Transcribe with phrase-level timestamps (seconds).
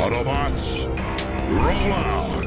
[0.00, 0.64] Autobots,
[1.60, 2.46] roll out.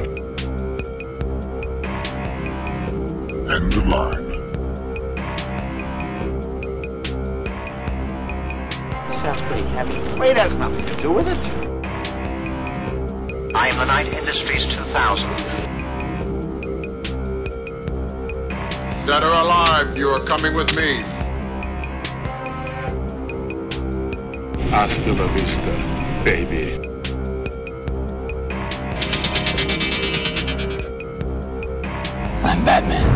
[3.54, 4.34] End of line.
[9.14, 10.20] Sounds pretty heavy.
[10.20, 11.46] Weight has nothing to do with it.
[13.56, 15.38] I am the Knight Industries 2000.
[19.06, 21.04] Dead or alive, you are coming with me.
[24.72, 26.93] Hasta la vista, baby.
[32.54, 33.10] I'm Batman.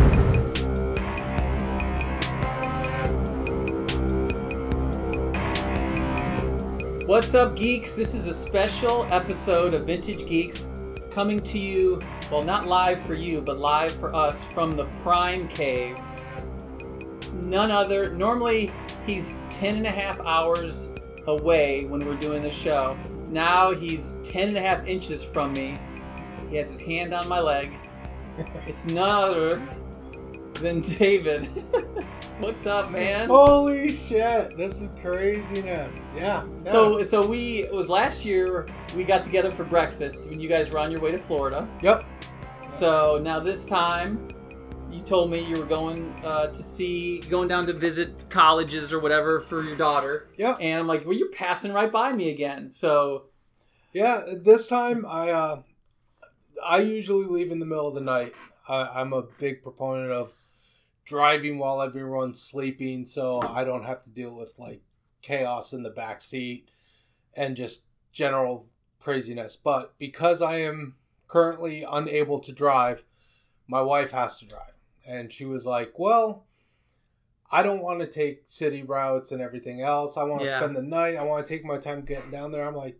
[7.05, 7.95] What's up, geeks?
[7.95, 10.69] This is a special episode of Vintage Geeks
[11.11, 12.01] coming to you,
[12.31, 15.99] well, not live for you, but live for us from the Prime Cave.
[17.43, 18.71] None other, normally
[19.05, 20.89] he's 10 and a half hours
[21.27, 22.97] away when we're doing the show.
[23.29, 25.77] Now he's 10 and a half inches from me.
[26.49, 27.71] He has his hand on my leg.
[28.67, 29.61] It's none other
[30.55, 31.45] than David.
[32.39, 33.27] What's up, man?
[33.27, 34.55] Holy shit!
[34.55, 35.95] This is craziness.
[36.15, 36.45] Yeah.
[36.63, 36.71] yeah.
[36.71, 38.67] So, so we it was last year.
[38.95, 41.67] We got together for breakfast when you guys were on your way to Florida.
[41.81, 42.05] Yep.
[42.69, 44.27] So now this time,
[44.91, 48.99] you told me you were going uh, to see, going down to visit colleges or
[48.99, 50.29] whatever for your daughter.
[50.37, 50.57] Yep.
[50.61, 52.69] And I'm like, well, you're passing right by me again.
[52.71, 53.25] So
[53.93, 54.21] Yeah.
[54.43, 55.61] This time, I uh,
[56.63, 58.33] I usually leave in the middle of the night.
[58.67, 60.33] I, I'm a big proponent of
[61.05, 64.81] driving while everyone's sleeping, so I don't have to deal with like
[65.21, 66.69] chaos in the back seat
[67.33, 68.65] and just general
[68.99, 69.55] craziness.
[69.55, 70.95] But because I am
[71.27, 73.03] currently unable to drive,
[73.67, 74.73] my wife has to drive,
[75.07, 76.45] and she was like, "Well."
[77.49, 80.17] I don't want to take city routes and everything else.
[80.17, 80.59] I want to Yeah.
[80.59, 81.15] spend the night.
[81.15, 82.67] I want to take my time getting down there.
[82.67, 82.99] I'm like,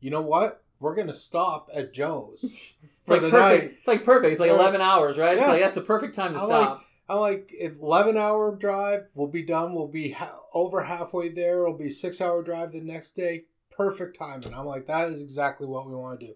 [0.00, 0.64] you know what?
[0.80, 2.74] We're gonna stop at Joe's it's
[3.04, 3.64] for like the perfect.
[3.64, 3.76] night.
[3.78, 4.32] It's like perfect.
[4.32, 4.50] It's like.
[4.50, 5.34] 11 hours, right?
[5.36, 5.52] It's Yeah.
[5.52, 6.82] like that's the perfect time to I stop.
[7.08, 9.06] I'm like, eleven hour drive.
[9.14, 9.74] We'll be done.
[9.74, 11.62] We'll be ha- over halfway there.
[11.62, 13.44] It'll be six hour drive the next day.
[13.70, 14.52] Perfect timing.
[14.52, 16.34] I'm like, that is exactly what we want to do.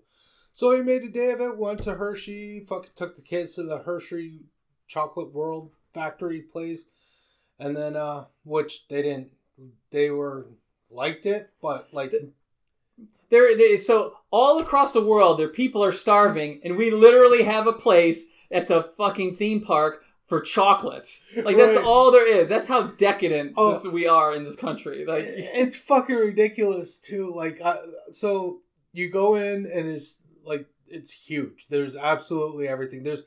[0.53, 1.59] So we made a day of it.
[1.59, 2.61] Went to Hershey.
[2.69, 4.43] Fucking took the kids to the Hershey
[4.87, 6.87] Chocolate World Factory place,
[7.59, 9.33] and then uh, which they didn't.
[9.91, 10.47] They were
[10.89, 12.15] liked it, but like.
[13.31, 17.67] There, they, so all across the world, their people are starving, and we literally have
[17.67, 21.21] a place that's a fucking theme park for chocolates.
[21.37, 21.85] Like that's Right.
[21.85, 22.49] all there is.
[22.49, 23.73] That's how decadent Oh.
[23.73, 25.05] this, we are in this country.
[25.07, 27.33] Like, it's fucking ridiculous too.
[27.35, 27.79] Like, uh,
[28.11, 28.61] so
[28.93, 31.67] you go in and it's like it's huge.
[31.69, 33.03] There's absolutely everything.
[33.05, 33.23] There's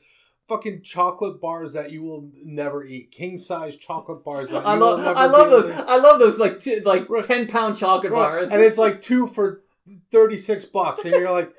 [0.48, 3.10] fucking chocolate bars that you will never eat.
[3.10, 5.72] King size chocolate bars that you I will love, never I love those.
[5.86, 7.24] I love those like t- like Right.
[7.24, 8.18] ten pound chocolate Right.
[8.18, 8.50] bars.
[8.50, 9.62] and it's like two for
[10.10, 11.52] thirty six bucks, and you're like.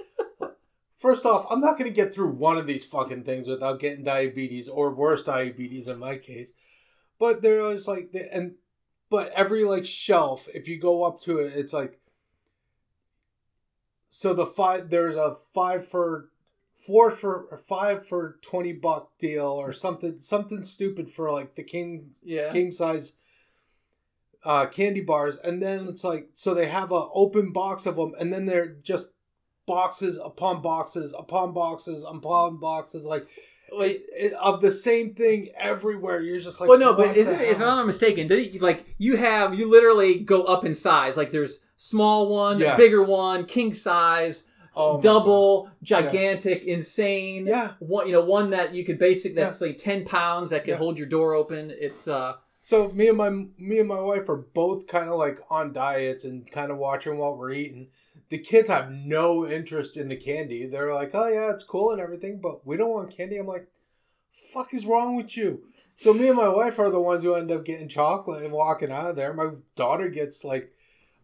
[0.97, 4.05] First off, I'm not going to get through one of these fucking things without getting
[4.05, 6.53] diabetes or worse diabetes in my case.
[7.19, 8.55] But there's like the and
[9.09, 11.99] but every like shelf, if you go up to it, it's like
[14.09, 16.29] so the five there's a five for
[16.73, 22.11] four for five for twenty buck deal or something something stupid for like the king
[22.23, 22.51] yeah.
[22.51, 23.17] king size
[24.45, 28.13] uh, candy bars, and then it's like so they have a open box of them,
[28.19, 29.09] and then they're just
[29.67, 33.27] boxes upon boxes upon boxes upon boxes, like
[33.71, 36.21] Wait, it, of the same thing everywhere.
[36.21, 37.55] You're just like, well, no, but isn't if?
[37.55, 41.17] I'm not mistaken, do you, like you have you literally go up in size.
[41.17, 42.77] Like there's small one, Yes.
[42.77, 44.43] bigger one, king size,
[44.75, 47.47] Oh double, gigantic, insane.
[47.47, 47.71] Yeah.
[47.79, 49.51] One, you know, one that you could basic Yeah.
[49.59, 50.77] like ten pounds that could Yeah.
[50.77, 51.73] hold your door open.
[51.75, 52.33] It's uh,
[52.65, 56.25] So me and my me and my wife are both kind of like on diets
[56.25, 57.89] and kind of watching what we're eating.
[58.29, 60.65] The kids have no interest in the candy.
[60.65, 63.67] They're like, "Oh yeah, it's cool and everything, but we don't want candy." I'm like,
[64.51, 67.51] "Fuck is wrong with you?" So me and my wife are the ones who end
[67.51, 69.31] up getting chocolate and walking out of there.
[69.31, 70.73] My daughter gets like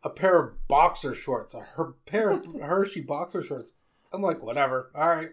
[0.04, 3.74] a pair of boxer shorts, a her pair of Hershey boxer shorts.
[4.14, 4.92] I'm like, whatever.
[4.94, 5.32] All right,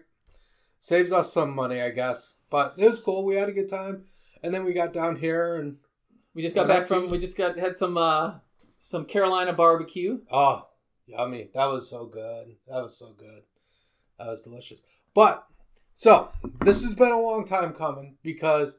[0.79, 2.37] saves us some money, I guess.
[2.49, 3.23] But it was cool.
[3.23, 4.05] We had a good time,
[4.41, 5.77] and then we got down here and.
[6.33, 8.35] We just got Well, back from we just got had some uh
[8.77, 10.19] some Carolina barbecue.
[10.31, 10.67] Oh,
[11.05, 11.49] yummy.
[11.53, 12.55] That was so good.
[12.67, 13.43] That was so good.
[14.17, 14.83] That was delicious.
[15.13, 15.45] But,
[15.93, 16.29] so,
[16.63, 18.77] this has been a long time coming because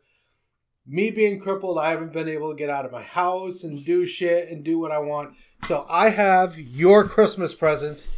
[0.87, 4.06] me being crippled, I haven't been able to get out of my house and do
[4.06, 5.35] shit and do what I want.
[5.64, 8.08] So, I have your Christmas presents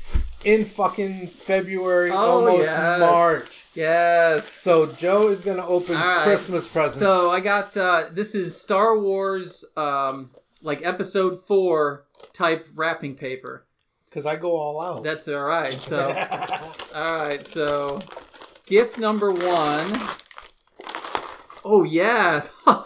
[0.44, 3.00] in fucking February, Oh, almost yes.
[3.00, 3.61] March.
[3.74, 4.48] Yes.
[4.48, 6.24] So, Joe is going to open right.
[6.24, 6.98] Christmas presents.
[6.98, 10.30] So I got uh, this is Star Wars um,
[10.62, 13.66] like Episode Four type wrapping paper.
[14.08, 15.02] because I go all out.
[15.02, 15.72] That's all right.
[15.72, 16.06] So,
[16.94, 17.46] all right.
[17.46, 18.00] So,
[18.66, 19.92] gift number one.
[21.64, 22.44] Oh yeah.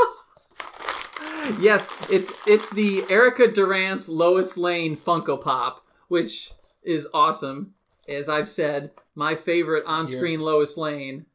[1.60, 7.74] yes, it's it's the Erica Durance Lois Lane Funko Pop, which is awesome.
[8.08, 11.26] As I've said, my favorite on-screen Lois Lane.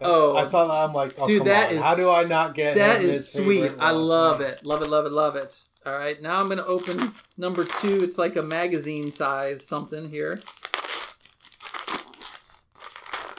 [0.00, 0.68] Oh, I saw oh.
[0.68, 0.74] that.
[0.74, 1.76] I'm like, oh, dude, come that on.
[1.76, 3.72] is How do I not get that is sweet.
[3.78, 4.50] I love Lane?
[4.50, 4.66] it.
[4.66, 4.88] Love it.
[4.88, 5.12] Love it.
[5.12, 5.64] Love it.
[5.84, 8.04] All right, now I'm gonna open number two.
[8.04, 10.40] It's like a magazine size something here.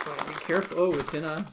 [0.06, 0.78] Oh, be careful.
[0.78, 1.46] Oh, it's in a.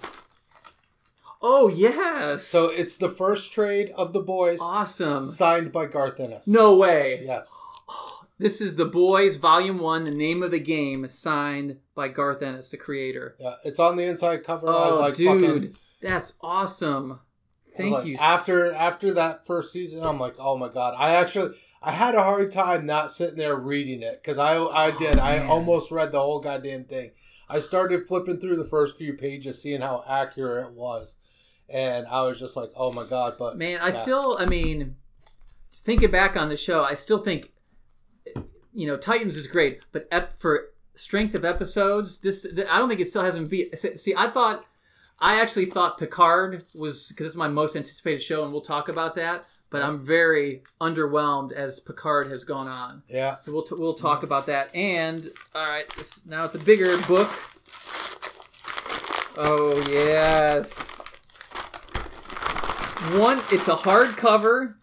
[1.40, 2.42] Oh yes.
[2.42, 5.26] So it's the first trade of the boys, awesome.
[5.26, 6.48] signed by Garth Ennis.
[6.48, 7.20] No way.
[7.24, 7.52] Yes.
[7.92, 10.04] Oh, This is the Boys Volume One.
[10.04, 13.36] The name of the game, signed by Garth Ennis, the creator.
[13.38, 14.66] Yeah, it's on the inside cover.
[14.66, 17.20] I was Oh, like, dude, fucking, that's awesome.
[17.76, 18.16] Thank like- you.
[18.18, 20.94] After after that first season, I'm like, oh my god.
[20.96, 24.90] I actually I had a hard time not sitting there reading it because I I
[24.94, 25.18] oh, did.
[25.18, 25.50] I Oh, man.
[25.50, 27.10] almost read the whole goddamn thing.
[27.46, 31.16] I started flipping through the first few pages, seeing how accurate it was,
[31.68, 33.34] and I was just like, oh my god.
[33.38, 34.00] But Man, I yeah.
[34.00, 34.96] still, I mean,
[35.70, 37.52] thinking back on the show, I still think,
[38.80, 42.88] you know, Titans is great, but ep- for strength of episodes, this th- I don't
[42.88, 43.78] think it still hasn't beat.
[43.78, 44.66] See, I thought,
[45.18, 49.14] I actually thought Picard was because it's my most anticipated show, and we'll talk about
[49.16, 49.44] that.
[49.68, 53.02] But I'm very underwhelmed as Picard has gone on.
[53.06, 53.36] yeah.
[53.38, 54.74] So we'll t- we'll talk about that.
[54.74, 57.28] And all right, this, now it's a bigger book.
[59.36, 60.98] Oh yes,
[63.18, 63.38] one.
[63.52, 64.74] It's a hardcover.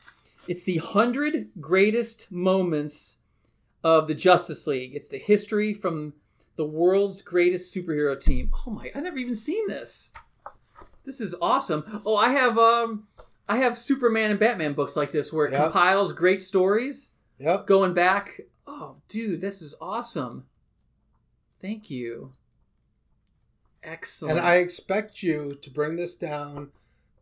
[0.47, 3.16] It's the hundred greatest moments
[3.83, 4.95] of the Justice League.
[4.95, 6.13] It's the history from
[6.55, 8.51] the world's greatest superhero team.
[8.65, 8.91] Oh my!
[8.95, 10.11] I never even seen this.
[11.03, 12.01] This is awesome.
[12.05, 13.07] Oh, I have um,
[13.47, 15.63] I have Superman and Batman books like this where it Yeah.
[15.63, 17.67] compiles great stories Yep.
[17.67, 18.41] going back.
[18.65, 20.45] Oh, dude, this is awesome.
[21.61, 22.33] Thank you.
[23.83, 24.37] Excellent.
[24.39, 26.71] And I expect you to bring this down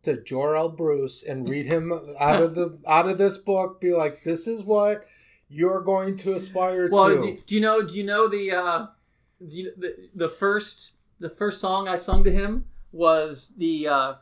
[0.02, 3.80] to Jor-El Bruce and read him out of the out of this book.
[3.80, 5.04] Be like, this is what
[5.48, 7.20] you're going to aspire well, to.
[7.20, 7.82] do, do you know?
[7.82, 8.86] Do you know the, uh,
[9.40, 14.14] you, the the first the first song I sung to him was the uh,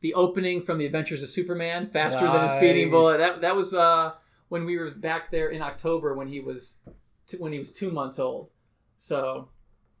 [0.00, 3.74] the opening from the Adventures of Superman, "Faster Than a Speeding Bullet." That that was
[3.74, 4.12] uh,
[4.48, 6.78] when we were back there in October when he was
[7.26, 8.50] t- when he was two months old.
[8.96, 9.48] So.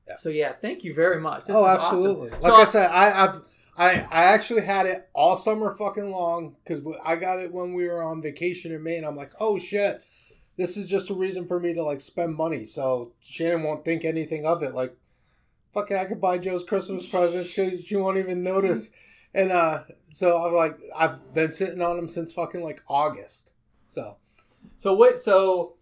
[0.08, 0.16] Yeah.
[0.16, 1.44] So yeah, thank you very much.
[1.44, 1.98] This oh, is awesome.
[1.98, 2.30] absolutely.
[2.30, 3.42] Like So I said, I I've,
[3.76, 7.86] I I actually had it all summer fucking long because I got it when we
[7.86, 8.98] were on vacation in Maine.
[8.98, 10.02] And I'm like, oh shit,
[10.60, 14.04] this is just a reason for me to like spend money, so Shannon won't think
[14.04, 14.74] anything of it.
[14.74, 14.94] Like,
[15.72, 17.46] fucking, I could buy Joe's Christmas present.
[17.46, 18.90] She she won't even notice.
[19.32, 23.52] And uh, so I'm like, I've been sitting on them since fucking like August.
[23.88, 24.16] So
[24.76, 25.18] So what?
[25.18, 25.76] So,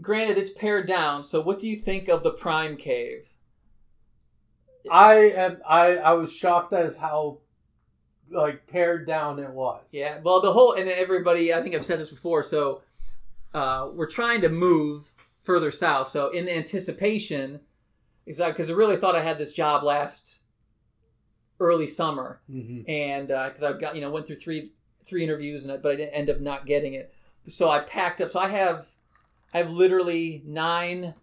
[0.00, 1.22] granted, it's pared down.
[1.22, 3.28] So, what do you think of the Prime Cave?
[4.90, 7.38] I am I I was shocked as how
[8.30, 9.84] like pared down it was.
[9.92, 10.20] Yeah.
[10.22, 11.52] Well, the whole and everybody.
[11.52, 12.42] I think I've said this before.
[12.42, 12.82] So,
[13.54, 16.08] uh, we're trying to move further south.
[16.08, 17.60] So, in anticipation,
[18.26, 20.40] exactly because I really thought I had this job last
[21.60, 24.72] early summer, hmm and because I got you know went through three
[25.04, 27.12] three interviews and I, but I didn't end up not getting it.
[27.46, 28.30] So I packed up.
[28.30, 28.88] So I have
[29.52, 31.14] I have literally nine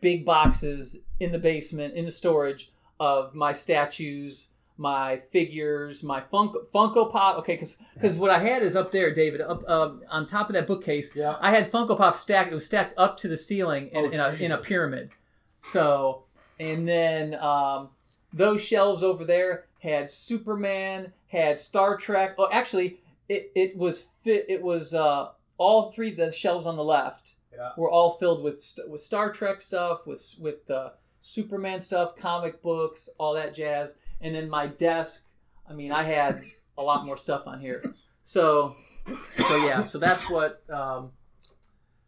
[0.00, 2.70] big boxes in the basement in the storage
[3.00, 4.50] of my statues,
[4.82, 7.38] my figures, my Funko, Funko Pop.
[7.38, 10.54] Okay, because because what I had is up there, David, up um, on top of
[10.54, 11.14] that bookcase.
[11.16, 11.36] Yeah.
[11.40, 12.50] I had Funko Pop stacked.
[12.52, 15.10] It was stacked up to the ceiling in, Oh, in a in a pyramid.
[15.62, 16.24] So
[16.58, 17.90] and then um,
[18.32, 22.34] those shelves over there had Superman, had Star Trek.
[22.38, 24.46] Oh, actually, it, it was fit.
[24.48, 27.70] It was uh, all three the shelves on the left Yeah.
[27.76, 32.62] were all filled with st- with Star Trek stuff, with with uh, Superman stuff, comic
[32.62, 33.94] books, all that jazz.
[34.22, 35.24] And then my desk.
[35.68, 36.42] I mean, I had
[36.78, 37.82] a lot more stuff on here.
[38.22, 38.76] So,
[39.38, 39.84] so yeah.
[39.84, 41.10] So that's what um,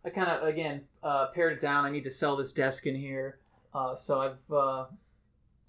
[0.05, 1.85] I kind of again uh, pared it down.
[1.85, 3.39] I need to sell this desk in here.
[3.75, 4.85] Uh, so I've uh,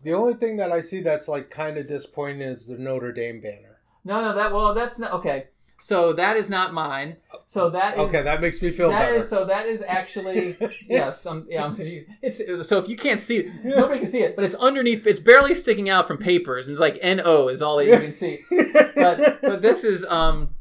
[0.04, 3.42] The only thing that I see that's like kind of disappointing is the Notre Dame
[3.42, 3.80] banner.
[4.04, 5.48] no no that well that's not okay.
[5.78, 7.18] So that is not mine.
[7.46, 9.18] So that is Okay, that makes me feel that better.
[9.18, 10.56] is- so that is actually
[10.90, 11.26] yes.
[11.26, 11.76] Um, yeah, I'm-
[12.22, 15.06] it's so if you can't see it, nobody can see it, but it's underneath.
[15.06, 16.70] It's barely sticking out from papers.
[16.70, 18.38] It's like N O is all that you can see.
[18.96, 20.56] But but this is um,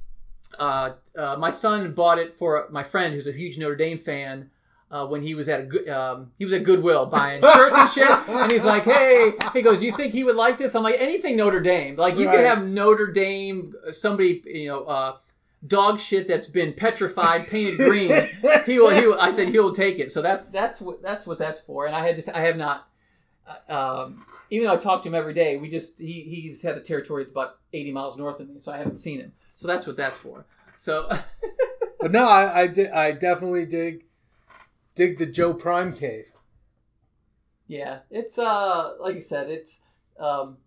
[0.58, 4.50] uh, uh, my son bought it for my friend who's a huge Notre Dame fan.
[4.94, 7.90] Uh, when he was at a good, um, he was at Goodwill buying shirts and
[7.90, 11.00] shit, and he's like, "Hey," he goes, "You think he would like this?" I'm like,
[11.00, 12.36] "Anything Notre Dame, like you Right.
[12.36, 15.16] could have Notre Dame, somebody, you know, uh,
[15.66, 18.12] dog shit that's been petrified, painted green,
[18.66, 18.90] he will.
[18.90, 20.12] He will, I said he will take it.
[20.12, 21.86] So that's that's what that's what that's for.
[21.86, 22.86] And I had just I have not.
[23.68, 23.72] uh,
[24.04, 26.80] Um, even though I talk to him every day, we just he he's had a
[26.80, 29.32] territory that's about eighty miles north of me, so I haven't seen him.
[29.56, 30.46] So that's what that's for.
[30.76, 31.10] So
[32.00, 34.04] But no, I I, di- I definitely dig
[34.94, 36.32] dig the Joe Prime cave.
[37.66, 39.80] Yeah, it's uh like I said, it's
[40.18, 40.58] um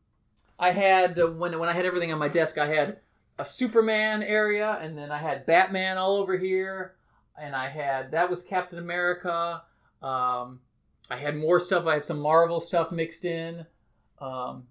[0.59, 2.99] I had uh, when when I had everything on my desk, I had
[3.37, 6.95] a Superman area, and then I had Batman all over here,
[7.39, 9.63] and I had that was Captain America.
[10.01, 10.61] Um,
[11.09, 11.85] I had more stuff.
[11.85, 13.65] I had some Marvel stuff mixed in.
[14.19, 14.63] Um,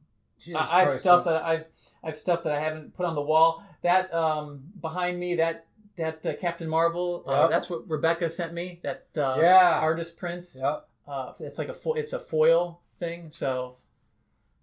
[0.55, 1.35] I, I have stuff man.
[1.35, 1.67] that I've
[2.03, 3.65] I have stuff that I haven't put on the wall.
[3.83, 5.66] That um behind me, that
[5.97, 7.51] that uh, Captain Marvel, uh, Yep.
[7.51, 8.81] that's what Rebecca sent me.
[8.83, 9.79] That uh, Yeah.
[9.81, 10.47] artist print.
[10.55, 10.81] Yeah.
[11.07, 13.31] Uh, it's like a fo- it's a foil thing.
[13.31, 13.77] So,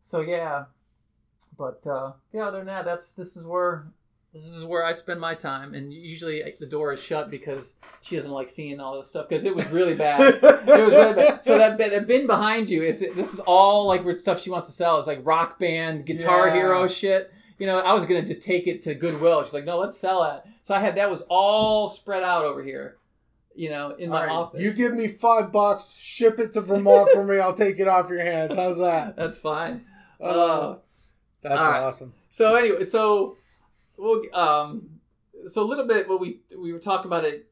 [0.02, 0.66] so yeah,
[1.58, 2.48] but uh, yeah.
[2.48, 3.88] Other than that, that's this is where
[4.34, 7.76] this is where I spend my time, and usually uh, the door is shut because
[8.02, 10.22] she doesn't like seeing all this stuff because it was really bad.
[10.22, 11.44] it was really bad.
[11.46, 14.74] So that, that bin behind you is this is all like stuff she wants to
[14.74, 14.98] sell.
[15.00, 16.54] It's like rock band, guitar Yeah.
[16.56, 17.32] hero shit.
[17.58, 19.44] You know, I was gonna just take it to Goodwill.
[19.44, 20.44] She's like, no, let's sell it.
[20.62, 22.98] So I had that was all spread out over here.
[23.56, 24.62] You know, in my right, office.
[24.62, 27.40] You give me five bucks, ship it to Vermont for me.
[27.40, 28.56] I'll take it off your hands.
[28.56, 29.16] How's that?
[29.18, 29.86] That's fine.
[30.20, 30.78] Uh, Uh,
[31.44, 31.80] that's right.
[31.84, 32.14] awesome.
[32.30, 33.38] So anyway, so
[33.98, 34.90] we'll um,
[35.46, 37.48] so a little bit what we we were talking about it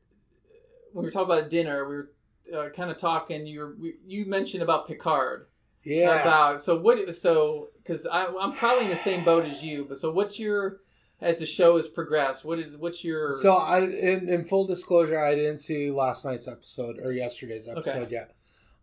[0.94, 1.88] when we were talking about dinner.
[1.88, 2.12] We were
[2.56, 3.46] uh, kind of talking.
[3.46, 5.48] You were, we, you mentioned about Picard.
[5.84, 6.22] Yeah.
[6.22, 9.86] About so what so because I'm probably in the same boat as you.
[9.86, 10.80] But so what's your
[11.20, 12.46] as the show has progressed?
[12.46, 16.48] What is what's your So I, in, in full disclosure, I didn't see last night's
[16.48, 18.36] episode or yesterday's episode yet.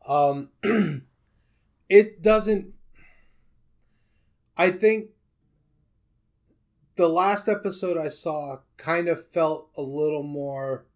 [0.07, 0.51] Um,
[1.89, 2.75] it doesn't.
[4.57, 5.11] I think
[6.97, 10.87] the last episode I saw kind of felt a little more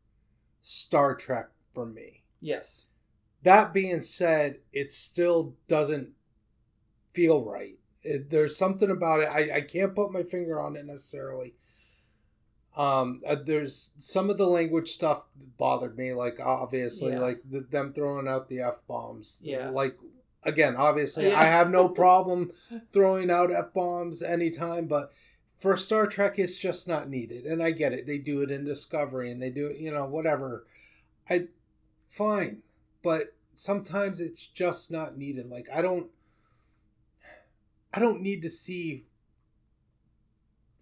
[0.61, 2.25] Star Trek for me.
[2.40, 2.87] yes
[3.42, 6.11] That being said, it still doesn't
[7.12, 7.78] feel right.
[8.02, 9.28] It, there's something about it.
[9.28, 11.54] I, I can't put my finger on it necessarily.
[12.76, 15.26] Um, uh, there's some of the language stuff
[15.58, 16.14] bothered me.
[16.14, 17.20] Like obviously, Yeah.
[17.20, 19.40] like the, them throwing out the f bombs.
[19.42, 19.68] Yeah.
[19.70, 19.99] Like
[20.44, 21.38] again, obviously, Yeah.
[21.40, 22.50] I have no problem
[22.92, 25.12] throwing out f bombs anytime, but
[25.58, 27.44] for Star Trek, it's just not needed.
[27.44, 28.06] And I get it.
[28.06, 29.76] They do it in Discovery, and they do it.
[29.78, 30.66] You know, whatever.
[31.30, 31.49] I
[32.08, 32.62] fine,
[33.02, 35.47] but sometimes it's just not needed.
[35.47, 36.09] Like I don't.
[37.94, 39.04] I don't need to see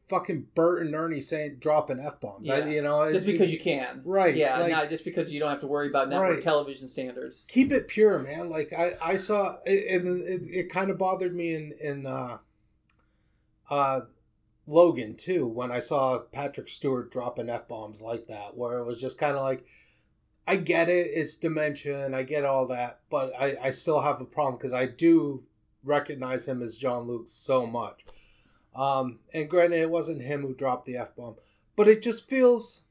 [0.08, 2.46] fucking Bert and Ernie saying dropping f bombs.
[2.46, 2.66] Yeah.
[2.66, 5.50] You know, just it- because you can Right, yeah like- not just because you don't
[5.50, 6.42] have to worry about network Right.
[6.42, 8.50] television standards keep it pure, man.
[8.50, 12.38] Like I, I saw, it, and it, it kind of bothered me in in uh,
[13.70, 14.00] uh,
[14.66, 19.00] Logan too when I saw Patrick Stewart dropping f bombs like that, where it was
[19.00, 19.64] just kind of like,
[20.50, 24.24] I get it, it's dimension, I get all that, but I, I still have a
[24.24, 25.44] problem because I do
[25.84, 28.04] recognize him as Jean Luc so much.
[28.74, 31.36] Um, and granted, it wasn't him who dropped the f bomb,
[31.76, 32.82] but it just feels.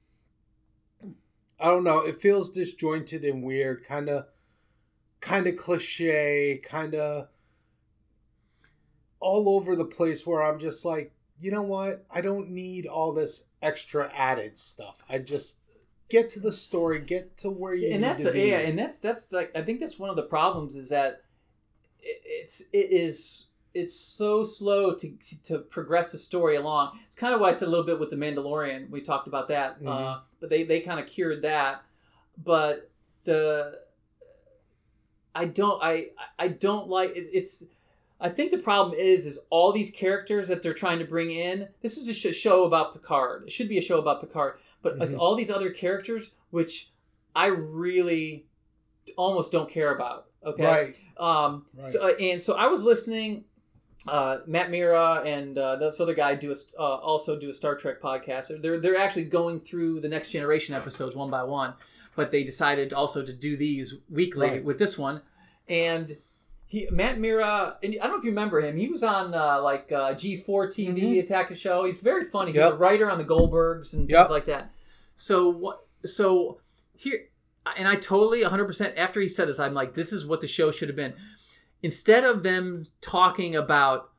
[1.59, 1.99] I don't know.
[1.99, 4.27] It feels disjointed and weird, kind of,
[5.19, 7.27] kind of cliche, kind of
[9.19, 10.25] all over the place.
[10.25, 12.05] Where I'm just like, you know what?
[12.09, 15.03] I don't need all this extra added stuff.
[15.09, 15.59] I just
[16.09, 18.41] get to the story, get to where you and need that's to be.
[18.49, 21.21] yeah, and that's that's like I think that's one of the problems is that
[22.01, 25.13] it, it's it is it's so slow to
[25.43, 26.97] to progress the story along.
[27.07, 28.89] It's kind of what I said a little bit with the Mandalorian.
[28.89, 30.21] We talked about that, uh, Mhm.
[30.39, 31.83] but they they kind of cured that.
[32.43, 32.89] But
[33.25, 33.79] the
[35.35, 37.63] I don't I I don't like it, it's.
[38.21, 41.69] I think the problem is is all these characters that they're trying to bring in.
[41.81, 43.43] This is a show about Picard.
[43.45, 45.19] It should be a show about Picard, but it's Mhm.
[45.19, 46.91] all these other characters which
[47.35, 48.45] I really
[49.15, 50.27] almost don't care about.
[50.43, 50.97] Okay, Right.
[51.17, 51.83] um, Right.
[51.85, 53.45] so, and so I was listening.
[54.07, 57.75] Uh, Matt Mira and uh, this other guy do a, uh, also do a Star
[57.75, 58.61] Trek podcast.
[58.61, 61.73] They're they're actually going through the next generation episodes one by one,
[62.15, 64.63] but they decided also to do these weekly Right.
[64.63, 65.21] with this one.
[65.67, 66.17] And
[66.69, 68.77] he Matt Mira, and I don't know if you remember him.
[68.77, 71.83] He was on uh, like uh, G4 TV Attack a Show.
[71.85, 72.51] He's very funny.
[72.53, 72.77] He's a Mm-hmm.
[72.81, 74.71] Writer on the Goldbergs and things like that.
[75.15, 75.77] So what?
[76.05, 76.61] So
[76.95, 77.25] here,
[77.75, 80.71] and I totally 100% after he said this, I'm like, this is what the show
[80.71, 81.13] should have been.
[81.83, 84.11] Instead of them talking about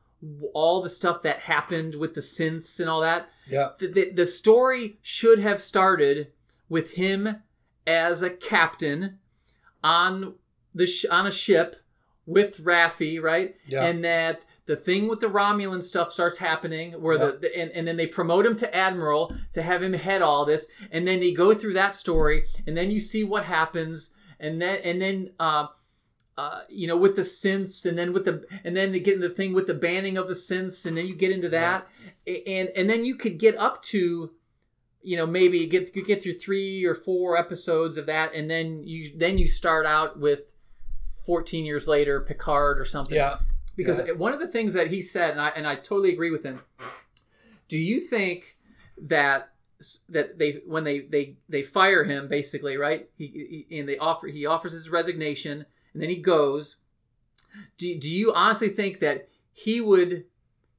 [0.53, 3.69] all the stuff that happened with the synths and all that, Yeah.
[3.79, 6.31] the, the, the story should have started
[6.69, 7.37] with him
[7.87, 9.17] as a captain
[9.83, 10.35] on
[10.75, 11.75] the sh- on a ship
[12.31, 13.55] with Raffi, right?
[13.67, 13.83] Yeah.
[13.85, 17.87] And that the thing with the Romulan stuff starts happening, where the, the and, and
[17.87, 21.33] then they promote him to admiral to have him head all this, and then they
[21.33, 25.31] go through that story, and then you see what happens, and then and then.
[25.39, 25.67] Uh,
[26.37, 29.27] uh, you know, with the synths, and then with the, and then they get into
[29.27, 31.87] the thing with the banning of the synths, and then you get into that,
[32.25, 34.31] and and then you could get up to,
[35.03, 39.11] you know, maybe get get through three or four episodes of that, and then you
[39.15, 40.50] then you start out with,
[41.25, 43.15] fourteen years later, Picard or something.
[43.15, 43.37] Yeah.
[43.75, 44.13] Because Yeah.
[44.13, 46.61] one of the things that he said, and I and I totally agree with him.
[47.67, 48.57] Do you think
[49.01, 49.49] that
[50.09, 53.09] that they when they they they fire him basically right?
[53.17, 56.77] He, he and they offer he offers his resignation and then he goes.
[57.77, 60.25] Do do you honestly think that he would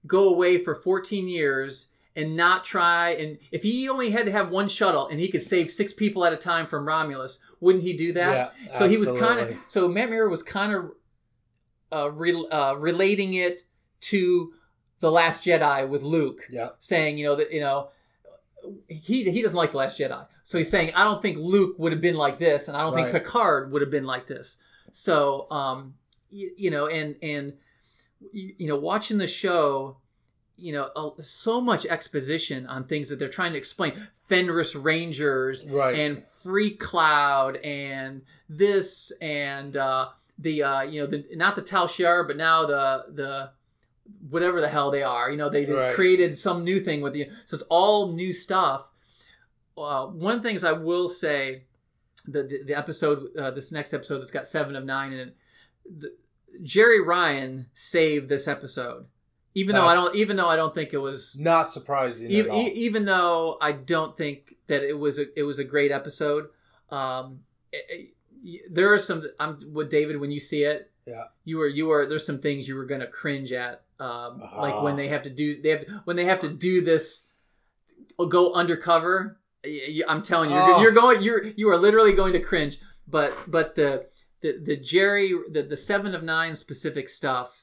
[0.06, 4.50] go away for 14 years and not try and if he only had to have
[4.50, 7.94] one shuttle and he could save six people at a time from Romulus, wouldn't he
[7.94, 8.54] do that?
[8.66, 10.90] Yeah, so he was kind of so Matt Mira was kind of
[11.92, 13.62] uh, re- uh, relating it
[14.02, 14.52] to
[15.00, 16.70] the Last Jedi with Luke, Yeah.
[16.78, 17.88] saying you know that you know
[18.88, 21.92] he he doesn't like the Last Jedi, so he's saying I don't think Luke would
[21.92, 24.58] have been like this, and I don't think Picard would have been like this.
[24.92, 25.94] So um,
[26.30, 27.54] you, you know, and and
[28.32, 29.96] you, you know, watching the show.
[30.62, 33.92] You know, so much exposition on things that they're trying to explain.
[34.28, 35.98] Fenris Rangers Right.
[35.98, 41.88] and Free Cloud and this and uh, the uh, you know the not the Tal
[41.88, 43.50] Shiar, but now the the
[44.30, 45.30] whatever the hell they are.
[45.30, 45.94] You know they, they Right.
[45.94, 48.90] created some new thing with you, so it's all new stuff.
[49.76, 51.64] Uh, one of the things I will say,
[52.26, 55.36] the the, the episode uh, this next episode that's got seven of nine in it,
[55.98, 56.14] the,
[56.62, 59.06] Jeri Ryan saved this episode.
[59.54, 62.48] Even though I don't, even though I don't think it was Not surprising E- at
[62.48, 62.58] all.
[62.60, 66.48] e- even though I don't think that it was a it was a great episode,
[66.90, 67.40] um,
[67.72, 67.84] it-
[68.44, 69.24] it- there are some.
[69.38, 70.90] I'm with David when you see it.
[71.06, 71.24] Yeah.
[71.44, 74.94] You were you were there's some things you were gonna cringe at, um, like when
[74.94, 74.96] Ah.
[74.96, 77.24] they have to do they have when they have to do this,
[78.28, 79.38] go undercover.
[80.08, 80.80] I'm telling you, you're, Oh.
[80.80, 82.78] you're going you're you are literally going to cringe.
[83.06, 84.06] But but the
[84.40, 87.61] the the Jeri the the seven of nine specific stuff.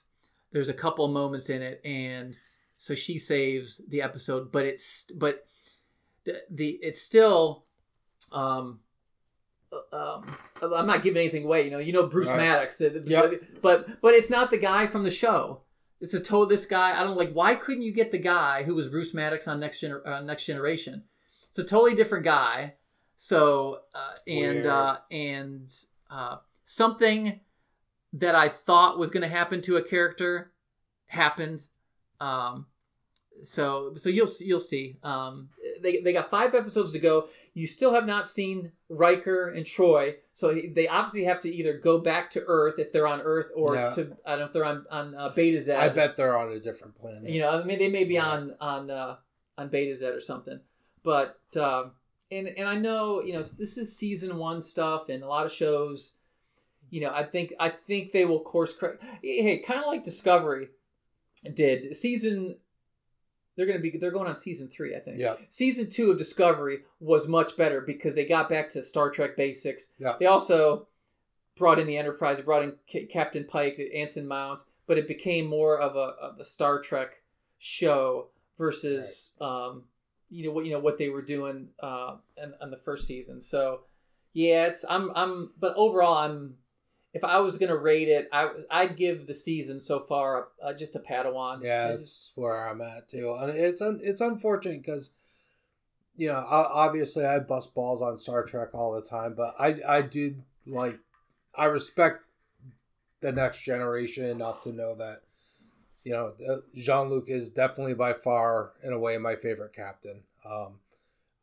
[0.51, 2.35] There's a couple moments in it, and
[2.75, 5.46] so she saves the episode, but it's but
[6.25, 7.66] the, the it's still
[8.31, 8.79] um
[9.94, 10.25] um
[10.62, 11.77] I'm not giving anything away, you know.
[11.77, 12.38] You know Bruce Right.
[12.38, 13.44] Maddox, Yep.
[13.62, 15.62] but but it's not the guy from the show.
[16.01, 17.00] It's a told this guy.
[17.00, 17.31] I don't like.
[17.33, 20.46] Why couldn't you get the guy who was Bruce Maddox on Next Gener- uh, Next
[20.46, 21.03] Generation?
[21.50, 22.75] It's a totally different guy.
[23.18, 25.72] So uh, and uh, and
[26.09, 27.42] uh, something
[28.13, 30.51] that I thought was going to happen to a character
[31.07, 31.63] happened.
[32.19, 32.65] Um,
[33.41, 34.98] so so you'll you'll see.
[35.01, 35.50] Um,
[35.81, 37.27] they they got five episodes to go.
[37.53, 42.00] You still have not seen Riker and Troi, so they obviously have to either go
[42.00, 44.85] back to Earth if they're on Earth, or to I don't know if they're on
[44.91, 45.74] on uh, Betazed.
[45.74, 47.29] I bet they're on a different planet.
[47.29, 48.25] You know, I mean, they may be Yeah.
[48.29, 49.15] on on uh,
[49.57, 50.59] on Betazed or something,
[51.03, 51.91] but um,
[52.31, 55.51] and and I know you know this is season one stuff, and a lot of
[55.53, 56.15] shows.
[56.89, 59.03] You know, I think I think they will course correct.
[59.21, 60.69] Hey, kind of like Discovery
[61.53, 62.57] did season.
[63.55, 65.19] They're gonna be they're going on season three, I think.
[65.19, 65.35] Yeah.
[65.47, 69.89] Season two of Discovery was much better because they got back to Star Trek basics.
[69.97, 70.15] Yeah.
[70.19, 70.87] They also
[71.57, 75.45] brought in the Enterprise, they brought in Ca- Captain Pike, Anson Mount, but it became
[75.45, 77.21] more of a, of a Star Trek
[77.59, 79.83] show versus um,
[80.29, 83.41] you know what you know what they were doing uh, the first season.
[83.41, 83.81] So
[84.33, 86.55] yeah, it's I'm I'm but overall I'm
[87.13, 90.95] if I was gonna rate it, I I'd give the season so far uh, just
[90.95, 91.63] a Padawan.
[91.63, 95.13] Yeah, I that's where I'm at too, and it's un, it's unfortunate because,
[96.15, 100.01] you know, obviously I bust balls on Star Trek all the time, but I I
[100.01, 101.00] did like,
[101.55, 102.24] I respect
[103.22, 105.22] the next generation enough to know that,
[106.03, 106.33] you know,
[106.75, 110.22] Jean Luc is definitely by far in a way my favorite captain.
[110.45, 110.79] Um,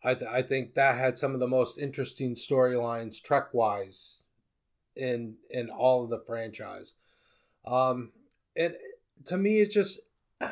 [0.04, 4.22] I th- I think that had some of the most interesting storylines Trek wise,
[4.96, 6.94] in in all of the franchise.
[7.64, 8.12] Um,
[8.56, 8.74] and
[9.26, 10.00] to me, it's just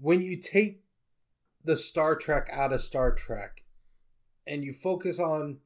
[0.00, 0.82] when you take
[1.64, 3.64] the Star Trek out of Star Trek
[4.46, 5.58] and you focus on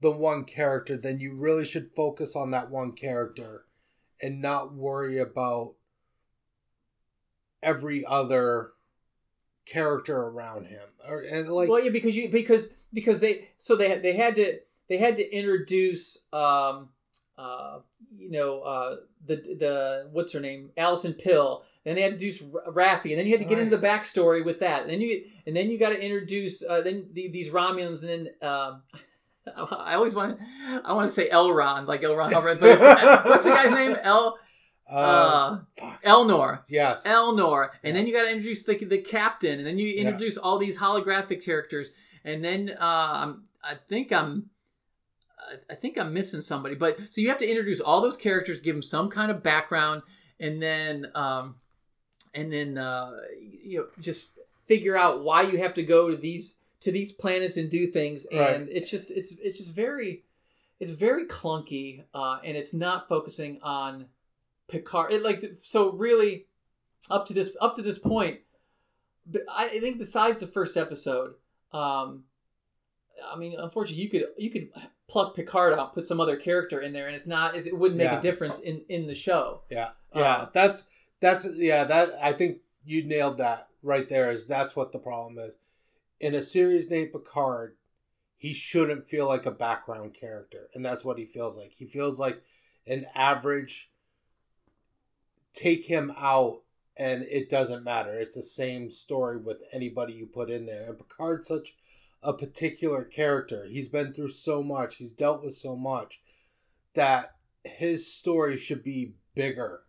[0.00, 3.64] the one character, then you really should focus on that one character
[4.22, 5.74] and not worry about
[7.62, 8.72] every other
[9.66, 10.88] character around him.
[11.06, 14.58] Or and like well, yeah, because you because because they so they they had to
[14.88, 16.88] they had to introduce um
[17.38, 17.78] uh
[18.16, 18.96] you know uh
[19.26, 21.64] the the what's her name Allison Pill.
[21.84, 23.64] Then they had to introduce Raffi, and then you had to get Right.
[23.64, 24.82] into the backstory with that.
[24.82, 28.08] And then you and then you got to introduce uh, then the, these Romulans, and
[28.08, 28.82] then um,
[29.56, 30.44] I always want to
[30.84, 32.80] I want to say Elrond like Elrond, Hubbard, but
[33.26, 33.96] what's the guy's name?
[34.02, 34.36] El
[34.90, 35.60] Uh, Uh.
[36.04, 36.60] Elnor.
[36.68, 37.04] yes.
[37.04, 38.00] Elnor, and Yeah.
[38.00, 40.02] then you got to introduce the the captain, and then you Yeah.
[40.02, 41.90] introduce all these holographic characters,
[42.24, 44.50] and then uh, I'm, I think I'm,
[45.48, 48.60] I- I think I'm missing somebody, but so you have to introduce all those characters,
[48.60, 50.02] give them some kind of background,
[50.40, 51.56] and then um,
[52.34, 56.56] and then uh, you know just figure out why you have to go to these
[56.80, 58.68] to these planets and do things, and Right.
[58.70, 60.24] it's just it's it's just very
[60.80, 64.06] it's very clunky, uh, and it's not focusing on
[64.68, 65.12] Picard.
[65.12, 66.46] It like so really
[67.08, 68.40] up to this up to this point.
[69.48, 71.34] I I think besides the first episode,
[71.72, 72.24] um,
[73.24, 74.70] I mean, unfortunately, you could you could
[75.08, 78.10] pluck Picard out, put some other character in there, and it's not it wouldn't make
[78.10, 78.18] Yeah.
[78.18, 79.62] a difference in in the show.
[79.70, 80.46] Yeah, Uh, yeah.
[80.52, 80.84] that's
[81.20, 81.84] that's yeah.
[81.84, 84.30] That I think you nailed that right there.
[84.32, 85.58] Is that's what the problem is
[86.20, 87.76] in a series named Picard.
[88.38, 91.72] He shouldn't feel like a background character, and that's what he feels like.
[91.72, 92.42] He feels like
[92.86, 93.90] an average.
[95.54, 96.60] Take him out,
[96.98, 98.18] and it doesn't matter.
[98.18, 100.86] It's the same story with anybody you put in there.
[100.90, 101.74] And Picard's such
[102.26, 103.66] a particular character.
[103.70, 104.96] He's been through so much.
[104.96, 106.20] He's dealt with so much
[106.94, 109.82] that his story should be bigger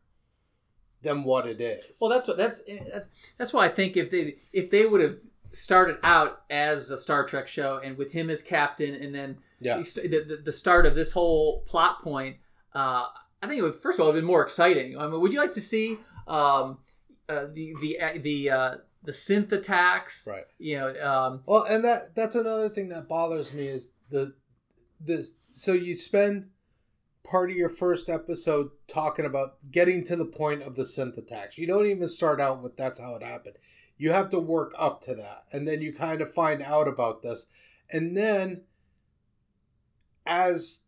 [1.02, 1.97] than what it is.
[2.00, 5.17] Well, that's what that's that's that's why I think if they if they would have
[5.52, 9.78] started out as a Star Trek show and with him as captain, and then yeah,
[9.78, 12.38] the, the, the start of this whole plot point,
[12.76, 13.06] uh,
[13.41, 14.97] I think it would first of all have been more exciting.
[15.00, 15.97] I mean, would you like to see
[16.28, 16.78] um,
[17.28, 20.28] uh, the the the uh, the synth attacks?
[20.28, 20.46] right.
[20.58, 24.36] You know, um, Well, and that that's another thing that bothers me is the
[25.00, 25.36] this.
[25.52, 26.50] So you spend
[27.24, 31.58] part of your first episode talking about getting to the point of the synth attacks.
[31.58, 33.58] You don't even start out with that's how it happened.
[33.98, 37.24] You have to work up to that, and then you kind of find out about
[37.24, 37.48] this,
[37.90, 38.64] and then
[40.26, 40.82] as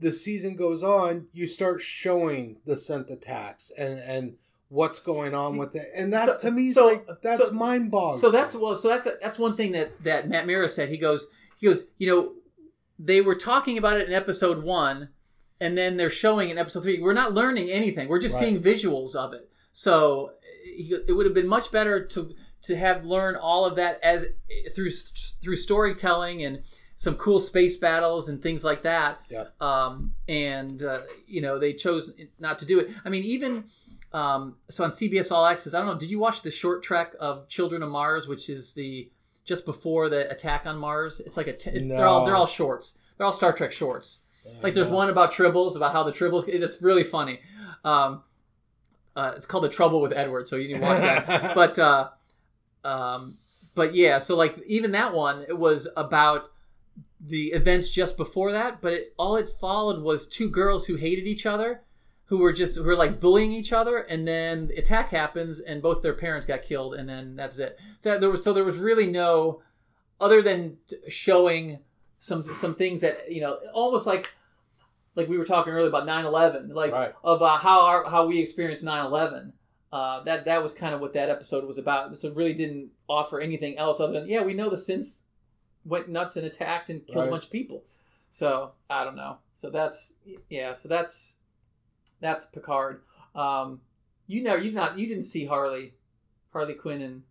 [0.00, 4.36] the season goes on, you start showing the synth attacks and and
[4.68, 7.52] what's going on with it, and that So- to me is so- like that's so-
[7.52, 8.20] mind boggling.
[8.20, 8.76] So that's well.
[8.76, 10.88] So that's that's one thing that that Matt Mira said.
[10.88, 11.26] He goes,
[11.58, 11.86] he goes.
[11.98, 12.32] You know,
[12.98, 15.08] they were talking about it in episode one,
[15.60, 17.00] and then they're showing in episode three.
[17.00, 18.08] We're not learning anything.
[18.08, 18.44] We're just Right.
[18.44, 19.48] seeing visuals of it.
[19.72, 20.32] So
[20.64, 24.26] he, it would have been much better to to have learned all of that as
[24.74, 26.62] through through storytelling and
[26.96, 29.20] some cool space battles and things like that.
[29.30, 29.44] Yeah.
[29.60, 32.90] Um, and uh, you know they chose not to do it.
[33.04, 33.66] I mean, even
[34.12, 35.74] um, so on CBS All Access.
[35.74, 35.98] I don't know.
[35.98, 39.10] Did you watch the short trek of Children of Mars, which is the
[39.44, 41.20] just before the attack on Mars?
[41.20, 42.96] It's like a t- they're all they're all shorts.
[43.16, 44.20] They're all Star Trek shorts.
[44.62, 46.48] Like there's one about tribbles, about how the tribbles.
[46.48, 47.40] It's really funny.
[47.84, 48.22] Um,
[49.14, 51.54] uh, it's called the Trouble with Edward, so you need to watch that.
[51.54, 52.08] but uh,
[52.84, 53.36] um,
[53.74, 56.50] but yeah, so like even that one, it was about
[57.20, 58.80] the events just before that.
[58.80, 61.82] But it, all it followed was two girls who hated each other,
[62.28, 65.82] who were just who were like bullying each other, and then the attack happens, and
[65.82, 67.78] both their parents got killed, and then that's it.
[68.00, 69.62] So there was so there was really no
[70.20, 70.76] other than
[71.08, 71.78] showing
[72.18, 74.28] some some things that you know almost like
[75.14, 77.12] like we were talking earlier about 9-11 like Right.
[77.24, 79.52] of uh, how our, how we experienced 9-11
[79.92, 82.90] uh, that that was kind of what that episode was about so it really didn't
[83.08, 85.22] offer anything else other than yeah we know the synths
[85.84, 87.28] went nuts and attacked and killed Right.
[87.28, 87.82] a bunch of people
[88.30, 90.14] so i don't know so that's
[90.50, 91.34] yeah so that's
[92.20, 93.02] that's picard
[93.34, 93.80] um
[94.26, 95.94] you never you not you didn't see harley
[96.52, 97.22] harley quinn and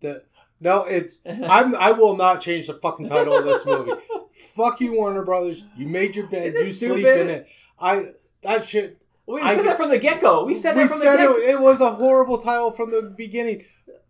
[0.00, 0.22] The,
[0.60, 3.92] no, it's I'm I will not change the fucking title of this movie.
[4.56, 5.64] Fuck you, Warner Brothers.
[5.76, 6.52] You made your bed.
[6.54, 7.20] You sleep stupid?
[7.20, 7.48] in it.
[7.80, 8.98] I that shit.
[9.26, 11.18] we I said get- that from the get-go we said that we from said the
[11.18, 13.64] get-go it, it was a horrible title from the beginning.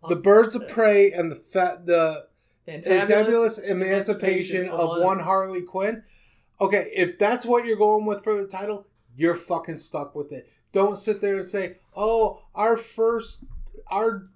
[0.07, 2.27] The Birds of Prey and the fat the
[2.67, 6.03] Fantabulous Emancipation of One Harley Quinn.
[6.61, 8.85] Okay, if that's what you're going with for the title,
[9.19, 10.49] you're fucking stuck with it.
[10.71, 13.43] Don't sit there and say, "Oh, our first
[13.91, 14.29] our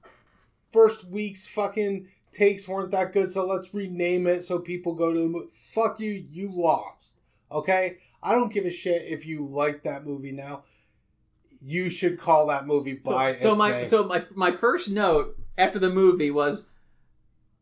[0.73, 5.19] first week's fucking takes weren't that good, so let's rename it so people go to
[5.19, 7.15] the movie." Fuck you, you lost.
[7.49, 7.99] Okay?
[8.21, 10.63] I don't give a shit if you like that movie now.
[11.61, 13.85] You should call that movie so, by so its my name.
[13.85, 16.67] so my my first note after the movie was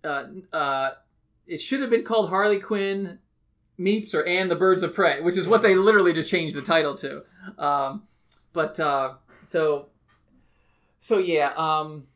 [0.03, 0.91] uh uh
[1.45, 3.19] it should have been called Harley Quinn
[3.81, 6.61] meets or and the Birds of Prey, which is what they literally just changed the
[6.61, 7.23] title to.
[7.57, 8.03] Um
[8.53, 9.13] but uh
[9.43, 9.87] so
[10.99, 12.07] so yeah, um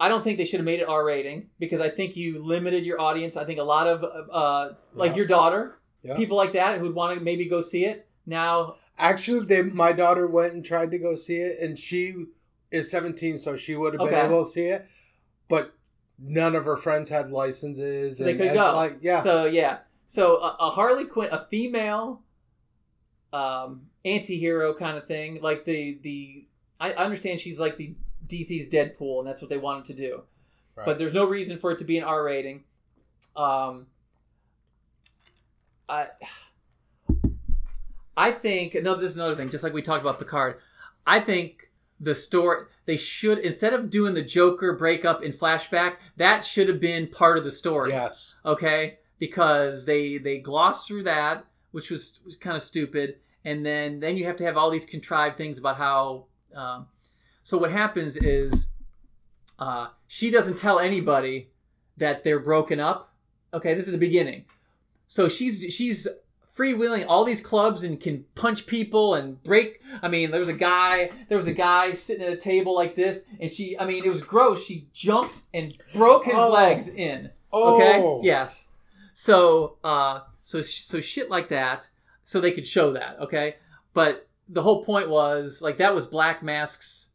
[0.00, 2.84] I don't think they should have made it R rating because I think you limited
[2.86, 3.36] your audience.
[3.36, 5.16] I think a lot of uh like Yeah.
[5.16, 6.16] your daughter, Yeah.
[6.16, 8.06] people like that who'd want to maybe go see it.
[8.26, 12.26] Now Actually, they, my daughter went and tried to go see it, and she
[12.72, 14.24] is 17, so she would have been Okay.
[14.26, 14.86] able to see it.
[15.48, 15.72] But
[16.18, 18.18] none of her friends had licenses.
[18.18, 18.74] they could and, go.
[18.74, 19.78] Like, yeah, So yeah.
[20.08, 22.22] So a, a Harley Quinn, a female
[23.30, 25.38] um, anti-hero kind of thing.
[25.42, 26.46] Like the the
[26.80, 27.94] I understand she's like the
[28.26, 30.22] DC's Deadpool, and that's what they wanted to do.
[30.74, 30.86] Right.
[30.86, 32.64] But there's no reason for it to be an R rating.
[33.36, 33.88] Um,
[35.90, 36.06] I
[38.16, 38.94] I think no.
[38.94, 39.50] This is another thing.
[39.50, 40.58] Just like we talked about Picard,
[41.06, 46.46] I think the story they should instead of doing the Joker breakup in flashback, that
[46.46, 48.36] should have been part of the story Yes.
[48.46, 54.00] okay because they they gloss through that which was, was kind of stupid and then
[54.00, 56.86] then you have to have all these contrived things about how um,
[57.42, 58.66] so what happens is
[59.58, 61.50] uh, she doesn't tell anybody
[61.96, 63.12] that they're broken up
[63.52, 64.44] okay this is the beginning
[65.06, 66.06] so she's she's
[66.56, 70.52] freewheeling all these clubs and can punch people and break i mean there was a
[70.54, 74.04] guy there was a guy sitting at a table like this and she i mean
[74.04, 76.52] it was gross she jumped and broke his Oh.
[76.52, 77.98] legs in Okay.
[78.02, 78.20] Oh.
[78.22, 78.67] Yes.
[79.20, 81.88] So, uh, so so shit like that,
[82.22, 83.18] so they could show that.
[83.18, 83.56] Okay.
[83.92, 87.08] But the whole point was like that was Black Mask's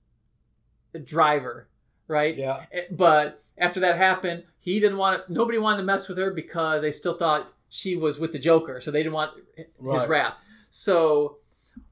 [1.06, 1.70] driver,
[2.10, 2.36] right?
[2.36, 2.66] Yeah.
[2.74, 6.32] Eh, But after that happened, he didn't want to, nobody wanted to mess with her
[6.34, 10.10] because they still thought she was with the Joker, so they didn't want his Right.
[10.10, 10.34] wrath.
[10.70, 11.38] So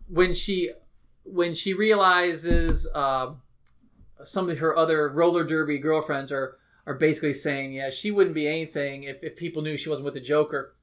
[0.10, 0.72] when she
[1.24, 3.32] when she realizes uh,
[4.24, 8.48] some of her other roller derby girlfriends are are basically saying, yeah, she wouldn't be
[8.48, 10.76] anything if, if people knew she wasn't with the Joker.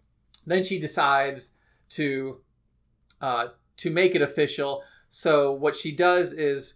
[0.47, 1.55] Then she decides
[1.91, 2.41] to
[3.21, 4.83] uh, to make it official.
[5.09, 6.75] So what she does is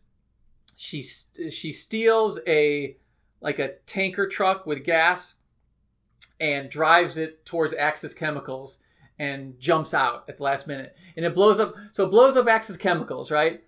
[0.77, 2.97] she she steals a
[3.41, 5.35] like a tanker truck with gas
[6.41, 8.79] and drives it towards Axis Chemicals
[9.19, 12.49] and jumps out at the last minute and it blows up so it blows up
[12.49, 13.63] Axis Chemicals right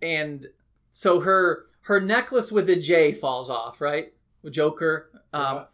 [0.00, 0.46] and
[0.90, 4.12] so her her necklace with the J falls off right
[4.50, 5.66] Joker um,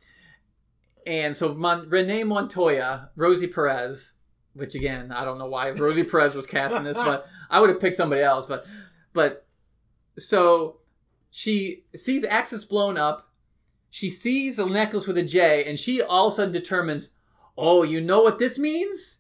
[1.06, 4.14] and so Mon- Renee Montoya Rosie Perez
[4.54, 7.80] which again I don't know why Rosie Perez was casting this but I would have
[7.80, 8.66] picked somebody else but
[9.12, 9.46] but
[10.18, 10.78] so
[11.30, 13.30] she sees Axis blown up.
[13.90, 17.10] She sees a necklace with a J and she all of a sudden determines
[17.56, 19.18] oh you know what this means?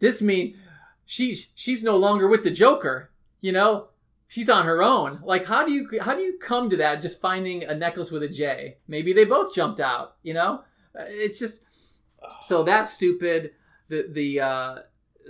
[0.00, 0.56] This mean
[1.04, 3.10] she's she's no longer with the joker
[3.40, 3.88] you know
[4.28, 5.20] she's on her own.
[5.24, 8.22] Like how do you how do you come to that just finding a necklace with
[8.22, 8.78] a j?
[8.88, 10.62] Maybe they both jumped out you know?
[10.98, 11.64] Uh, it's just
[12.42, 13.52] so that's stupid.
[13.88, 14.78] The the uh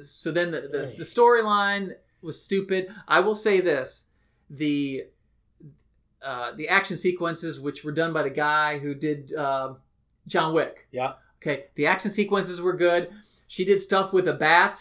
[0.03, 2.89] so then the the, the storyline was stupid.
[3.07, 4.05] I will say this.
[4.51, 5.07] The
[6.23, 9.75] uh the action sequences which were done by the guy who did uh,
[10.27, 10.87] john wick.
[10.91, 11.15] Yeah.
[11.43, 13.11] Okay, the action sequences were good.
[13.47, 14.79] She did stuff with a bat,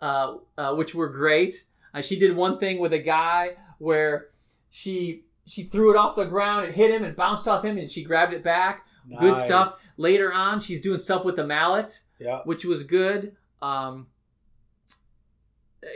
[0.00, 1.64] uh, uh, which were great.
[1.96, 4.26] Uh, she did one thing with a guy where
[4.70, 7.90] she she threw it off the ground, it hit him and bounced off him, and
[7.90, 8.84] she grabbed it back.
[9.20, 9.72] Good stuff.
[9.96, 12.40] Later on, she's doing stuff with the mallet, Yeah.
[12.44, 13.36] which was good.
[13.62, 14.08] Um,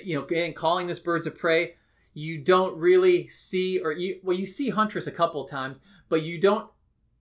[0.05, 1.75] you know, and calling this birds of prey,
[2.15, 6.23] you don't really see, or you well, you see Huntress a couple of times, but
[6.23, 6.71] you don't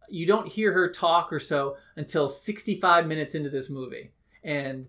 [0.07, 4.09] you don't hear her talk or so until 65 minutes into this movie
[4.43, 4.87] and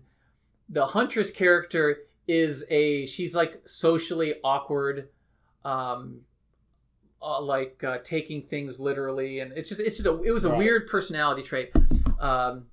[0.67, 1.99] the huntress character
[2.39, 5.09] is a she's like socially awkward
[5.65, 6.21] um
[7.21, 10.49] uh, like uh, taking things literally and it's just it's just a, it was a
[10.49, 10.57] Right.
[10.57, 11.71] weird personality trait
[12.19, 12.65] um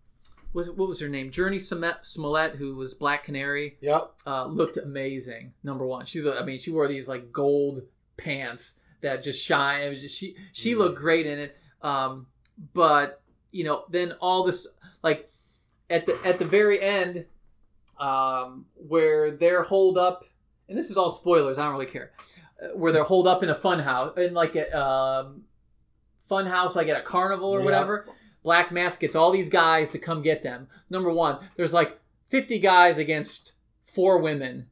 [0.55, 1.61] was what was her name Jurnee
[2.05, 4.13] Smollett, who was black canary Yep.
[4.27, 5.53] uh, looked amazing.
[5.63, 7.83] Number one, she I mean she wore these like gold
[8.17, 9.83] pants that just shine.
[9.83, 11.57] It was just she she looked great in it.
[11.83, 12.27] Um,
[12.73, 13.21] but
[13.53, 14.67] you know then all this
[15.03, 15.31] like
[15.91, 17.27] at the at the very end,
[18.01, 20.25] um, where they're holed up,
[20.69, 21.59] and this is all spoilers.
[21.59, 22.13] I don't really care.
[22.63, 25.43] uh, Where they're holed up in a fun house in like a um,
[26.29, 27.65] fun house like at a carnival or Yeah.
[27.65, 28.07] whatever.
[28.43, 30.69] Black Mask gets all these guys to come get them.
[30.91, 31.99] Number one, there's like
[32.31, 33.53] 50 guys against
[33.85, 34.69] four women,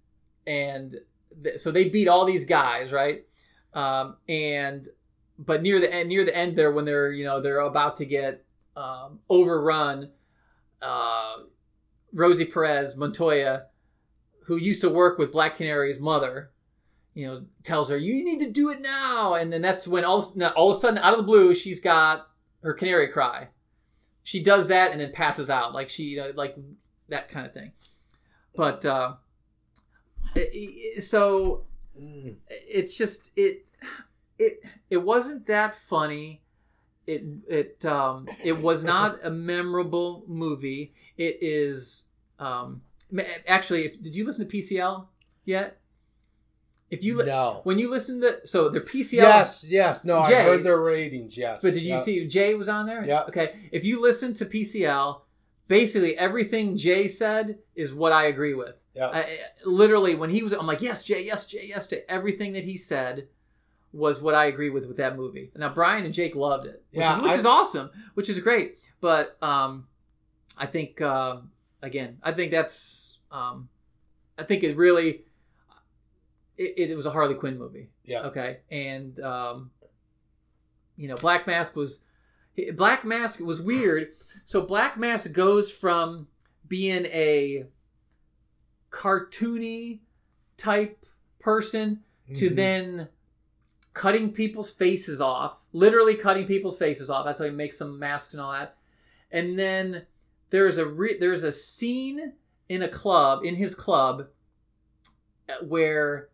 [0.46, 0.94] and
[1.42, 3.24] th- so they beat all these guys, right?
[3.74, 4.86] Um, and
[5.38, 8.06] but near the end, near the end there, when they're you know they're about to
[8.06, 8.44] get
[8.76, 10.10] um, overrun,
[10.80, 11.36] uh,
[12.16, 13.66] Rosie Perez Montoya,
[14.44, 16.50] who used to work with Black Canary's mother,
[17.14, 20.22] you know, tells her you need to do it now, and then that's when all
[20.56, 22.28] all of a sudden out of the blue she's got
[22.62, 23.48] her canary cry.
[24.22, 26.56] She does that and then passes out, like she you know, like
[27.08, 27.72] that kind of thing.
[28.54, 29.14] But uh,
[31.00, 31.66] so
[31.98, 32.34] Mm.
[32.48, 33.70] it's just it
[34.38, 36.42] it it wasn't that funny
[37.06, 42.05] it it um it was not a memorable movie it is
[42.38, 42.82] um
[43.46, 45.06] actually if, did you listen to pcl
[45.44, 45.78] yet
[46.90, 47.60] if you No.
[47.64, 50.04] when you listen to so their pcl Yes, yes.
[50.04, 51.36] No, I heard their ratings.
[51.36, 51.62] Yes.
[51.62, 52.04] but did you Yep.
[52.04, 53.04] see Jay was on there?
[53.04, 53.24] Yeah.
[53.24, 53.54] Okay.
[53.72, 55.22] If you listen to PCL,
[55.66, 58.76] basically everything Jay said is what I agree with.
[58.94, 59.08] Yeah.
[59.08, 62.64] I, literally, when he was, I'm like, yes, Jay, yes, Jay, yes, to Everything that
[62.64, 63.28] he said
[63.92, 65.50] was what I agree with with that movie.
[65.56, 68.38] Now Brian and Jake loved it, which, Yeah, is, which I- is awesome, which is
[68.38, 68.78] great.
[69.00, 69.86] But um,
[70.56, 71.38] I think uh,
[71.82, 73.68] again, I think that's um,
[74.38, 75.24] I think it really
[76.56, 77.88] it, it was a Harley Quinn movie.
[78.04, 78.22] Yeah.
[78.22, 79.70] Okay, and um,
[80.96, 82.00] you know, Black Mask was
[82.74, 84.12] Black Mask was weird.
[84.44, 86.28] So Black Mask goes from
[86.68, 87.66] being a
[88.90, 90.00] cartoony
[90.56, 91.04] type
[91.38, 92.02] person
[92.34, 92.56] to Mhm.
[92.56, 93.08] then
[93.92, 97.24] cutting people's faces off, literally cutting people's faces off.
[97.24, 98.76] That's how he makes some masks and all that.
[99.30, 100.06] And then
[100.50, 102.32] there's a re- there's a scene
[102.68, 104.26] in a club in his club
[105.62, 106.28] where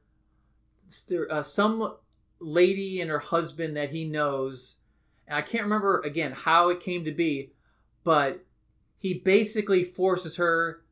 [1.08, 1.96] there, uh, some
[2.40, 4.76] lady and her husband that he knows.
[5.26, 7.52] And I can't remember again how it came to be,
[8.04, 8.44] but
[8.98, 10.82] he basically forces her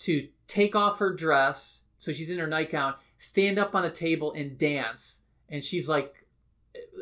[0.00, 4.32] to take off her dress, so she's in her nightgown, stand up on a table
[4.32, 6.26] and dance, and she's like,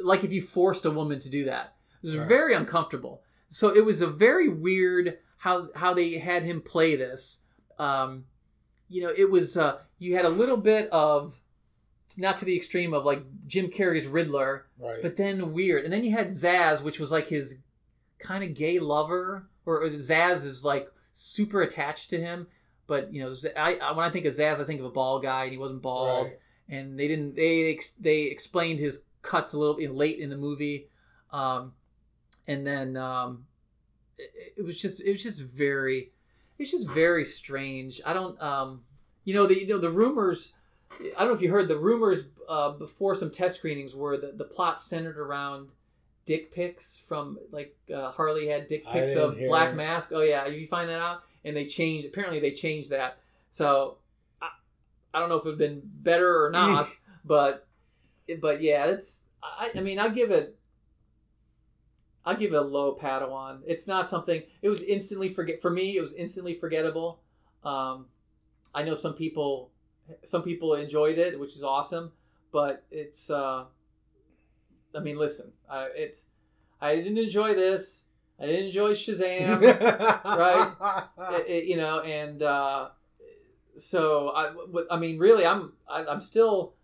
[0.03, 1.75] like if you forced a woman to do that.
[2.03, 2.29] It was Right.
[2.29, 3.22] very uncomfortable.
[3.48, 7.40] So it was a very weird how how they had him play this.
[7.76, 8.26] Um,
[8.88, 11.40] you know, it was uh, you had a little bit of
[12.16, 15.02] not to the extreme of like Jim Carrey's Riddler, Right.
[15.02, 15.83] but then weird.
[15.83, 17.59] And then you had Zsasz, which was like his
[18.20, 22.46] kind of gay lover, or Zsasz is like super attached to him.
[22.87, 24.90] But you know, Z- I, I- when I think of Zsasz, I think of a
[24.90, 26.26] bald guy, and he wasn't bald.
[26.26, 26.38] Right.
[26.68, 30.37] And they didn't they ex- they explained his cuts a little in late in the
[30.37, 30.88] movie,
[31.33, 31.72] um,
[32.46, 33.46] and then um,
[34.18, 36.11] it, was just it was just very
[36.59, 38.01] it's just very strange.
[38.05, 38.83] I don't um,
[39.25, 40.53] you know the you know the rumors.
[41.16, 44.38] I don't know if you heard the rumors uh, before some test screenings were that
[44.38, 45.70] the plot centered around
[46.25, 49.77] dick pics from like uh, Harley had dick pics of Black it.
[49.77, 50.11] Mask.
[50.12, 52.07] Oh yeah, you find that out, and they changed.
[52.07, 53.18] Apparently, they changed that.
[53.51, 53.98] So
[54.40, 54.48] I,
[55.14, 56.88] I don't know if it'd been better or not,
[57.25, 57.66] but
[58.40, 59.27] but yeah, it's.
[59.42, 60.57] I, I mean, I give it.
[62.25, 63.61] I'll give it a low Padawan.
[63.67, 64.43] It's not something.
[64.63, 65.97] It was instantly forget for me.
[65.97, 67.21] It was instantly forgettable.
[67.65, 68.07] Um,
[68.75, 69.71] I know some people,
[70.25, 72.13] some people enjoyed it, which is awesome.
[72.53, 73.29] But it's.
[73.31, 73.65] Uh,
[74.95, 75.53] I mean, listen.
[75.69, 76.27] I, it's.
[76.81, 78.05] I didn't enjoy this.
[78.41, 79.61] I didn't enjoy Shazam.
[80.25, 80.73] right?
[81.41, 82.89] It- it- you know, and uh,
[83.77, 84.53] so I.
[84.91, 85.73] I mean, really, I'm.
[85.89, 86.75] I, I'm still.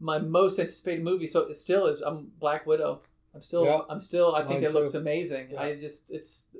[0.00, 2.00] My most anticipated movie, so it still is.
[2.00, 3.02] I'm Black Widow.
[3.34, 3.64] I'm still.
[3.64, 3.80] Yeah.
[3.88, 4.34] I'm still.
[4.34, 5.48] I think Mine it looks amazing.
[5.52, 5.62] Yeah.
[5.62, 6.10] I just.
[6.10, 6.54] It's.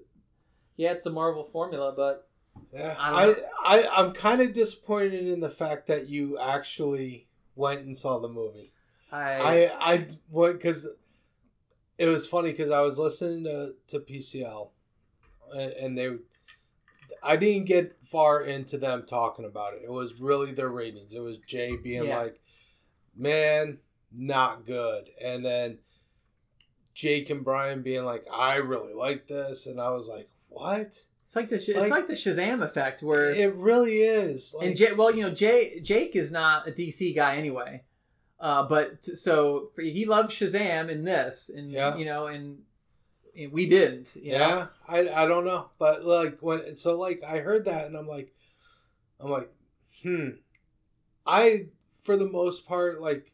[0.77, 2.29] Yeah, it's the Marvel formula, but
[2.73, 7.83] Yeah, I, I, I I'm kind of disappointed in the fact that you actually went
[7.83, 8.73] and saw the movie.
[9.13, 9.69] I.
[9.71, 10.89] I, I went because
[11.99, 14.71] it was funny because I was listening to, to PCL
[15.55, 16.11] and, and they,
[17.23, 19.83] I didn't get far into them talking about it.
[19.85, 21.15] It was really their ratings.
[21.15, 22.19] It was Jay being Yeah.
[22.19, 22.41] like,
[23.17, 23.79] man,
[24.13, 25.09] not good.
[25.23, 25.79] And then
[26.95, 29.67] Jake and Brian being like, I really like this.
[29.67, 31.05] And I was like, what?
[31.23, 31.59] it's like the.
[31.59, 34.55] Sh- like- it's like the Shazam effect, where It really is.
[34.57, 37.83] Like, and Jay, well, you know, Jay Jake is not a DC guy anyway.
[38.39, 41.97] Uh, but t- so for, he loved Shazam in this, and Yeah.
[41.97, 42.59] you know, and,
[43.37, 44.13] and we didn't.
[44.17, 44.39] You know?
[44.39, 48.07] yeah, I I don't know, but like when so like I heard that and I'm
[48.07, 48.33] like,
[49.19, 49.51] I'm like,
[50.03, 50.29] hmm.
[51.27, 51.69] I
[52.03, 53.33] for the most part like.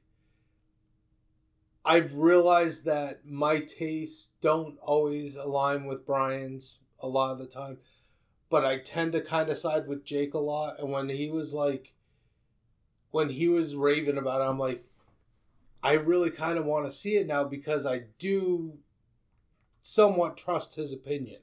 [1.90, 7.79] I've realized that my tastes don't always align with Brian's a lot of the time,
[8.48, 10.79] but I tend to kind of side with Jake a lot.
[10.79, 11.92] And when he was like,
[13.11, 14.85] when he was raving about it, I'm like,
[15.83, 18.79] I really kind of want to see it now because I do
[19.83, 21.40] somewhat trust his opinion.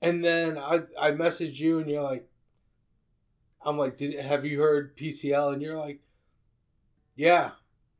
[0.00, 2.30] And then I I messaged you and you're like,
[3.60, 5.52] I'm like, did have you heard PCL?
[5.52, 6.00] And you're like,
[7.14, 7.50] yeah.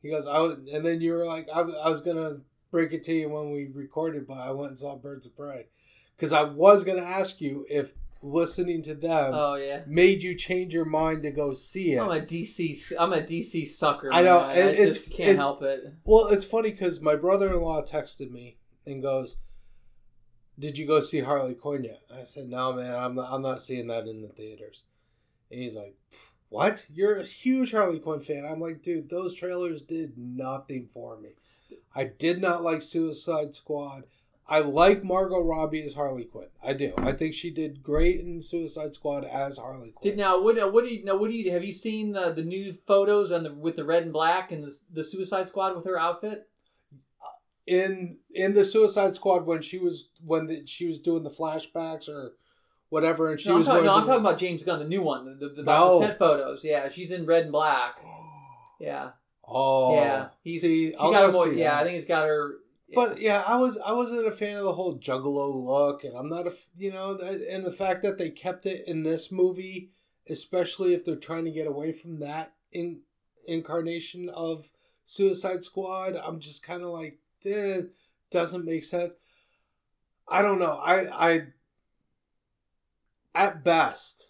[0.04, 2.40] He goes, I was, and then you were like, I, was- I was gonna
[2.70, 5.66] break it to you when we recorded, but I went and saw Birds of Prey
[6.14, 9.80] because I was gonna ask you if listening to them Oh yeah.
[9.86, 12.00] made you change your mind to go see it.
[12.00, 12.92] I'm a DC.
[12.98, 14.10] I'm a DC sucker.
[14.12, 14.40] I know.
[14.40, 15.92] I just can't it- help it.
[16.04, 19.38] Well, it's funny because my brother-in-law texted me and goes,
[20.58, 22.94] "Did you go see Harley Quinn yet?" I said, "No, man.
[22.94, 23.32] I'm not.
[23.32, 24.84] I'm not seeing that in the theaters."
[25.50, 25.96] And he's like,
[26.54, 26.86] "What?
[26.92, 31.30] You're a huge Harley Quinn fan?" I'm like, "Dude, those trailers did nothing for me.
[31.94, 34.04] I did not like Suicide Squad.
[34.46, 36.48] I like Margot Robbie as Harley Quinn.
[36.62, 36.92] I do.
[36.98, 40.12] I think she did great in Suicide Squad as Harley Quinn.
[40.12, 40.56] Did now what?
[40.72, 41.16] What do you now?
[41.16, 44.04] What do you have you seen the, the new photos on the with the red
[44.04, 46.48] and black and the, the Suicide Squad with her outfit?
[47.66, 52.08] in in the Suicide Squad when she was when the, she was doing the flashbacks
[52.08, 52.34] or
[52.94, 54.88] whatever, and she no, I'm was talking, wearing no, I'm talking about James Gunn, the
[54.88, 55.98] new one, the, the, the, No.
[56.00, 56.64] the set photos.
[56.64, 57.96] Yeah, she's in red and black.
[58.80, 59.10] Yeah,
[59.46, 60.28] Oh, yeah.
[60.42, 61.80] He's, see, she I'll got go more, yeah, that.
[61.80, 62.56] I think he's got her.
[62.94, 66.28] But yeah, I was I wasn't a fan of the whole Juggalo look, and I'm
[66.28, 69.90] not a you know, and the fact that they kept it in this movie,
[70.28, 73.00] especially if they're trying to get away from that in,
[73.46, 74.70] incarnation of
[75.04, 77.82] Suicide Squad, I'm just kind of like, eh,
[78.30, 79.16] doesn't make sense.
[80.28, 80.72] I don't know.
[80.72, 81.46] I I
[83.34, 84.28] at best,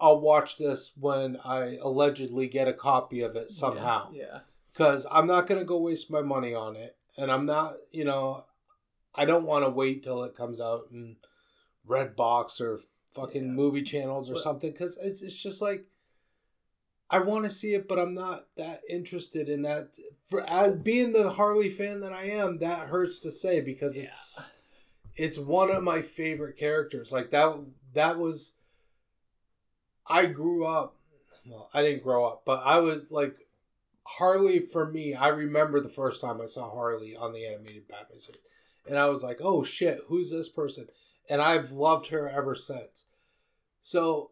[0.00, 4.40] I'll watch this when I allegedly get a copy of it somehow Yeah.
[4.72, 8.44] because I'm not gonna go waste my money on it, and I'm not, you know,
[9.14, 11.16] I don't want to wait till it comes out in
[11.86, 12.80] Redbox or
[13.12, 13.50] fucking Yeah.
[13.50, 15.86] movie channels or But- something because it's it's just like
[17.12, 19.98] I want to see it, but I'm not that interested in that.
[20.26, 24.52] For as being the Harley fan that I am, that hurts to say because it's
[25.20, 27.12] it's one of my favorite characters.
[27.12, 27.54] Like that
[27.92, 28.54] that was
[30.06, 30.96] I grew up
[31.46, 33.36] well, I didn't grow up, but I was like
[34.06, 38.18] Harley for me, I remember the first time I saw Harley on the animated Batman
[38.18, 38.40] series.
[38.88, 40.86] And I was like, "Oh shit, who's this person?"
[41.28, 43.04] And I've loved her ever since.
[43.82, 44.30] So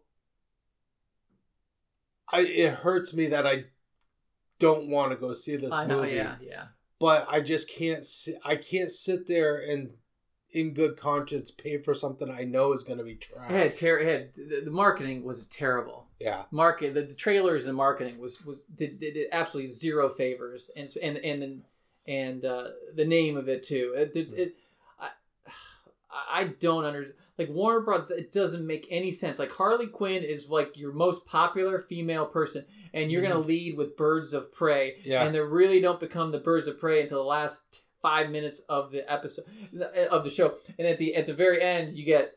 [2.32, 3.64] I it hurts me that I
[4.58, 6.00] don't want to go see this I know.
[6.00, 6.64] movie Yeah, yeah.
[6.98, 9.92] but I just can't sit, I can't sit there and
[10.52, 13.50] in good conscience pay for something I know is going to be trash.
[13.50, 14.34] It had ter- had
[14.64, 16.06] the marketing was terrible.
[16.18, 16.44] yeah.
[16.50, 20.88] Market the, the trailers and marketing was was did, did, did absolutely zero favors and
[21.02, 21.62] and and then
[22.06, 23.92] and uh, the name of it too.
[23.96, 24.56] It, it, it
[24.98, 25.08] I
[26.10, 28.10] I don't under like Warner Brothers.
[28.18, 29.38] It doesn't make any sense.
[29.38, 33.96] Like Harley Quinn is like your most popular female person, and you're gonna lead with
[33.96, 35.24] Birds of Prey, Yeah.
[35.24, 38.90] and they really don't become the Birds of Prey until the last five minutes of
[38.90, 39.44] the episode
[40.10, 42.36] of the show, and at the at the very end you get,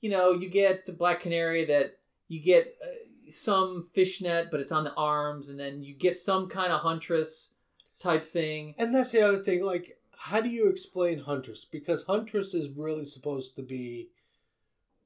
[0.00, 1.98] you know, you get the Black Canary that
[2.28, 6.48] you get uh, some fishnet, but it's on the arms, and then you get some
[6.48, 7.54] kind of huntress
[7.98, 8.74] type thing.
[8.78, 11.66] And that's the other thing like how do you explain Huntress?
[11.66, 14.08] Because Huntress is really supposed to be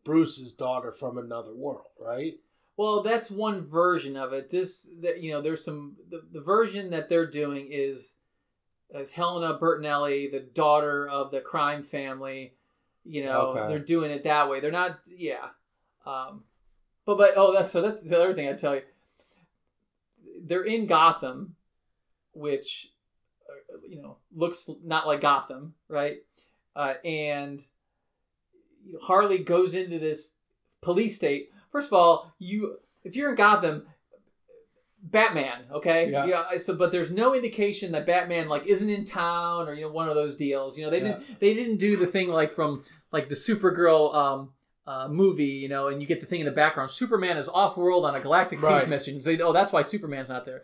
[0.04, 2.34] Bruce's daughter from another world, right?
[2.76, 4.48] Well, that's one version of it.
[4.48, 8.14] This, that you know, there's some the, the version that they're doing is
[8.90, 12.54] is Helena Bertinelli, the daughter of the crime family.
[13.04, 13.68] You know, Okay.
[13.68, 14.60] they're doing it that way.
[14.60, 15.48] They're not, yeah.
[16.04, 16.44] Um,
[17.06, 18.82] but but oh, that's so that's the other thing I tell you.
[20.42, 21.56] They're in Gotham,
[22.32, 22.92] which
[23.48, 26.16] uh, you know looks not like Gotham, right?
[26.76, 27.60] Uh, and
[29.02, 30.34] Harley goes into this
[30.80, 31.50] police state.
[31.72, 33.86] First of all, you if you're in Gotham,
[35.10, 36.56] Batman, okay, Yeah.
[36.58, 40.08] So, but there's no indication that Batman like isn't in town or you know one
[40.08, 40.76] of those deals.
[40.78, 44.50] You know, they didn't they didn't do the thing like from like the Supergirl um,
[44.86, 46.90] uh, movie, you know, and you get the thing in the background.
[46.90, 48.80] Superman is off world on a galactic Right.
[48.80, 49.22] peace mission.
[49.22, 50.62] So, oh, that's why Superman's not there.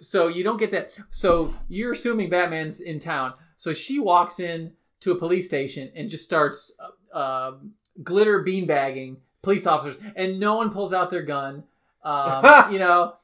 [0.00, 0.92] So you don't get that.
[1.10, 3.34] So you're assuming Batman's in town.
[3.56, 6.72] So she walks in to a police station and just starts
[7.14, 7.72] uh, um
[8.02, 11.64] glitter beanbagging police officers, and no one pulls out their gun.
[12.04, 13.16] Um, you know,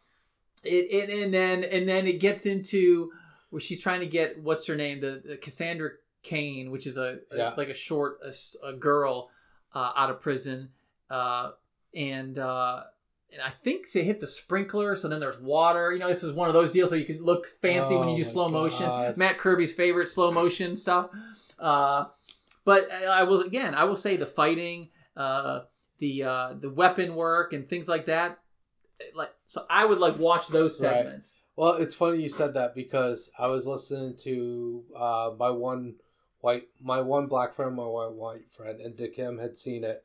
[0.64, 3.10] it, it and then and then it gets into
[3.50, 5.90] where she's trying to get what's her name, the, the Cassandra
[6.22, 7.54] Cain, which is a, a- Yeah.
[7.56, 8.32] like a short a,
[8.66, 9.30] a girl
[9.74, 10.70] uh, out of prison,
[11.10, 11.50] uh,
[11.94, 12.38] and.
[12.38, 12.84] Uh,
[13.32, 15.92] and I think they hit the sprinkler, so then there's water.
[15.92, 18.14] You know, this is one of those deals so you can look fancy when you
[18.14, 18.86] Oh do my slow motion.
[19.16, 21.10] Matt Kirby's favorite slow motion stuff.
[21.58, 22.04] Uh,
[22.64, 25.62] but I I will again, I will say the fighting, uh,
[25.98, 28.38] the uh, the weapon work, and things like that.
[29.14, 30.90] Like, so I would like watch those Right.
[30.92, 31.34] segments.
[31.56, 35.96] Well, it's funny you said that because I was listening to uh, my one
[36.40, 40.02] white, my one black friend, my one white friend, and Dickim had seen it,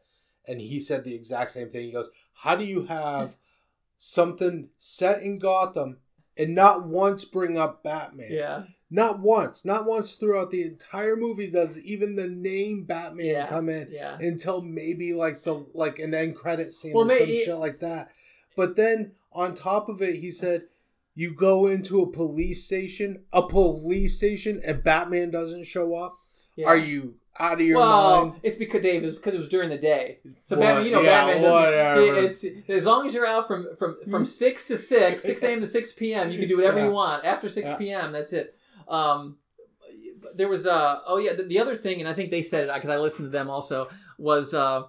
[0.48, 1.86] and he said the exact same thing.
[1.88, 3.36] He goes, "How do you have
[3.98, 5.98] something set in Gotham
[6.38, 8.32] and not once bring up Batman?
[8.32, 13.48] Yeah, Not once, not once throughout the entire movie does even the name Batman Yeah.
[13.48, 14.18] come in yeah.
[14.20, 17.80] until maybe like the like an end credit scene Well, or some it- shit like
[17.80, 18.12] that.
[18.60, 20.68] But then on top of it, he said,
[21.16, 26.18] "You go into a police station, a police station, and Batman doesn't show up.
[26.58, 26.68] yeah.
[26.68, 29.70] Are you out of your well, mind?" it's because Dave is because it was during
[29.70, 30.20] the day.
[30.44, 30.64] So What?
[30.66, 31.62] Batman, you know, Yeah, Batman doesn't.
[31.62, 32.18] whatever.
[32.26, 35.62] It's as long as you're out from from from six to six, six a.m.
[35.62, 36.30] to six p.m.
[36.30, 36.88] You can do whatever Yeah.
[36.88, 37.24] you want.
[37.24, 38.58] After six p.m., that's it.
[38.90, 39.38] Um,
[40.36, 42.74] there was uh oh yeah the, the other thing, and I think they said it
[42.74, 43.88] because I listened to them also
[44.18, 44.84] was uh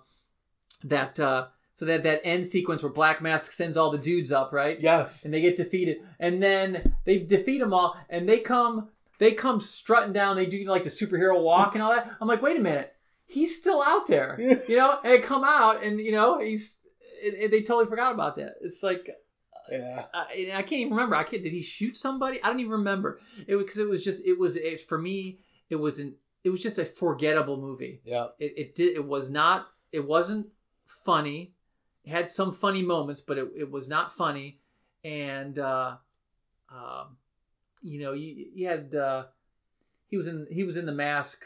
[0.84, 4.52] that uh so that that end sequence where Black Mask sends all the dudes up
[4.52, 5.24] right Yes.
[5.24, 9.60] and they get defeated and then they defeat them all and they come they come
[9.60, 10.36] strutting down.
[10.36, 12.10] They do like the superhero walk and all that.
[12.20, 12.94] I'm like, wait a minute,
[13.26, 14.36] he's still out there,
[14.68, 14.98] you know?
[15.04, 16.86] And they come out, and you know, he's.
[17.22, 18.54] They totally forgot about that.
[18.62, 20.04] It's like uh, Yeah.
[20.14, 21.16] I, I can't even remember.
[21.16, 21.42] I can't.
[21.42, 22.42] Did he shoot somebody?
[22.42, 23.20] I don't even remember.
[23.46, 25.40] It because it was just it was it, for me.
[25.68, 28.00] It was an it was just a forgettable movie.
[28.04, 28.28] Yeah.
[28.38, 30.46] It it did it was not it wasn't
[30.86, 31.52] funny.
[32.10, 34.58] It had some funny moments, but it, it was not funny.
[35.04, 35.96] And uh,
[36.74, 37.16] um,
[37.82, 39.24] you know, you you had uh,
[40.08, 41.44] he was in he was in the mask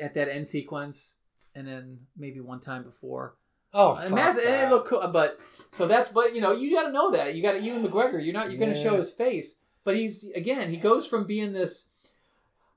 [0.00, 1.16] at that end sequence,
[1.54, 3.36] and then maybe one time before.
[3.72, 4.66] Oh, And fuck that's that.
[4.66, 5.38] it looked cool, but
[5.70, 8.22] so that's but you know you got to know that you got to Ewan McGregor.
[8.22, 11.52] You're not you're going to show his face, but he's again he goes from being
[11.52, 11.88] this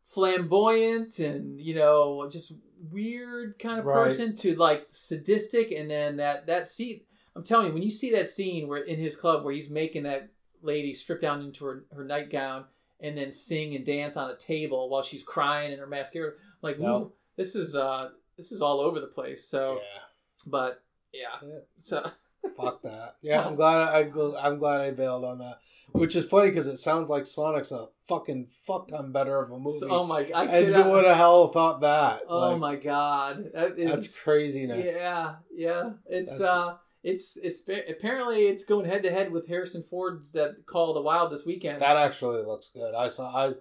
[0.03, 2.53] flamboyant and you know just
[2.91, 3.95] weird kind of Right.
[4.07, 7.01] person to like sadistic, and then that that scene.
[7.36, 10.03] I'm telling you, when you see that scene where in his club where he's making
[10.03, 10.29] that
[10.61, 12.65] lady strip down into her, her nightgown
[13.01, 16.31] and then sing and dance on a table while she's crying in her mascara,
[16.61, 17.11] like No.
[17.36, 19.43] this is uh this is all over the place.
[19.47, 20.01] So, Yeah.
[20.47, 20.81] but
[21.13, 21.59] yeah, Yeah.
[21.77, 22.09] so
[22.55, 23.15] Fuck that.
[23.21, 25.59] Yeah, I'm glad I go I'm glad I bailed on that.
[25.91, 29.60] Which is funny because it sounds like Sonic's a fucking fuck ton better of a
[29.60, 29.80] movie.
[29.80, 30.24] So- oh my!
[30.24, 30.47] god!
[30.49, 32.22] and who would have hell thought that?
[32.28, 33.51] oh Like, my god!
[33.53, 34.86] That is, That's craziness.
[34.86, 35.91] Yeah, yeah.
[36.08, 40.66] It's That's- uh, it's it's apparently it's going head to head with Harrison Ford's that
[40.66, 41.80] Call of the Wild this weekend.
[41.82, 42.95] That actually looks good.
[42.95, 43.53] I saw I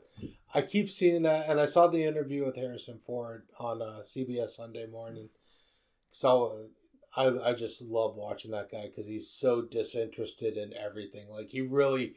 [0.54, 4.50] I keep seeing that and I saw the interview with Harrison Ford on uh, CBS
[4.50, 5.28] Sunday morning.
[6.10, 6.52] So
[7.16, 11.28] uh, I I just love watching that guy cuz he's so disinterested in everything.
[11.28, 12.14] Like he really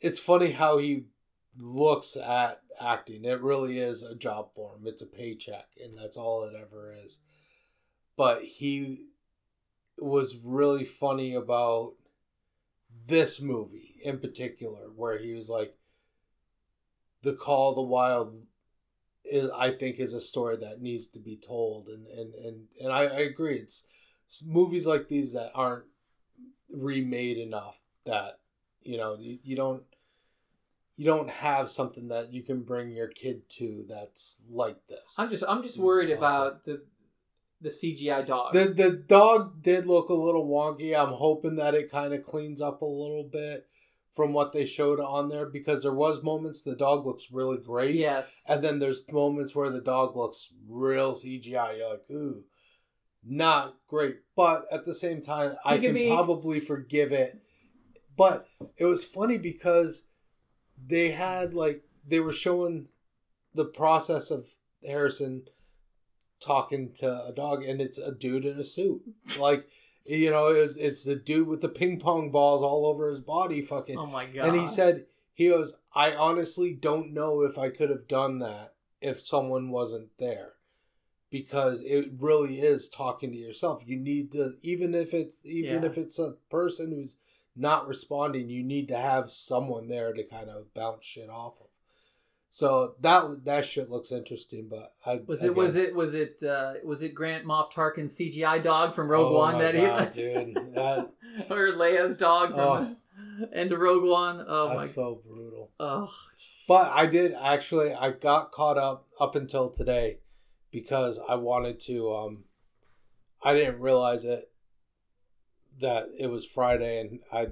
[0.00, 1.04] it's funny how he
[1.58, 3.24] looks at acting.
[3.24, 4.86] It really is a job for him.
[4.86, 7.20] It's a paycheck and that's all it ever is.
[8.16, 9.08] But he
[9.98, 11.94] was really funny about
[13.06, 15.76] this movie in particular, where he was like,
[17.22, 18.46] "The Call of the Wild
[19.24, 22.92] is, I think, is a story that needs to be told," and and and and
[22.92, 23.58] I, I agree.
[23.58, 23.86] It's,
[24.44, 25.86] movies like these that aren't
[26.68, 28.40] remade enough that
[28.82, 29.84] you know you, you don't
[30.96, 35.14] you don't have something that you can bring your kid to that's like this.
[35.18, 36.18] I'm just I'm just worried awesome.
[36.18, 36.82] about the
[37.60, 38.52] the CGI dog.
[38.52, 40.94] The the dog did look a little wonky.
[40.98, 43.66] I'm hoping that it kind of cleans up a little bit
[44.14, 47.94] from what they showed on there because there was moments the dog looks really great.
[47.94, 48.42] yes.
[48.48, 51.76] And then there's moments where the dog looks real CGI.
[51.78, 52.44] You're like, ooh,
[53.22, 54.16] not great.
[54.34, 57.40] But at the same time, I It could can be- probably forgive it.
[58.16, 58.46] But
[58.78, 60.05] it was funny because
[60.84, 62.88] they had like they were showing
[63.54, 64.50] the process of
[64.86, 65.48] Harrison
[66.40, 69.02] talking to a dog, and it's a dude in a suit.
[69.38, 69.66] Like
[70.04, 73.62] you know, it's, it's the dude with the ping pong balls all over his body,
[73.62, 73.98] fucking.
[73.98, 74.48] Oh my god!
[74.48, 78.74] And he said, he goes, I honestly don't know if I could have done that
[79.00, 80.52] if someone wasn't there.
[81.28, 83.82] Because it really is talking to yourself.
[83.84, 85.88] You need to even if it's even Yeah.
[85.88, 87.16] if it's a person who's
[87.56, 91.66] not responding, you need to have someone there to kind of bounce shit off of.
[92.48, 96.42] So that that shit looks interesting, but I was it again- was it was it
[96.42, 100.14] uh, was it Grand Moff Tarkin's CGI dog from Rogue Oh One my that God,
[100.14, 101.10] he dude, that
[101.50, 102.96] or Leia's dog from
[103.52, 104.44] Into Rogue One?
[104.46, 104.76] Oh my!
[104.78, 105.70] that's so brutal.
[105.80, 106.10] Oh,
[106.68, 107.92] But I did actually.
[107.92, 110.20] I got caught up up until today
[110.70, 112.14] because I wanted to.
[112.14, 112.44] Um,
[113.42, 114.50] I didn't realize it
[115.80, 117.48] that it was Friday, and I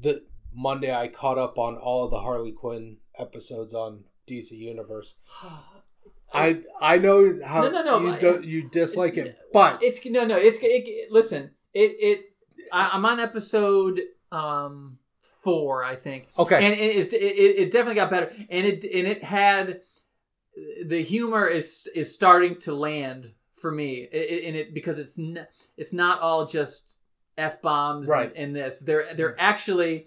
[0.00, 5.16] the Monday I caught up on all of the Harley Quinn episodes on DC Universe.
[6.32, 10.24] I I know how No, no, no, you don't you dislike it, but it's no
[10.24, 12.20] no it's it, listen it it
[12.72, 14.00] I, I'm on episode
[14.32, 14.98] um
[15.42, 16.26] four I think.
[16.38, 18.32] Okay, and it, is, it, it definitely got better.
[18.48, 19.82] And it and it had
[20.84, 24.08] the humor is is starting to land for me.
[24.10, 25.46] It, it- and it because it's n-
[25.76, 26.93] it's not all just
[27.38, 28.28] f bombs Right.
[28.28, 30.06] and, and this they're they're actually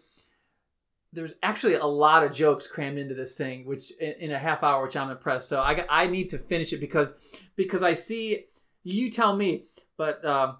[1.13, 4.63] there's actually a lot of jokes crammed into this thing which in, in a half
[4.63, 7.13] hour which I'm impressed so I got, I need to finish it because
[7.55, 8.45] because I see
[8.83, 9.65] you tell me
[9.97, 10.57] but um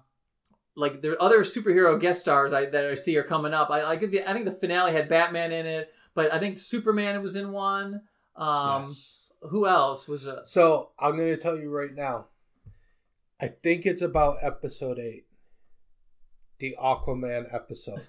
[0.76, 3.68] like there are other superhero guest stars I, that I see are coming up.
[3.68, 7.20] I like the I think the finale had Batman in it, but I think Superman
[7.20, 8.02] was in one.
[8.36, 9.32] Um, Yes.
[9.42, 10.44] Who else was a?
[10.44, 12.28] So I'm going to tell you right now.
[13.40, 15.26] I think it's about episode eight,
[16.58, 18.06] the Aquaman episode.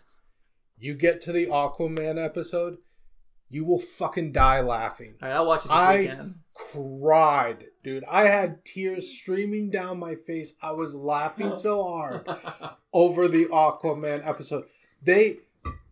[0.77, 2.77] you get to the Aquaman episode,
[3.49, 5.15] you will fucking die laughing.
[5.21, 6.35] All right, I'll watch it this I- weekend.
[6.73, 8.03] Cried, dude.
[8.11, 10.55] I had tears streaming down my face.
[10.61, 12.27] I was laughing so hard
[12.93, 14.65] over the Aquaman episode.
[15.01, 15.37] They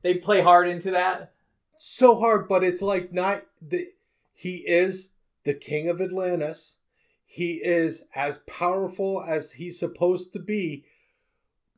[0.01, 1.31] they play hard into that.
[1.77, 3.85] so hard, but it's like not the
[4.33, 5.13] he is
[5.45, 6.79] the king of Atlantis.
[7.25, 10.83] He is as powerful as he's supposed to be,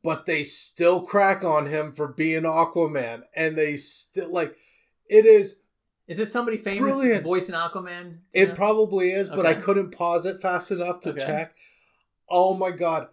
[0.02, 4.56] but they still crack on him for being Aquaman, and they still like
[5.08, 5.58] it is.
[6.06, 7.22] Is this somebody famous Brilliant.
[7.22, 8.18] voicing Aquaman?
[8.32, 8.54] It Yeah.
[8.54, 11.20] probably is, but I couldn't pause it fast enough to Okay.
[11.20, 11.54] check.
[12.28, 13.08] Oh my god.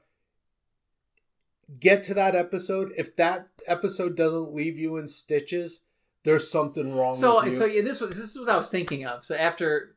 [1.80, 2.94] Get to that episode.
[2.98, 5.82] If that episode doesn't leave you in stitches,
[6.24, 7.56] there's something wrong So, with you.
[7.58, 9.24] so yeah, this was this is what I was thinking of.
[9.26, 9.96] So after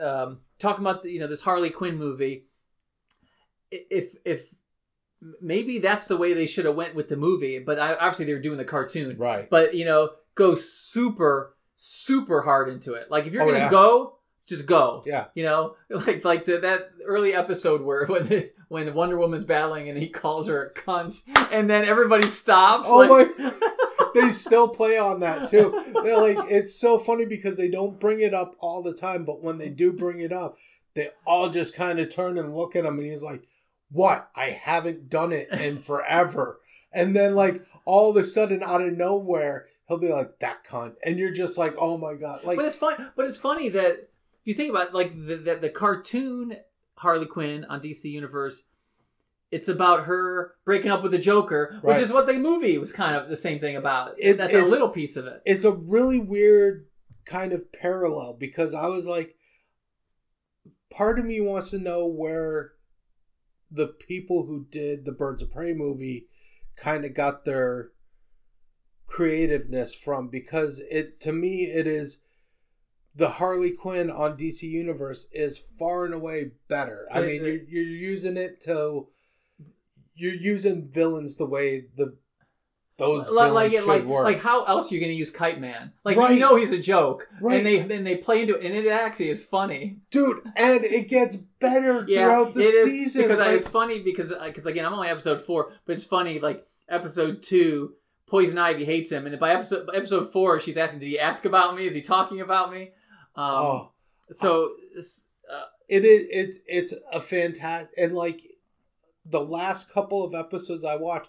[0.00, 2.46] um, talking about the, you know this Harley Quinn movie,
[3.70, 4.54] if if
[5.40, 8.34] maybe that's the way they should have went with the movie, but I, obviously they
[8.34, 9.48] were doing the cartoon, right.
[9.48, 13.10] But you know, go super super hard into it.
[13.10, 13.70] Like if you're Oh, gonna yeah.
[13.70, 14.18] go,
[14.48, 15.02] just go.
[15.06, 15.26] Yeah.
[15.34, 19.88] You know, like like the, that early episode where when the, when Wonder Woman's battling
[19.88, 22.86] and he calls her a cunt, and then everybody stops.
[22.90, 23.28] Oh like,
[24.14, 25.84] they still play on that too.
[26.02, 29.42] They're like it's so funny because they don't bring it up all the time, but
[29.42, 30.56] when they do bring it up,
[30.94, 33.42] they all just kind of turn and look at him, and he's like,
[33.92, 34.30] "What?
[34.34, 36.60] I haven't done it in forever."
[36.92, 40.94] And then like all of a sudden, out of nowhere, he'll be like, "That cunt,"
[41.04, 43.12] and you're just like, "Oh my god!" Like but it's fun.
[43.16, 46.56] But it's funny that if you think about like the the, the cartoon
[46.96, 48.62] Harley Quinn on DC Universe.
[49.50, 52.02] It's about her breaking up with the Joker, which Right.
[52.02, 54.14] is what the movie was kind of the same thing about.
[54.16, 55.42] It- That's a little piece of it.
[55.44, 56.86] it's a really weird
[57.26, 59.36] kind of parallel because I was like,
[60.90, 62.72] part of me wants to know where
[63.72, 66.26] the people who did the Birds of Prey movie
[66.76, 67.90] kind of got their
[69.06, 72.22] creativeness from because it to me it is
[73.14, 77.06] the Harley Quinn on DC Universe is far and away better.
[77.12, 79.08] I mean, you're, you're using it to
[80.14, 82.16] you're using villains the way the
[83.02, 84.24] those like like, should like, work.
[84.24, 85.92] like how else are you going to use Kite Man?
[86.04, 86.34] Like Right.
[86.34, 87.56] you know he's a joke, Right.
[87.58, 89.98] and they then they play into it, and it actually is funny.
[90.10, 93.98] dude and it gets better Yeah, throughout the it season because I- like- it's funny
[94.00, 97.94] because because again I'm only episode four, but it's funny like episode two,
[98.26, 101.74] Poison Ivy hates him, and by episode episode four she's asking, "Did he ask about
[101.76, 101.86] me?
[101.86, 102.92] Is he talking about me?"
[103.36, 103.88] Um, oh
[104.30, 104.72] so
[105.52, 108.40] uh, it is it's it's a fantastic and like
[109.26, 111.28] the last couple of episodes i watched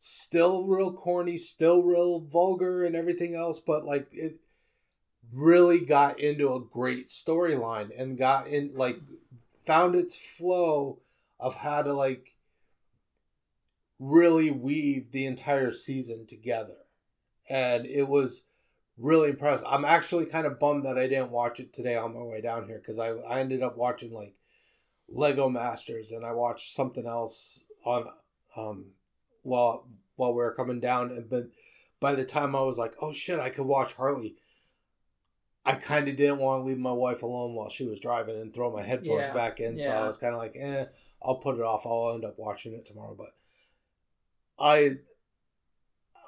[0.00, 4.36] still real corny still real vulgar and everything else but like it
[5.32, 8.98] really got into a great storyline and got in like
[9.66, 11.00] found its flow
[11.40, 12.36] of how to like
[13.98, 16.76] really weave the entire season together
[17.50, 18.44] and it was
[18.98, 19.64] really impressed.
[19.66, 22.66] I'm actually kind of bummed that I didn't watch it today on my way down
[22.66, 24.34] here because I, I ended up watching like
[25.08, 28.06] Lego Masters and I watched something else on
[28.56, 28.86] um
[29.42, 29.86] while
[30.16, 31.48] while we were coming down and but
[32.00, 34.36] by the time I was like, oh shit, I could watch Harley.
[35.64, 38.54] I kind of didn't want to leave my wife alone while she was driving and
[38.54, 39.78] throw my headphones Yeah, back in.
[39.78, 39.90] So.
[39.90, 40.86] I was kind of like, eh,
[41.22, 41.84] I'll put it off.
[41.84, 43.14] I'll end up watching it tomorrow.
[43.18, 43.34] But
[44.58, 44.98] I,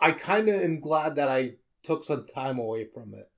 [0.00, 3.30] I kind of am glad that I took some time away from it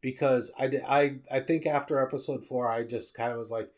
[0.00, 0.82] because I did.
[0.86, 3.70] I I think after episode four, I just kind of was like,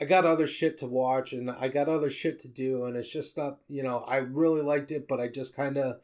[0.00, 3.10] I got other shit to watch and I got other shit to do, and it's
[3.10, 3.58] just not.
[3.68, 6.00] You know, I really liked it, but I just kind of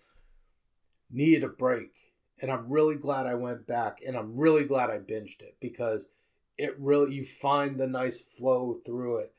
[1.10, 1.92] needed a break.
[2.40, 6.10] And I'm really glad I went back, and I'm really glad I binged it because
[6.58, 9.32] it really you find the nice flow through it,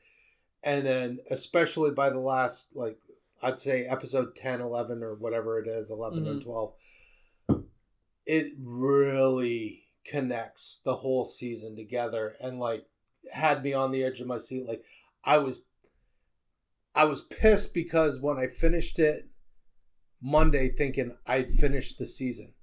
[0.62, 2.98] and then especially by the last like
[3.42, 6.42] I'd say episode 10, 11, or whatever it is, 11 or Mhm.
[6.42, 6.74] 12,
[8.24, 12.86] it really connects the whole season together and like
[13.32, 14.66] had me on the edge of my seat.
[14.66, 14.82] Like
[15.24, 15.64] I was,
[16.94, 19.28] I was pissed because when I finished it
[20.22, 22.54] Monday thinking I'd finished the season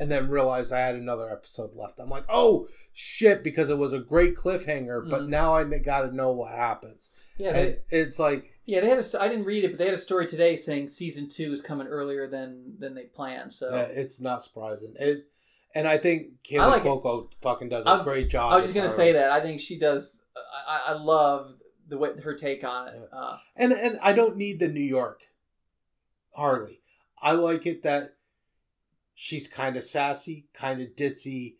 [0.00, 1.98] and then realized I had another episode left.
[1.98, 5.28] I'm like, oh shit, because it was a great cliffhanger, but Mhm.
[5.28, 7.10] now I got to know what happens.
[7.36, 8.80] yeah, they, it's like, yeah.
[8.80, 9.20] They had a.
[9.22, 11.88] I didn't read it, but they had a story today saying season two is coming
[11.88, 13.52] earlier than than they planned.
[13.54, 14.94] So Uh, it's not surprising.
[15.00, 15.26] It,
[15.74, 16.86] and I think Kaley I like it.
[16.86, 18.52] Cuoco fucking does a was- great job.
[18.52, 19.30] I was just gonna say that.
[19.30, 20.22] I think she does.
[20.36, 20.40] I,
[20.76, 21.54] I- I love
[21.88, 23.08] the way her take on it.
[23.12, 25.22] Uh, And and I don't need the New York
[26.34, 26.80] Harley.
[27.20, 28.14] I like it that
[29.14, 31.56] she's kind of sassy, kind of ditzy,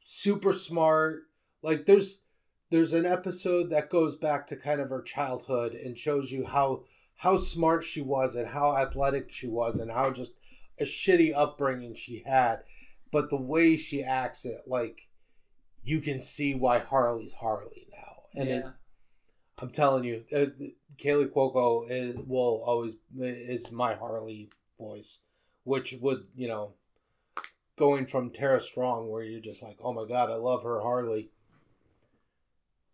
[0.00, 1.22] super smart.
[1.62, 2.22] Like there's
[2.70, 6.84] there's an episode that goes back to kind of her childhood and shows you how
[7.16, 10.34] how smart she was and how athletic she was and how just
[10.78, 12.62] a shitty upbringing she had.
[13.10, 15.08] But the way she acts it, like
[15.82, 18.40] you can see why Harley's Harley now.
[18.40, 18.64] And it.
[19.58, 20.46] I'm telling you, uh,
[20.96, 25.20] Kaley Cuoco is will always is my Harley voice,
[25.64, 26.74] which would you know
[27.76, 31.30] going from Tara Strong, where you're just like, oh my god, I love her Harley.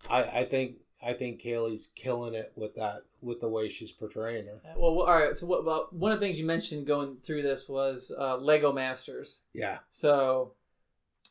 [0.09, 4.47] I I think I think Kaley's killing it with that with the way she's portraying
[4.47, 4.61] her.
[4.77, 5.37] Well, well, all right.
[5.37, 8.73] So, what, well, one of the things you mentioned going through this was uh, Lego
[8.73, 9.41] Masters.
[9.53, 10.53] Yeah, So,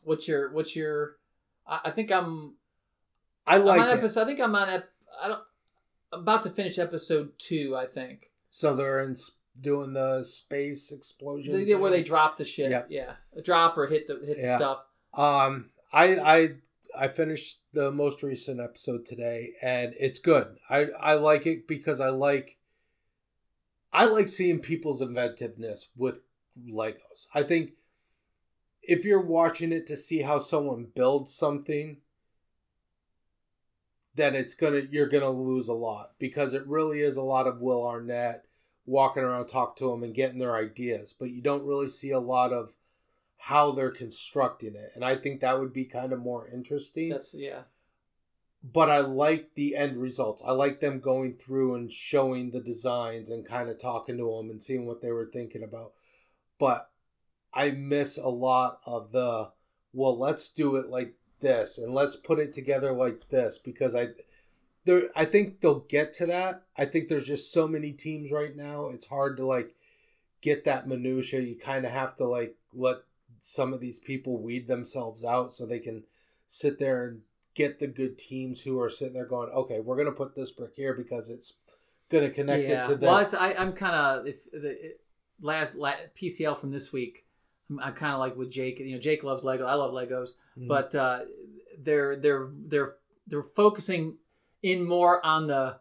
[0.03, 1.17] what's your what's your?
[1.67, 2.55] I, I think I'm.
[3.47, 3.97] I I'm like it.
[3.97, 4.21] episode.
[4.21, 4.69] I think I'm on.
[4.69, 4.85] Ep,
[5.21, 5.41] I don't.
[6.13, 7.75] I'm about to finish episode two.
[7.75, 9.15] I think So they're in
[9.61, 11.65] doing the space explosion.
[11.65, 12.69] they, where they drop the shit.
[12.71, 12.87] Yep.
[12.91, 13.13] Yeah,
[13.43, 14.45] drop or hit the hit Yeah.
[14.45, 14.79] the stuff.
[15.13, 16.49] Um, I I
[16.97, 20.57] I finished the most recent episode today, and it's good.
[20.69, 22.57] I I like it because I like
[23.93, 26.19] I like seeing people's inventiveness with
[26.67, 27.27] Legos.
[27.33, 27.71] I think
[28.81, 31.97] if you're watching it to see how someone builds something,
[34.15, 37.61] then it's gonna you're gonna lose a lot because it really is a lot of
[37.61, 38.45] Will Arnett
[38.85, 42.19] walking around, talk to them, and getting their ideas, but you don't really see a
[42.19, 42.73] lot of
[43.45, 47.31] how they're constructing it, and I think that would be kind of more interesting That's
[47.31, 47.61] yeah.
[48.63, 50.41] but I like the end results.
[50.43, 54.49] I like them going through and showing the designs and kind of talking to them
[54.49, 55.93] and seeing what they were thinking about.
[56.57, 56.89] But
[57.53, 59.51] I miss a lot of the
[59.93, 64.07] well, let's do it like this and let's put it together like this because I
[64.85, 66.63] there I think they'll get to that.
[66.75, 68.89] I think there's just so many teams right now.
[68.89, 69.75] It's hard to like
[70.41, 71.41] get that minutia.
[71.41, 73.01] You kind of have to like let
[73.39, 76.03] some of these people weed themselves out so they can
[76.47, 77.21] sit there and
[77.53, 80.73] get the good teams who are sitting there going, okay, we're gonna put this brick
[80.75, 81.57] here because it's
[82.09, 82.83] gonna connect yeah.
[82.83, 83.07] it to this.
[83.07, 85.01] Well, I, I'm kind of if the it,
[85.41, 87.25] last, la PCL from this week.
[87.69, 88.79] I'm, I'm kind of like with Jake.
[88.79, 89.65] You know, Jake loves Lego.
[89.65, 90.67] I love Legos, Mhm.
[90.67, 91.21] but uh,
[91.79, 92.95] they're they're they're
[93.27, 94.17] they're focusing
[94.61, 95.79] in more on the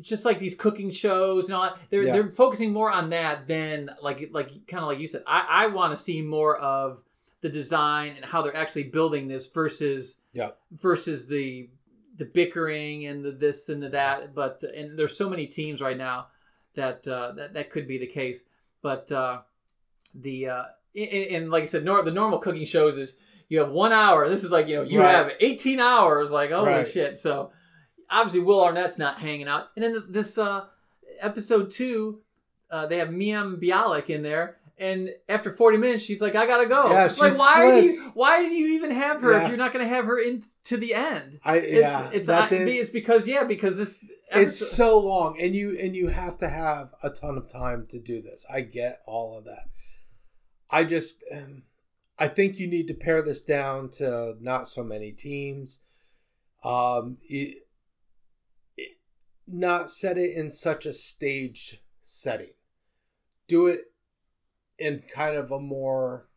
[0.00, 1.78] just like these cooking shows and all that.
[1.90, 2.12] They're Yeah.
[2.12, 5.22] they're focusing more on that than like like kind of like you said.
[5.26, 7.02] I I want to see more of
[7.42, 10.50] the design and how they're actually building this versus Yeah.
[10.72, 11.68] versus the
[12.16, 14.34] the bickering and the this and the that.
[14.34, 16.28] But and there's so many teams right now
[16.74, 18.44] that uh, that that could be the case.
[18.82, 19.40] But uh,
[20.14, 20.62] the uh,
[20.96, 23.16] and, and like I said, nor, the normal cooking shows is
[23.48, 24.28] you have one hour.
[24.28, 25.10] This is like you know you Right.
[25.14, 26.30] have 18 hours.
[26.30, 26.86] Like holy Right.
[26.86, 27.18] shit!
[27.18, 27.50] So
[28.12, 29.68] obviously Will Arnett's not hanging out.
[29.76, 30.66] And then this uh,
[31.20, 32.20] episode two,
[32.70, 34.58] uh, they have Mayim Bialik in there.
[34.78, 37.86] And after 40 minutes, she's like, "I gotta go." Yeah, It's like, she why do
[37.86, 38.10] you?
[38.14, 39.42] Why do you even have her Yeah.
[39.42, 41.38] if you're not going to have her in to the end?
[41.44, 45.54] I It's yeah, it's I, did- it's because yeah, because this it's so long, and
[45.54, 48.44] you and you have to have a ton of time to do this.
[48.52, 49.66] I get all of that.
[50.70, 51.64] I just, um,
[52.18, 55.80] I think you need to pare this down to not so many teams.
[56.64, 57.66] Um, it,
[59.52, 62.54] not set it in such a staged setting.
[63.46, 63.92] Do it
[64.78, 66.28] in kind of a more.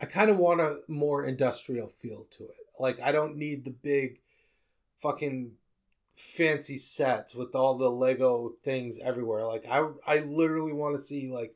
[0.00, 2.66] I kind of want a more industrial feel to it.
[2.78, 4.20] Like I don't need the big,
[5.00, 5.52] fucking
[6.16, 9.44] fancy sets with all the Lego things everywhere.
[9.44, 11.54] Like I I literally want to see like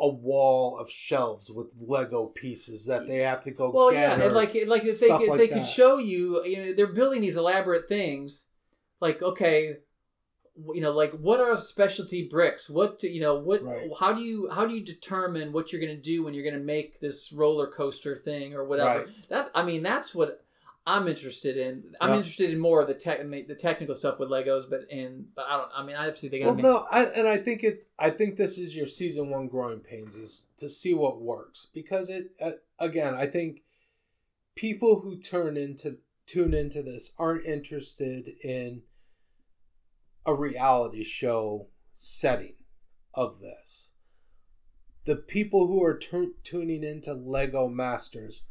[0.00, 4.32] a wall of shelves with Lego pieces that they have to go well, yeah, and
[4.32, 7.36] like like if they could, like they could show you, you know, they're building these
[7.36, 8.46] elaborate things.
[9.02, 9.78] Like okay,
[10.56, 12.70] you know, like what are specialty bricks?
[12.70, 13.34] What do, you know?
[13.34, 13.62] What?
[13.62, 13.90] Right.
[13.98, 16.58] How do you how do you determine what you're going to do when you're going
[16.58, 19.00] to make this roller coaster thing or whatever?
[19.00, 19.08] Right.
[19.28, 20.44] That's I mean that's what
[20.86, 21.94] I'm interested in.
[22.00, 22.16] I'm Yeah.
[22.18, 25.56] interested in more of the tech the technical stuff with Legos, but in but I
[25.56, 25.70] don't.
[25.74, 27.86] I mean, obviously they got well, no, I, and I think it's.
[27.98, 32.08] I think this is your season one growing pains is to see what works because
[32.08, 32.32] it.
[32.40, 33.62] Uh, again, I think
[34.56, 38.82] people who turn into tune into this aren't interested in
[40.24, 42.54] a reality show setting
[43.14, 43.92] of this.
[45.04, 48.44] The people who are tu- tuning into Lego Masters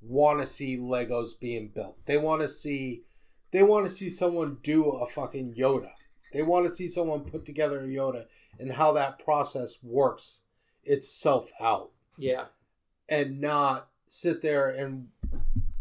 [0.00, 2.00] want to see Legos being built.
[2.06, 3.04] They want to see
[3.52, 5.90] they want to see someone do a fucking Yoda.
[6.32, 8.24] They want to see someone put together a Yoda
[8.58, 10.42] and how that process works
[10.84, 12.46] itself out yeah.
[13.08, 15.08] and not sit there and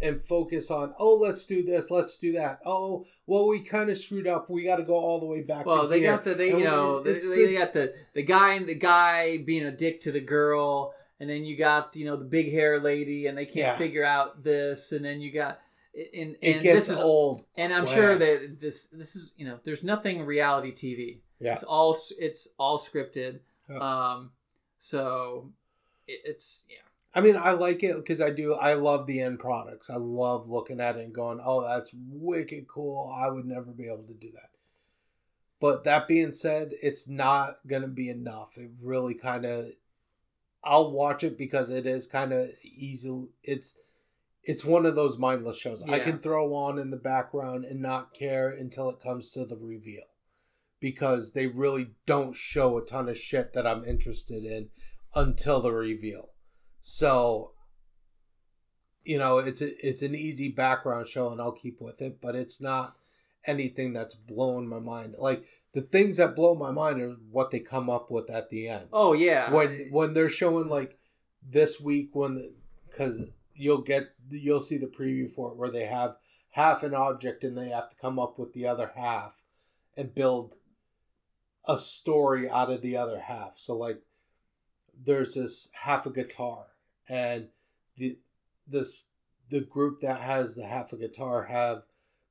[0.02, 3.98] and focus on oh let's do this let's do that oh well we kind of
[3.98, 6.16] screwed up we got to go all the way back Well, to they here.
[6.16, 8.76] got the they And you know they, it's they got the the guy and the
[8.76, 12.52] guy being a dick to the girl, and then you got you know the big
[12.52, 13.78] hair lady, and they can't Yeah.
[13.78, 15.60] figure out this, and then you got
[15.94, 17.96] and it gets this is old and I'm quick.
[17.96, 21.20] sure that this this is you know there's nothing reality TV.
[21.40, 21.54] Yeah.
[21.54, 23.40] It's all it's all scripted.
[23.70, 23.78] Yeah.
[23.78, 24.32] Um,
[24.78, 25.52] so
[26.08, 26.78] it, it's yeah.
[27.14, 28.54] I mean, I like it because I do.
[28.54, 29.90] I love the end products.
[29.90, 33.88] I love looking at it and going, "Oh, that's wicked cool." I would never be
[33.88, 34.52] able to do that.
[35.60, 38.58] But that being said, it's not gonna be enough.
[38.58, 39.68] It really kind of,
[40.64, 43.28] I'll watch it because it is kind of easy.
[43.44, 43.76] It's
[44.44, 48.14] it's one of those mindless shows I can throw on in the background and not
[48.14, 50.06] care until it comes to the reveal,
[50.80, 54.70] because they really don't show a ton of shit that I'm interested in
[55.14, 56.31] until the reveal.
[56.82, 57.52] So,
[59.04, 62.36] you know, it's a, it's an easy background show, and I'll keep with it, but
[62.36, 62.96] it's not
[63.46, 65.16] anything that's blowing my mind.
[65.18, 68.68] Like the things that blow my mind are what they come up with at the
[68.68, 69.52] end Oh yeah.
[69.52, 70.98] when when they're showing like
[71.48, 72.54] this week when
[72.90, 73.24] because
[73.56, 76.18] you'll get you'll see the preview for it where they have
[76.52, 79.36] half an object and they have to come up with the other half
[79.96, 80.56] and build
[81.66, 84.02] a story out of the other half so like
[85.04, 86.66] there's this half a guitar
[87.12, 87.48] and
[87.98, 88.18] the
[88.68, 89.06] this
[89.50, 91.84] the group that has the half a guitar have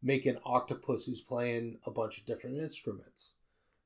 [0.03, 3.35] make an octopus who's playing a bunch of different instruments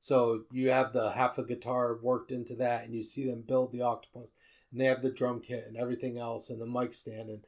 [0.05, 3.71] so you have the half a guitar worked into that, and you see them build
[3.71, 4.31] the octopus,
[4.71, 7.39] and they have the drum kit and everything else, and the mic stand, and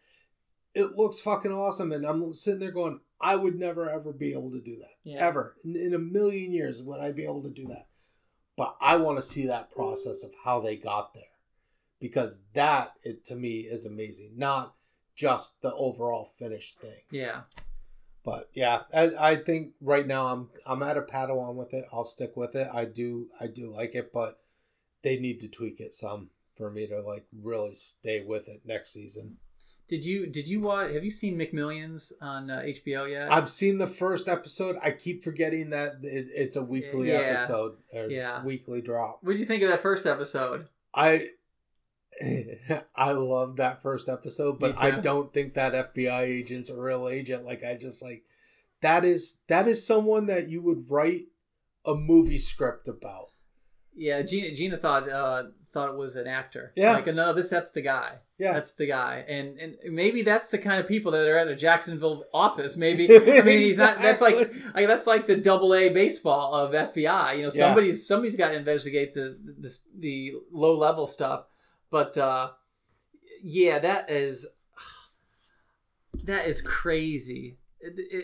[0.74, 1.92] it looks fucking awesome.
[1.92, 5.20] And I'm sitting there going, I would never ever be able to do that, Yeah.
[5.28, 7.90] ever in, in a million years would I be able to do that.
[8.56, 11.27] But I want to see that process of how they got there,
[12.00, 14.76] because that it to me is amazing, not
[15.16, 17.02] just the overall finished thing.
[17.12, 17.42] yeah.
[18.24, 21.86] But yeah, I, I think right now I'm I'm at a Padawan with it.
[21.94, 22.68] I'll stick with it.
[22.74, 24.40] I do I do like it, but
[25.02, 28.92] they need to tweak it some for me to like really stay with it next
[28.92, 29.38] season.
[29.88, 30.92] Did you did you watch?
[30.92, 33.32] Have you seen McMillions on uh, HBO yet?
[33.32, 34.76] I've seen the first episode.
[34.84, 37.20] I keep forgetting that it, it's a weekly Yeah.
[37.20, 38.44] episode or Yeah.
[38.44, 39.20] weekly drop.
[39.24, 40.68] what did you think of that first episode?
[40.94, 41.30] I
[42.96, 47.46] I love that first episode, but I don't think that FBI agent's a real agent.
[47.46, 48.24] Like I just like
[48.82, 51.26] that is that is someone that you would write
[51.86, 53.30] a movie script about.
[53.96, 55.44] Yeah, Gina Gina thought uh,
[55.74, 56.74] thought it was an actor.
[56.76, 56.94] Yeah.
[56.94, 58.20] like no, this that's the guy.
[58.38, 58.54] Yeah.
[58.54, 61.56] That's the guy, and and maybe that's the kind of people that are at a
[61.56, 62.78] Jacksonville office.
[62.78, 63.98] Maybe I mean he's not.
[63.98, 64.72] That's like, Exactly.
[64.76, 67.38] like that's like the double A baseball of FBI.
[67.38, 67.68] You know, Yeah.
[67.68, 71.46] somebody's somebody's got to investigate the the, the low level stuff.
[71.90, 72.52] But uh,
[73.42, 74.46] yeah, that is
[76.24, 77.58] that is crazy,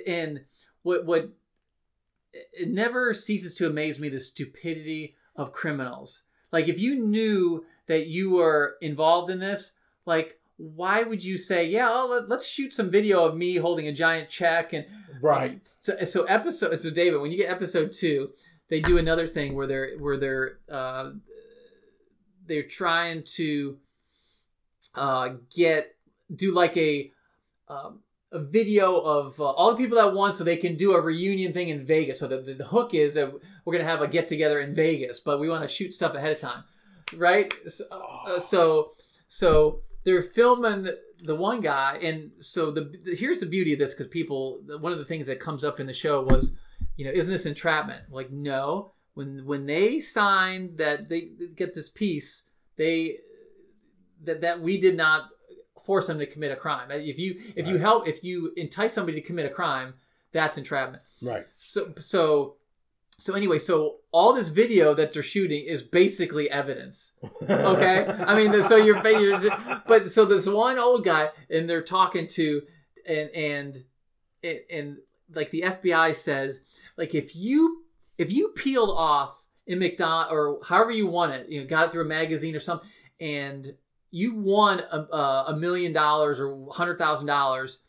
[0.07, 0.41] and
[0.81, 1.29] what what
[2.33, 6.23] it never ceases to amaze me the stupidity of criminals.
[6.51, 9.71] Like if you knew that you were involved in this,
[10.05, 13.87] like why would you say, "Yeah, oh, let, let's shoot some video of me holding
[13.87, 14.85] a giant check and
[15.21, 15.59] right.
[15.79, 18.31] so so episode so David, when you get episode two,
[18.69, 21.11] they do another thing where they're where they're uh,
[22.45, 23.77] they're trying to
[24.95, 25.95] uh, get
[26.33, 27.11] do like a
[27.67, 27.99] um,
[28.31, 31.53] a video of uh, all the people that won, so they can do a reunion
[31.53, 32.19] thing in Vegas.
[32.19, 33.31] So the, the, the hook is that
[33.63, 36.31] we're gonna have a get together in Vegas, but we want to shoot stuff ahead
[36.31, 36.63] of time,
[37.15, 37.53] right?
[37.67, 38.93] So uh, so,
[39.27, 40.89] so they're filming
[41.23, 44.91] the one guy, and so the, the here's the beauty of this because people one
[44.91, 46.55] of the things that comes up in the show was,
[46.97, 48.11] you know, isn't this entrapment?
[48.11, 52.43] Like no, when when they signed that they get this piece,
[52.75, 53.17] they
[54.23, 55.29] that that we did not
[55.83, 56.89] force them to commit a crime.
[56.91, 59.95] If you if you help if you entice somebody to commit a crime,
[60.31, 61.03] that's entrapment.
[61.21, 61.45] Right.
[61.55, 62.55] So so
[63.19, 67.13] so anyway, so all this video that they're shooting is basically evidence.
[67.43, 72.27] Okay, I mean, so you're, you're but so this one old guy, and they're talking
[72.29, 72.63] to,
[73.07, 73.83] and and,
[74.69, 74.97] and
[75.33, 76.59] like the FBI says,
[76.97, 77.82] like if you
[78.17, 81.91] if you peeled off in McDonald or however you won it, you know, got it
[81.91, 82.89] through a magazine or something,
[83.19, 83.75] and
[84.11, 87.79] you won a, a a million dollars or hundred thousand dollars,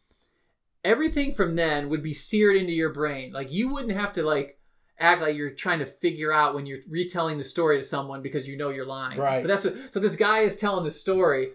[0.84, 3.32] everything from then would be seared into your brain.
[3.32, 4.58] Like you wouldn't have to like
[4.98, 8.46] act like you're trying to figure out when you're retelling the story to someone because
[8.46, 9.18] you know you're lying.
[9.18, 9.42] Right.
[9.42, 11.50] But that's what, so this guy is telling the story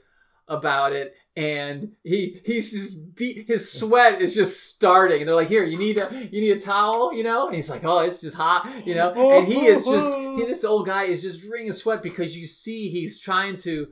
[0.47, 5.47] about it and he he's just beat his sweat is just starting and they're like
[5.47, 8.19] here you need a you need a towel you know and he's like oh it's
[8.21, 11.71] just hot you know and he is just he, this old guy is just wringing
[11.71, 13.87] sweat because you see he's trying to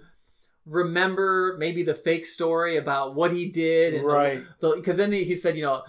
[0.65, 4.41] remember maybe the fake story about what he did and the- Right.
[4.75, 5.83] because then he, he said, you know,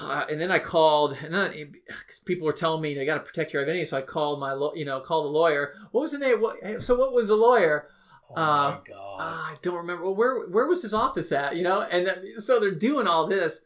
[0.00, 1.52] uh, and then I called, and then
[1.86, 4.52] because people were telling me they got to protect your identity, so I called my,
[4.74, 5.74] you know, called the lawyer.
[5.92, 6.40] What was the name?
[6.40, 7.88] What, so what was the lawyer?
[8.30, 9.16] Oh Uh, my god.
[9.20, 10.04] I don't remember.
[10.04, 11.56] Well, where where was his office at?
[11.56, 13.62] You know, and that- so they're doing all this.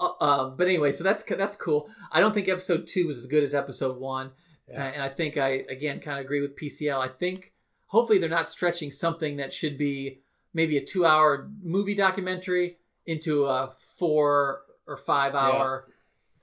[0.00, 1.88] Uh, um, but anyway, so that's that's cool.
[2.10, 4.30] I don't think episode two was as good as episode one,
[4.68, 4.84] Yeah.
[4.84, 6.98] and I think I again kind of agree with PCL.
[7.00, 7.52] I think
[7.86, 10.20] hopefully they're not stretching something that should be
[10.54, 15.88] maybe a two-hour movie documentary into a four or five-hour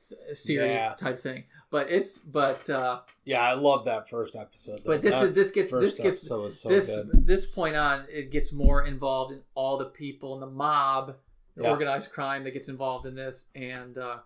[0.10, 0.94] th- series Yeah.
[0.98, 1.46] type thing.
[1.72, 4.78] But it's but uh, Yeah, I love that first episode.
[4.84, 4.92] though.
[4.94, 7.26] but this That is this gets this gets so this good.
[7.26, 11.16] this point on it gets more involved in all the people and the mob,
[11.56, 11.72] the Yeah.
[11.72, 14.18] organized crime that gets involved in this, and uh,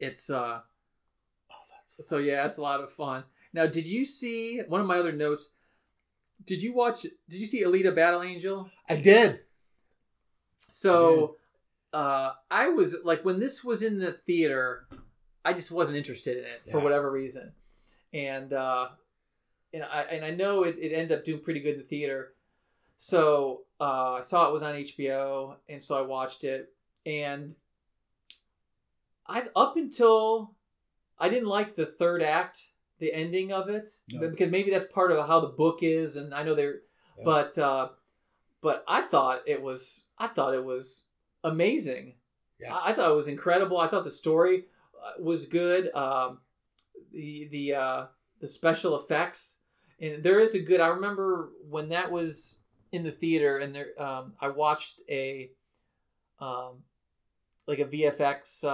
[0.00, 0.60] it's uh,
[1.50, 3.24] Oh, that's so yeah, it's a lot of fun.
[3.52, 5.50] Now, did you see one of my other notes?
[6.44, 7.02] Did you watch?
[7.02, 8.68] Did you see Alita Battle Angel?
[8.90, 9.40] I did.
[10.58, 11.36] So,
[11.92, 14.86] uh, I was like, when this was in the theater,
[15.46, 17.52] I just wasn't interested in it for whatever reason,
[18.12, 18.88] and uh,
[19.72, 22.32] and I and I know it, it ended up doing pretty good in the theater.
[22.96, 26.72] So uh, I saw it was on HBO, and so I watched it,
[27.04, 27.54] and
[29.26, 30.54] I up until
[31.18, 32.60] I didn't like the third act,
[32.98, 34.30] the ending of it, No.
[34.30, 36.80] because maybe that's part of how the book is, and I know they're,
[37.18, 37.24] Yeah.
[37.24, 37.88] but uh,
[38.60, 41.04] but I thought it was I thought it was
[41.44, 42.14] amazing.
[42.58, 42.74] Yeah.
[42.74, 43.78] I, I thought it was incredible.
[43.78, 44.64] I thought the story
[45.18, 45.94] was good.
[45.94, 46.38] Um,
[47.12, 48.06] the the uh,
[48.40, 49.58] the special effects
[50.00, 50.80] and there is a good.
[50.80, 52.58] I remember when that was
[52.92, 55.50] in the theater, and there um, I watched a
[56.38, 56.82] um,
[57.66, 58.68] like a VFX uh,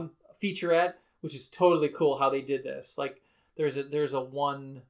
[0.00, 0.10] Mhm.
[0.42, 2.96] featurette, which is totally cool how they did this.
[2.96, 3.20] Like
[3.56, 4.82] there's a there's a one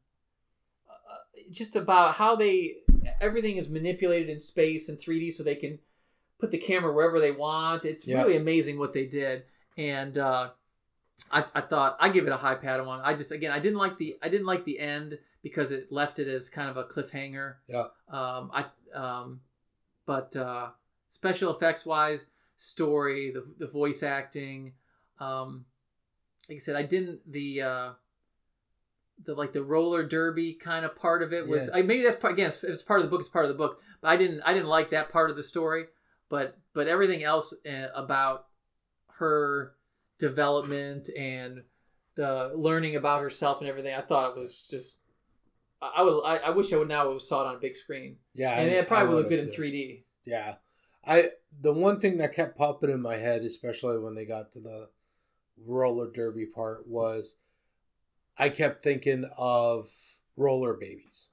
[0.88, 2.76] uh, just about how they
[3.20, 5.78] everything is manipulated in space and 3D so they can
[6.38, 7.84] put the camera wherever they want.
[7.84, 8.22] It's Yeah.
[8.22, 9.44] really amazing what they did.
[9.76, 10.51] And uh,
[11.30, 13.00] I, I thought I give it a high Padawan.
[13.02, 16.18] I just again I didn't like the I didn't like the end because it left
[16.18, 17.56] it as kind of a cliffhanger.
[17.68, 17.86] Yeah.
[18.10, 18.64] Um, I
[18.94, 19.40] um,
[20.06, 20.68] but uh,
[21.08, 24.72] special effects wise, story, the the voice acting,
[25.20, 25.66] um,
[26.48, 27.90] like I said, I didn't the uh,
[29.24, 31.78] the like the roller derby kind of part of it was Yeah.
[31.78, 33.56] I, maybe that's part again it's, it's part of the book it's part of the
[33.56, 35.86] book but I didn't I didn't like that part of the story
[36.28, 38.46] but but everything else uh, about
[39.18, 39.74] her
[40.18, 41.62] development and
[42.16, 44.98] the learning about herself and everything I thought it was just
[45.80, 48.16] I would I, I wish I would now have saw it on a big screen
[48.34, 49.62] Yeah, and I- it probably would look good in too.
[49.62, 50.56] 3D Yeah,
[51.06, 54.60] I the one thing that kept popping in my head, especially when they got to
[54.60, 54.88] the
[55.64, 57.36] roller derby part, was
[58.36, 59.88] I kept thinking of
[60.36, 61.30] roller babies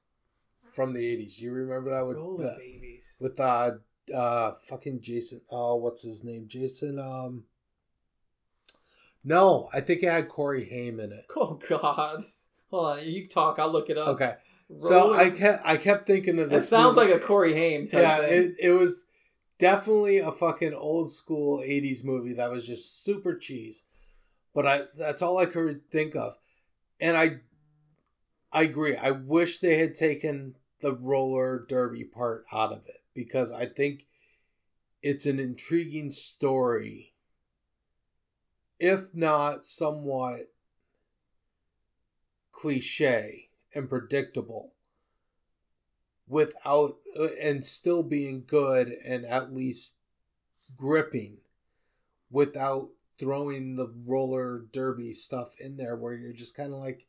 [0.72, 1.40] from the eighties.
[1.42, 3.72] You remember that with roller uh, babies with uh
[4.14, 5.42] uh fucking Jason?
[5.50, 6.46] Oh, what's his name?
[6.48, 7.00] Jason.
[7.00, 7.46] Um.
[9.28, 11.26] No, I think it had Corey Haim in it.
[11.36, 12.24] oh god
[12.70, 14.34] hold on you talk I'll look it up Okay,
[14.78, 16.66] so I kept I kept thinking of this.
[16.66, 18.34] It sounds movie- like a Corey Haim type yeah, thing.
[18.60, 19.06] it, it was
[19.58, 23.84] definitely a fucking old school 80s movie that was just super cheese.
[24.54, 26.34] But I that's all I could think of.
[27.02, 27.38] And I
[28.54, 28.96] I agree.
[28.96, 34.06] I wish they had taken the roller derby part out of it because I think
[35.02, 37.14] it's an intriguing story.
[38.80, 40.52] If not somewhat
[42.52, 44.74] cliche and predictable
[46.28, 46.98] without
[47.42, 49.96] and still being good and at least
[50.76, 51.38] gripping
[52.30, 57.08] without throwing the roller derby stuff in there where you're just kind of like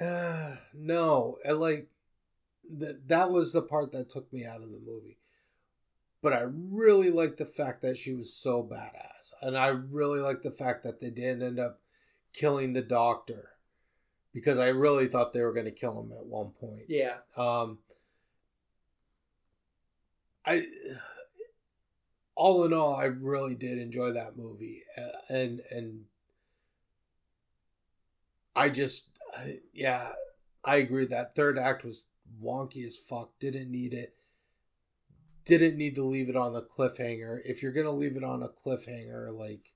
[0.00, 1.38] uh, no.
[1.44, 1.88] And like
[2.78, 5.18] that that was the part that took me out of the movie
[6.26, 10.42] but i really like the fact that she was so badass and i really like
[10.42, 11.78] the fact that they didn't end up
[12.32, 13.50] killing the doctor
[14.34, 17.78] because i really thought they were going to kill him at one point yeah um,
[20.44, 20.66] I,
[22.34, 26.04] all in all, I really did enjoy that movie, uh, and and
[28.54, 29.04] I just,
[29.72, 30.10] yeah,
[30.64, 31.06] I agree.
[31.06, 32.06] That third act was
[32.42, 33.30] wonky as fuck.
[33.38, 34.14] Didn't need it.
[35.46, 37.40] Didn't need to leave it on the cliffhanger.
[37.44, 39.74] If you're gonna leave it on a cliffhanger, like,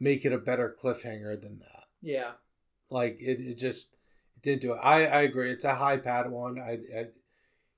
[0.00, 1.84] make it a better cliffhanger than that.
[2.00, 2.32] Yeah.
[2.90, 3.96] Like it, it just
[4.36, 4.78] it didn't do it.
[4.82, 5.50] I i agree.
[5.50, 7.06] It's a high padawan I, I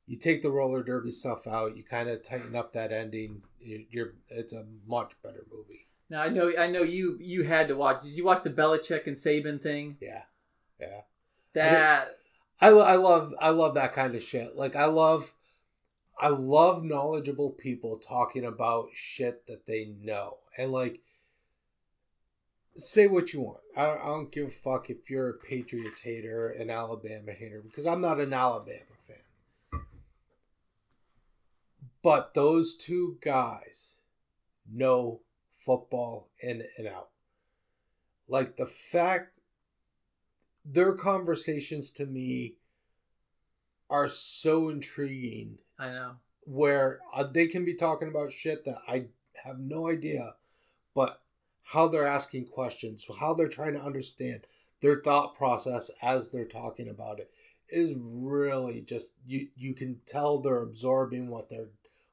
[0.07, 1.77] you take the roller derby stuff out.
[1.77, 3.43] You kind of tighten up that ending.
[3.61, 5.87] You, you're it's a much better movie.
[6.11, 8.03] Now I know I know you you had to watch.
[8.03, 9.97] Did you watch the Belichick and Saban thing?
[10.01, 10.23] yeah.
[10.81, 11.01] Yeah.
[11.55, 12.09] That
[12.61, 14.57] I, lo- I love i love that kind of shit.
[14.57, 15.33] Like i love
[16.19, 20.35] i love knowledgeable people talking about shit that they know.
[20.59, 21.01] And like
[22.75, 23.61] say what you want.
[23.77, 27.63] I don't, I don't give a fuck if you're a patriots hater an alabama hater
[27.65, 29.83] because i'm not an alabama fan.
[32.03, 34.03] But those two guys
[34.71, 35.23] know
[35.57, 37.09] football in and out.
[38.29, 39.41] Like the fact
[40.65, 42.57] their conversations to me
[43.89, 46.17] are so intriguing I know.
[46.45, 49.07] where uh, they can be talking about shit that I
[49.45, 50.35] have no idea,
[50.95, 51.21] but
[51.65, 54.47] how they're asking questions, how they're trying to understand
[54.81, 57.31] their thought process as they're talking about it
[57.69, 61.71] is really just you you can tell they're absorbing what they're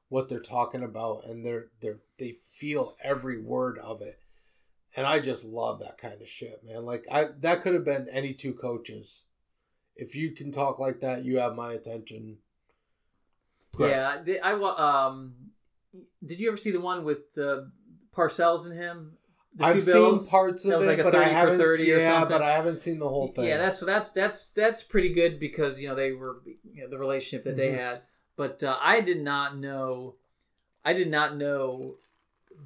[0.08, 4.18] what they're talking about and they're they're they feel every word of it.
[4.96, 6.84] And i just love that kind of shit man.
[6.84, 9.26] Like i that could have been any two coaches.
[9.96, 12.38] If you can talk like that you have my attention
[13.78, 15.34] Yeah, the, I um.
[16.24, 17.70] Did you ever see the one with the
[18.16, 19.16] Parcells and him?
[19.56, 20.28] The I've two seen bills?
[20.28, 21.58] parts of That was it, a but I 30 for haven't.
[21.58, 23.44] 30 yeah, but I haven't seen the whole thing.
[23.46, 26.38] Yeah, that's so that's that's that's pretty good because you know they were
[26.72, 27.78] you know, the relationship that they Mhm.
[27.78, 28.00] had.
[28.36, 30.16] But uh, I did not know,
[30.84, 31.94] I did not know,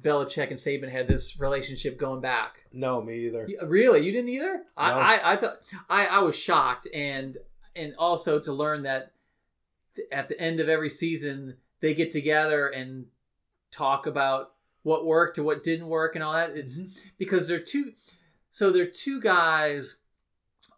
[0.01, 2.65] Belichick and Saban had this relationship going back.
[2.73, 3.47] no me either.
[3.65, 4.53] Really, you didn't either?
[4.57, 4.63] No.
[4.77, 5.57] I, I I thought
[5.89, 7.37] I I was shocked and
[7.75, 9.11] and also to learn that th-
[10.11, 13.05] at the end of every season they get together and
[13.71, 16.51] talk about what worked or what didn't work and all that.
[16.51, 17.09] It's Mm-hmm.
[17.17, 17.93] because they're two
[18.49, 19.97] so they're two guys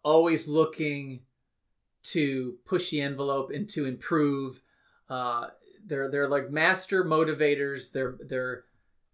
[0.04, 1.22] always looking
[2.04, 4.62] to push the envelope and to improve
[5.10, 5.48] uh,
[5.86, 8.64] they're they're like master motivators they're they're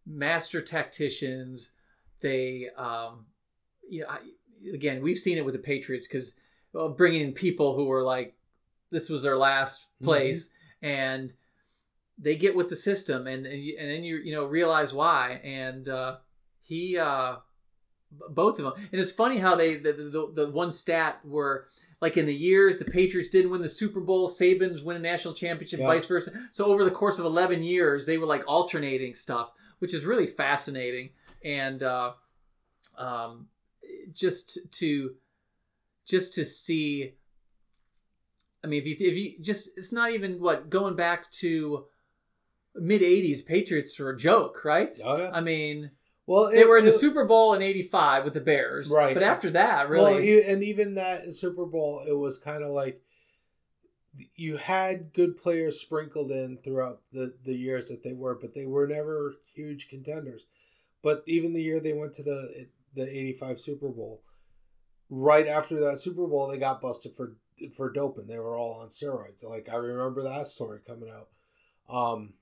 [0.05, 1.71] master tacticians
[2.21, 3.25] they um
[3.89, 4.19] you know I,
[4.73, 6.33] again we've seen it with the patriots because
[6.73, 8.36] well, bringing in people who were like
[8.91, 10.49] this was their last place
[10.81, 11.33] and
[12.17, 15.39] they get with the system and and, you, and then you you know realize why
[15.43, 16.17] and uh
[16.61, 17.35] he uh
[18.29, 21.67] both of them and it's funny how they the, the, the one stat were
[22.01, 25.33] like in the years the patriots didn't win the super bowl saban's win a national
[25.33, 25.87] championship Yeah.
[25.87, 26.31] vice versa.
[26.51, 30.27] So over the course of 11 years they were like alternating stuff which is really
[30.27, 31.09] fascinating
[31.43, 32.13] and uh
[32.97, 33.47] um
[34.13, 35.15] just to
[36.05, 37.13] just to see
[38.63, 41.85] i mean if you if you just it's not even what going back to
[42.75, 45.31] mid 80s patriots were a joke right Oh yeah.
[45.33, 45.91] i mean
[46.25, 49.13] Well, they it- were in the it- Super Bowl in '85 with the Bears, Right.
[49.13, 53.01] But after that, really, Well, and even that Super Bowl, it was kind of like
[54.35, 58.65] you had good players sprinkled in throughout the the years that they were, but they
[58.65, 60.45] were never huge contenders.
[61.01, 64.21] But even the year they went to the the '85 Super Bowl,
[65.09, 67.37] right after that Super Bowl, they got busted for
[67.75, 68.27] for doping.
[68.27, 69.43] They were all on steroids.
[69.43, 71.29] Like I remember that story coming out.
[71.89, 72.33] Um,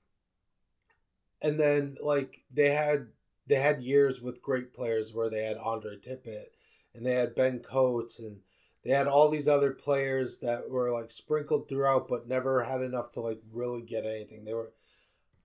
[1.42, 3.08] and then like they had
[3.46, 6.46] they had years with great players where they had Andre Tippett
[6.94, 8.38] and they had Ben Coates and
[8.84, 13.10] they had all these other players that were like sprinkled throughout but never had enough
[13.12, 14.44] to like really get anything.
[14.44, 14.72] They were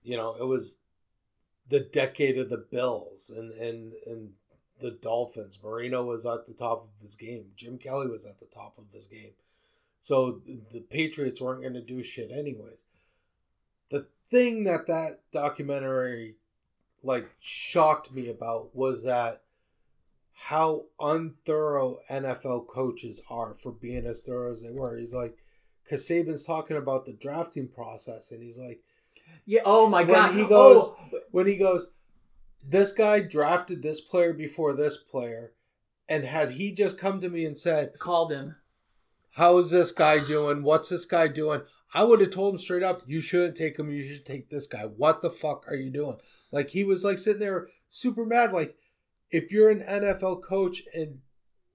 [0.02, 0.78] you know, it was
[1.68, 4.30] the decade of the Bills and and and
[4.80, 5.58] the Dolphins.
[5.62, 7.46] Marino was at the top of his game.
[7.56, 9.32] Jim Kelly was at the top of his game.
[10.02, 12.84] So the, Patriots weren't going to do shit anyways.
[13.88, 16.34] The thing that that documentary
[17.04, 19.42] like shocked me about was that
[20.34, 24.96] how unthorough NFL coaches are for being as thorough as they were.
[24.96, 25.36] He's like,
[25.84, 28.82] because Saban's talking about the drafting process, and he's like,
[29.46, 29.60] yeah.
[29.64, 30.48] Oh my when God, he oh.
[30.48, 31.90] goes, Oh, when he goes,
[32.66, 35.52] this guy drafted this player before this player,
[36.08, 38.56] and had he just come to me and said, called him.
[39.32, 40.62] "How is this guy doing?
[40.62, 41.62] What's this guy doing?"
[41.94, 43.90] I would have told him straight up, "You shouldn't take him.
[43.90, 44.86] You should take this guy.
[44.86, 46.18] What the fuck are you doing?"
[46.50, 48.52] Like he was like sitting there super mad.
[48.52, 48.76] Like
[49.30, 51.20] if you're an NFL coach and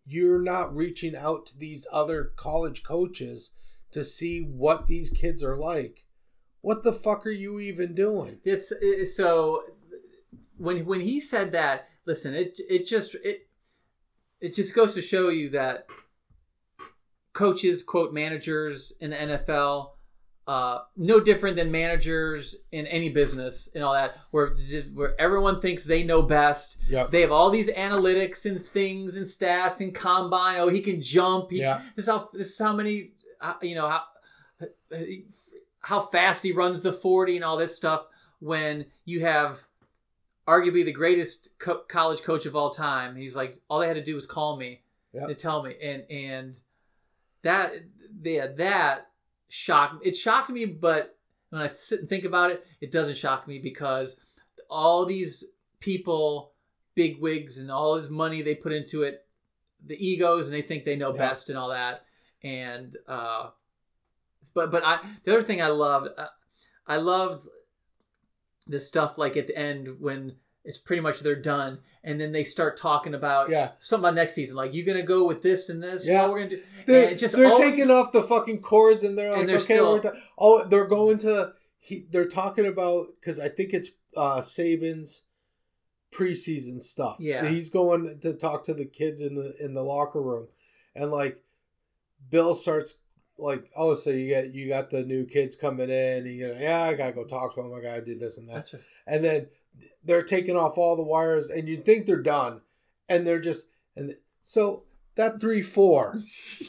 [0.05, 3.51] you're not reaching out to these other college coaches
[3.91, 6.05] to see what these kids are like,
[6.61, 8.39] what the fuck are you even doing?
[8.43, 9.63] It's it, so
[10.57, 13.47] when when he said that, listen, it it just it
[14.39, 15.87] it just goes to show you that
[17.37, 19.91] coaches quote managers in the NFL
[20.47, 24.55] uh, no different than managers in any business and all that where
[24.93, 27.09] where everyone thinks they know best Yep.
[27.11, 31.51] they have all these analytics and things and stats and combine oh he can jump
[31.51, 31.81] he, Yeah.
[31.95, 33.11] this is how this is how many
[33.41, 34.03] uh, you know how
[35.81, 38.05] how fast he runs the 40 and all this stuff
[38.39, 39.63] when you have
[40.47, 44.03] arguably the greatest co- college coach of all time he's like all they had to
[44.03, 44.81] do was call me
[45.13, 45.29] Yep.
[45.29, 46.59] to tell me and and
[47.47, 47.71] that
[48.21, 49.07] yeah that
[49.47, 51.17] shocked it shocked me but
[51.49, 54.17] when i sit and think about it it doesn't shock me because
[54.69, 55.45] all these
[55.79, 56.51] people
[56.95, 59.25] big wigs and all this money they put into it
[59.85, 61.29] the egos and they think they know Yeah.
[61.29, 62.03] best and all that
[62.43, 63.49] and uh
[64.53, 66.27] but but i the other thing i loved uh,
[66.85, 67.47] i loved
[68.65, 70.35] the stuff like at the end when
[70.67, 73.71] it's pretty much they're done and then they start talking about Yeah.
[73.79, 76.23] something about next season like you're gonna go with this and this Yeah.
[76.23, 79.31] what we're gonna do They're, just they're always- taking off the fucking cords and they're
[79.31, 81.53] like, And they're okay, still- we're ta- oh, they're going to.
[81.79, 85.23] He, they're talking about because I think it's uh Saban's
[86.11, 87.17] preseason stuff.
[87.19, 87.45] Yeah.
[87.47, 90.47] he's going to talk to the kids in the in the locker room,
[90.95, 91.43] and like
[92.29, 92.95] Bill starts
[93.39, 96.57] like, oh, so you get you got the new kids coming in, and you go,
[96.59, 98.83] yeah, I gotta go talk to them, I gotta do this and that, That's right.
[99.05, 99.47] and then
[100.03, 102.61] they're taking off all the wires, and you think they're done,
[103.07, 104.83] and they're just and so
[105.15, 106.19] that three four,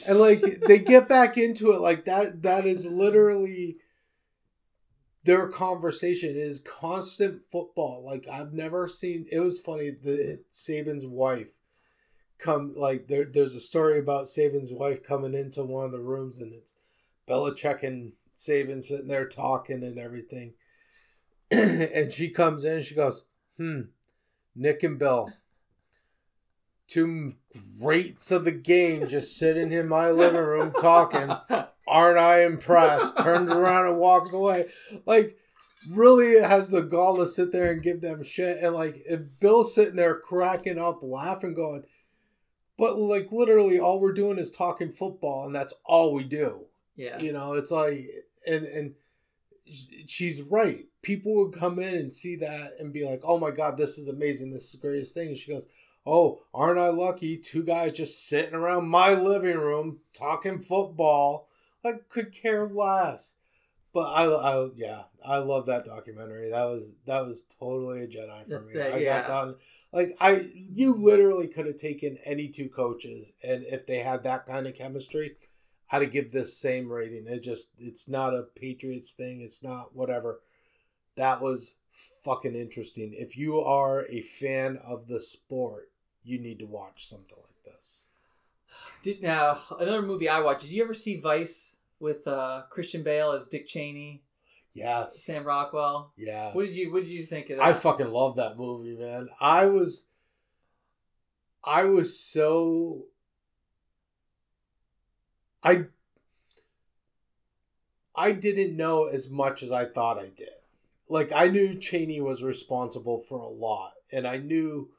[0.07, 2.43] and like they get back into it like that.
[2.43, 3.77] That is literally
[5.23, 8.03] their conversation is constant football.
[8.05, 9.25] Like I've never seen.
[9.31, 9.91] It was funny.
[9.91, 11.51] The Saban's wife
[12.37, 13.25] come like there.
[13.25, 16.75] There's a story about Saban's wife coming into one of the rooms, and it's
[17.27, 20.53] Belichick and Saban sitting there talking and everything.
[21.51, 22.83] and she comes in.
[22.83, 23.25] She goes,
[23.57, 23.81] "Hmm,
[24.55, 25.33] Nick and Bill."
[26.87, 27.35] Two
[27.79, 31.35] greats of the game just sitting in my living room talking
[31.89, 33.19] aren't I impressed?
[33.19, 34.69] Turns around and walks away.
[35.05, 35.37] Like,
[35.89, 38.57] really has the gall to sit there and give them shit.
[38.61, 41.83] And like, if Bill's sitting there cracking up, laughing, going,
[42.77, 46.65] but like, literally, all we're doing is talking football, and that's all we do.
[46.95, 47.19] yeah.
[47.19, 48.05] You know, it's like,
[48.47, 48.93] and and
[50.05, 50.85] she's right.
[51.01, 54.07] People would come in and see that and be like, "Oh my god, this is
[54.07, 54.51] amazing!
[54.51, 55.67] This is the greatest thing." And she goes,
[56.05, 57.37] "Oh, aren't I lucky?
[57.37, 61.47] Two guys just sitting around my living room talking football.
[61.83, 63.35] Like, could care less."
[63.91, 66.49] But I, I, yeah, I love that documentary.
[66.49, 68.79] That was that was totally a Jedi for That's me.
[68.79, 69.21] it, I yeah.
[69.21, 69.55] got done
[69.91, 74.45] like I, you literally could have taken any two coaches, and if they had that
[74.45, 75.35] kind of chemistry,
[75.91, 77.25] I'd give this same rating.
[77.27, 79.41] It just it's not a Patriots thing.
[79.41, 80.41] It's not whatever.
[81.19, 81.75] That was
[82.23, 83.13] fucking interesting.
[83.13, 85.91] If you are a fan of the sport,
[86.23, 88.07] you need to watch something like this.
[89.03, 90.61] Did, now another movie I watched.
[90.61, 94.23] Did you ever see Vice with uh, Christian Bale as Dick Cheney,
[94.73, 95.21] Yes.
[95.21, 96.13] Sam Rockwell?
[96.15, 96.55] Yes.
[96.55, 97.65] What did you What did you think of that?
[97.65, 99.27] I fucking love that movie, man.
[99.41, 100.05] I was
[101.65, 103.07] I was so
[105.61, 105.87] I
[108.15, 110.47] I didn't know as much as I thought I did.
[111.09, 114.91] Like I knew Cheney was responsible for a lot and I knew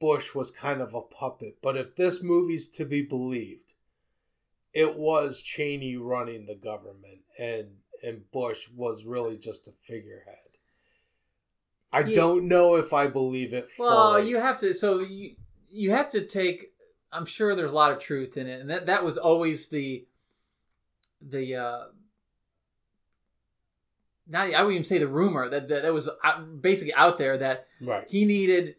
[0.00, 3.72] Bush was kind of a puppet, but if this movie's to be believed,
[4.72, 10.36] it was Cheney running the government and and Bush was really just a figurehead.
[11.92, 12.14] I Yeah.
[12.16, 13.88] don't know if I believe it fully.
[13.88, 14.74] Well, you have to.
[14.74, 15.36] So you
[15.70, 16.72] you have to take.
[17.10, 20.06] I'm sure there's a lot of truth in it, and that that was always the
[21.22, 21.56] the.
[21.56, 21.84] uh
[24.28, 27.38] not, I wouldn't even say the rumor that that, that was out, basically out there
[27.38, 28.04] that right.
[28.08, 28.76] he needed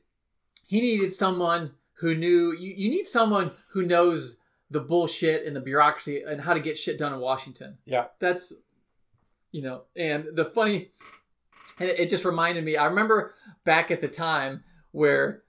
[0.67, 4.37] he needed someone who knew you, you need someone who knows
[4.69, 7.77] the bullshit and the bureaucracy and how to get shit done in Washington.
[7.85, 8.05] Yeah.
[8.19, 8.53] That's
[9.51, 10.91] you know, and the funny
[11.79, 15.43] and it, it just reminded me, I remember back at the time where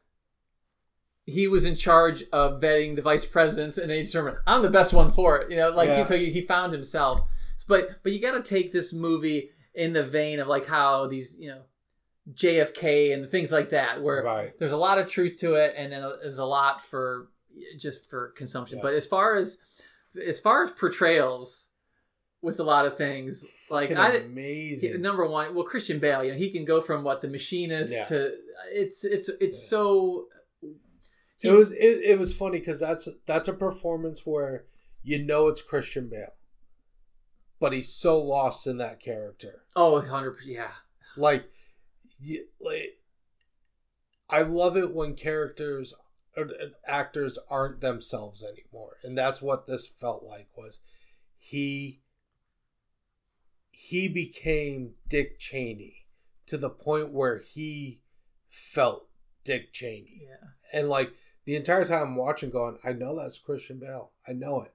[1.27, 4.93] he was in charge of vetting the vice presidents and they determined I'm the best
[4.93, 5.51] one for it.
[5.51, 6.02] You know, like Yeah.
[6.02, 7.20] he, so he, he found himself.
[7.68, 11.37] But but you got to take this movie in the vein of like how these
[11.39, 11.63] you know
[12.33, 14.59] JFK and things like that, where Right.
[14.59, 17.29] there's a lot of truth to it, and then there's a lot for
[17.79, 18.79] just for consumption.
[18.79, 18.83] Yeah.
[18.83, 19.59] But as far as
[20.27, 21.69] as far as portrayals
[22.43, 25.01] with a lot of things, like I amazing.
[25.03, 28.05] number one, well Christian Bale, you know, he can go from what the machinist Yeah.
[28.05, 28.35] to
[28.73, 29.69] it's it's it's Yeah.
[29.69, 30.29] so.
[31.39, 31.77] he- it was it,
[32.13, 34.67] it was funny because that's that's a performance where
[35.03, 36.35] you know it's Christian Bale,
[37.61, 39.62] but he's so lost in that character.
[39.77, 40.70] oh 100 yeah
[41.16, 41.51] Like,
[42.20, 42.99] you, like
[44.28, 45.95] I love it when characters
[46.37, 50.49] or uh, actors aren't themselves anymore, and that's what this felt like.
[50.57, 50.81] Was
[51.37, 52.01] he
[53.70, 56.07] he became Dick Cheney
[56.47, 58.03] to the point where he
[58.49, 59.09] felt
[59.45, 61.12] Dick Cheney yeah and like
[61.47, 64.73] the entire time I'm watching, going, I know that's Christian Bale, I know it,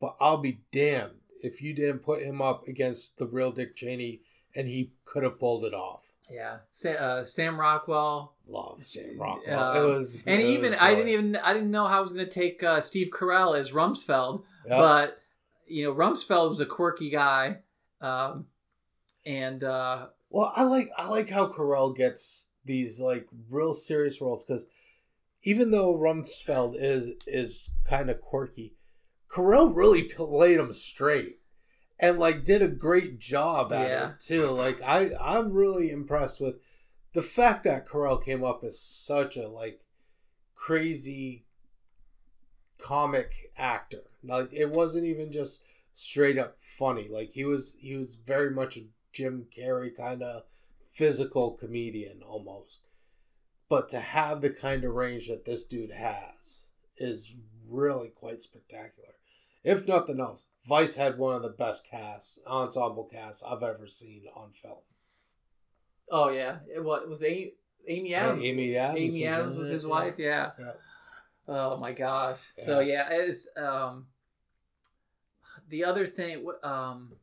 [0.00, 4.20] but I'll be damned if you didn't put him up against the real Dick Cheney
[4.54, 6.02] and he could have pulled it off.
[6.30, 9.58] yeah Sa- uh, Sam Rockwell Love Sam Rockwell.
[9.58, 12.00] Uh, it was, and it even was I didn't even I didn't know how I
[12.00, 14.78] was going to take uh, Steve Carell as Rumsfeld, Yeah.
[14.78, 15.18] but
[15.66, 17.58] you know Rumsfeld was a quirky guy,
[18.00, 18.46] um,
[19.24, 24.44] and uh, Well, I like I like how Carell gets these like real serious roles
[24.44, 24.66] because
[25.42, 28.75] even though Rumsfeld is is kind of quirky,
[29.28, 31.40] Carell really played him straight
[31.98, 34.10] and like did a great job at Yeah.
[34.10, 34.46] it too.
[34.50, 36.56] Like I I'm really impressed with
[37.12, 39.80] the fact that Carell came up as such a like
[40.54, 41.44] crazy
[42.78, 44.04] comic actor.
[44.22, 45.62] Like it wasn't even just
[45.92, 47.08] straight up funny.
[47.08, 50.44] Like he was he was very much a Jim Carrey kind of
[50.92, 52.86] physical comedian almost.
[53.68, 57.34] But to have the kind of range that this dude has is
[57.68, 59.14] really quite spectacular.
[59.66, 64.22] If nothing else, Vice had one of the best casts, ensemble casts I've ever seen
[64.36, 64.78] on film.
[66.08, 67.54] Oh yeah, it was, it was Amy,
[67.88, 68.44] Amy Adams.
[68.44, 68.96] Amy Adams.
[68.96, 69.90] Amy was Adams was his yeah.
[69.90, 70.14] wife.
[70.18, 70.50] Yeah.
[70.56, 70.72] Yeah.
[71.48, 72.38] Oh my gosh.
[72.64, 74.06] So yeah, it's um.
[75.68, 77.14] The other thing, um.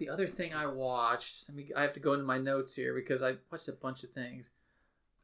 [0.00, 1.48] The other thing I watched.
[1.48, 1.70] Let me.
[1.76, 4.50] I have to go into my notes here because I watched a bunch of things.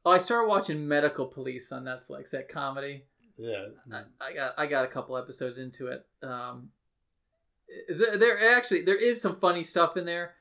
[0.04, 2.30] Oh, I started watching Medical Police on Netflix.
[2.30, 3.06] That comedy.
[3.36, 3.66] Yeah.
[3.92, 6.06] I, I got I got a couple episodes into it.
[6.22, 6.70] Um,
[7.88, 10.34] is there, there actually there is some funny stuff in there,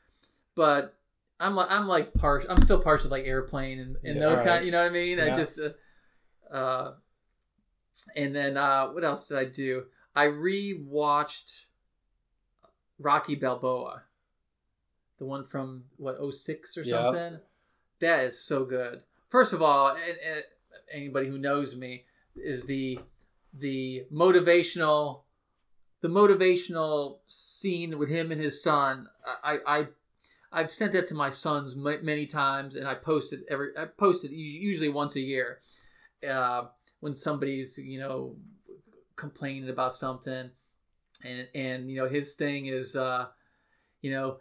[0.56, 0.96] but
[1.40, 2.52] I'm like I'm like partial.
[2.52, 4.46] I'm still partial like airplane and, and Yeah, those right.
[4.48, 4.66] kind.
[4.66, 5.20] You know what I mean?
[5.20, 6.94] I just uh, uh,
[8.16, 9.86] and then uh, what else did I do?
[10.16, 11.66] I rewatched
[13.00, 14.04] Rocky Balboa,
[15.18, 17.06] the one from what 06 or Yeah.
[17.06, 17.40] something.
[18.00, 19.04] That is so good.
[19.30, 20.44] First of all, and, and
[20.92, 23.00] anybody who knows me is the
[23.54, 25.22] the motivational
[26.02, 29.08] the motivational scene with him and his son.
[29.44, 29.88] I I
[30.52, 33.86] I've sent that to my sons ma- many times, and I post it every I
[33.86, 35.60] post it usually once a year.
[36.28, 36.66] Uh,
[37.00, 38.36] when somebody's you know
[39.16, 40.52] complaining about something,
[41.24, 43.28] and and you know his thing is uh,
[44.02, 44.38] you know.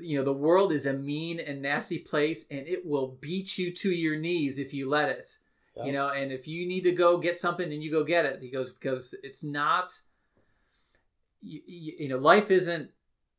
[0.00, 3.70] You know the world is a mean and nasty place, and it will beat you
[3.74, 5.36] to your knees if you let it
[5.76, 5.84] Yeah.
[5.86, 8.40] you know and if you need to go get something then you go get it
[8.40, 9.92] he goes because it's not
[11.42, 12.90] you, you, you know life isn't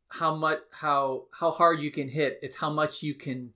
[0.09, 3.51] how much how how hard you can hit it's how much you can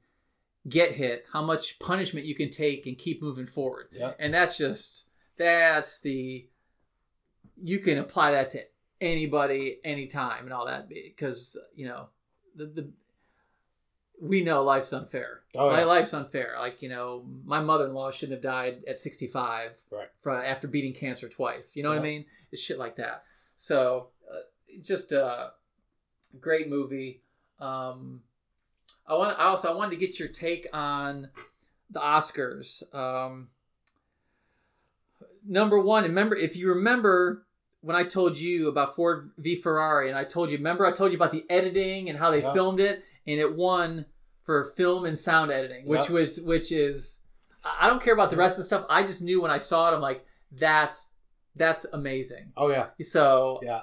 [0.67, 4.13] get hit how much punishment you can take and keep moving forward Yeah.
[4.19, 5.07] and that's just
[5.37, 6.47] that's the
[7.61, 8.61] you can apply that to
[9.01, 12.07] anybody anytime and all that because you know
[12.55, 12.89] the, the
[14.21, 15.41] we know life's unfair.
[15.55, 15.85] Oh, my yeah.
[15.85, 16.55] life's unfair.
[16.59, 20.07] Like you know my mother-in-law shouldn't have died at 65 Right.
[20.21, 21.75] for, after beating cancer twice.
[21.75, 22.25] You know what i mean?
[22.51, 23.23] It's shit like that.
[23.55, 24.39] So uh,
[24.81, 25.51] just a
[26.39, 27.21] great movie.
[27.59, 28.21] Um
[29.07, 31.29] i want I also i wanted to get your take on
[31.89, 32.83] the oscars.
[32.93, 33.49] Um
[35.47, 37.45] number one remember if you remember
[37.81, 41.11] when i told you about ford v ferrari and i told you remember i told
[41.11, 42.53] you about the editing and how they Yeah.
[42.53, 44.05] filmed it and it won
[44.43, 46.11] for film and sound editing which Yeah.
[46.15, 47.19] was which is
[47.63, 49.57] i I don't care about the rest of the stuff i just knew when i
[49.57, 51.11] saw it i'm like that's
[51.55, 52.87] that's amazing Oh yeah.
[53.01, 53.81] so Yeah.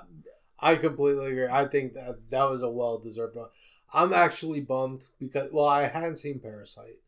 [0.59, 1.47] I completely agree.
[1.49, 3.51] I think that that was a well deserved one.
[3.93, 6.99] I'm actually bummed because well, I hadn't seen Parasite.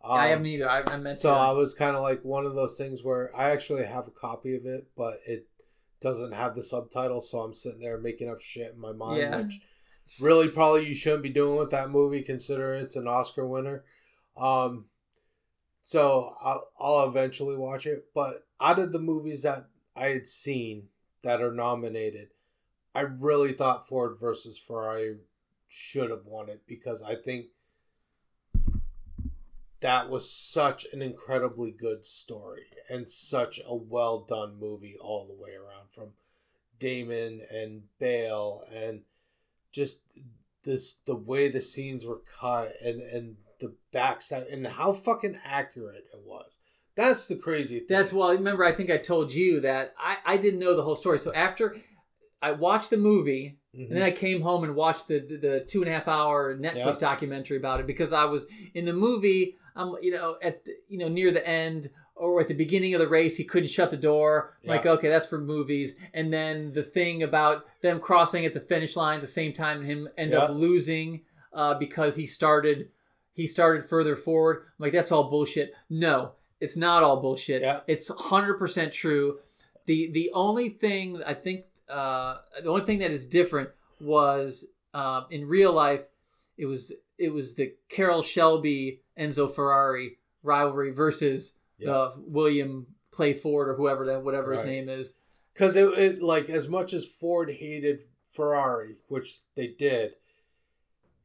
[0.00, 2.46] i Um, haven't either i, I meant So to I was kind of like one
[2.46, 5.48] of those things where I actually have a copy of it, but it
[6.00, 9.40] doesn't have the subtitles, so I'm sitting there making up shit in my mind, Yeah.
[9.40, 9.60] which
[10.20, 13.84] really probably you shouldn't be doing with that movie, considering it's an Oscar winner.
[14.36, 14.86] Um,
[15.82, 20.88] so I'll, I'll eventually watch it, but out of the movies that I had seen
[21.22, 22.28] that are nominated,
[22.94, 25.18] I really thought Ford versus Ferrari
[25.68, 27.46] should have won it because I think
[29.80, 35.34] that was such an incredibly good story and such a well done movie all the
[35.34, 36.10] way around from
[36.78, 39.02] Damon and Bale and
[39.74, 40.00] just
[40.64, 46.04] this the way the scenes were cut and and the backstab and how fucking accurate
[46.12, 46.58] it was.
[46.96, 47.86] That's the crazy thing.
[47.88, 48.30] That's well.
[48.32, 51.18] Remember, I think I told you that I, I didn't know the whole story.
[51.18, 51.74] So after
[52.40, 53.88] I watched the movie, Mhm.
[53.88, 56.56] and then I came home and watched the the, the two and a half hour
[56.56, 59.56] Netflix documentary about it because I was in the movie.
[59.76, 63.00] I'm you know at the, you know near the end or at the beginning of
[63.00, 64.54] the race, he couldn't shut the door.
[64.62, 65.96] I'm Like okay, that's for movies.
[66.12, 69.78] And then the thing about them crossing at the finish line at the same time
[69.78, 71.22] and him end up losing
[71.52, 72.88] uh, because he started
[73.32, 74.64] he started further forward.
[74.66, 75.72] I'm like that's all bullshit.
[75.90, 77.62] No, it's not all bullshit.
[77.62, 77.80] Yeah.
[77.86, 79.38] It's 100% true.
[79.86, 83.70] The the only thing I think uh, the only thing that is different
[84.00, 86.04] was um, in real life
[86.56, 91.86] it was it was the Carroll Shelby Enzo Ferrari rivalry versus Yeah.
[91.86, 95.14] the William Clay Ford or whoever that whatever his name is.
[95.52, 98.00] because it, it like as much as Ford hated
[98.32, 100.12] Ferrari, which they did,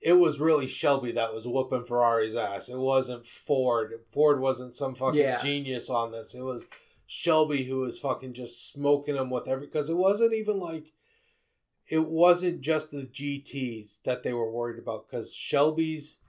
[0.02, 2.70] it was really Shelby that was whooping Ferrari's ass.
[2.70, 3.94] It wasn't Ford.
[4.12, 5.38] Ford wasn't some fucking Yeah.
[5.42, 6.34] genius on this.
[6.34, 6.68] It was
[7.08, 9.66] Shelby who was fucking just smoking them with every.
[9.66, 10.94] Because it wasn't even like.
[11.88, 15.10] It wasn't just the GTS that they were worried about.
[15.10, 16.20] Because Shelby's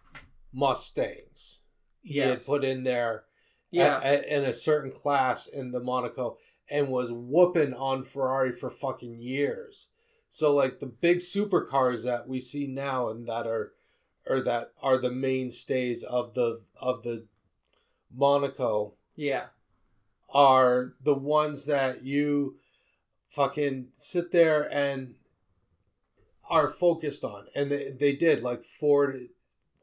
[0.52, 1.62] Mustangs,
[2.02, 2.38] he Yes.
[2.40, 3.24] had put in there
[3.70, 4.00] Yeah.
[4.02, 6.38] a- a- in a certain class in the Monaco
[6.68, 9.88] and was whooping on Ferrari for fucking years.
[10.28, 13.72] So like the big supercars that we see now and that are
[14.26, 17.26] or that are the mainstays of the of the
[18.14, 19.46] Monaco Yeah.
[20.28, 22.56] are the ones that you
[23.28, 25.14] fucking sit there and
[26.48, 29.28] are focused on and they, they did like ford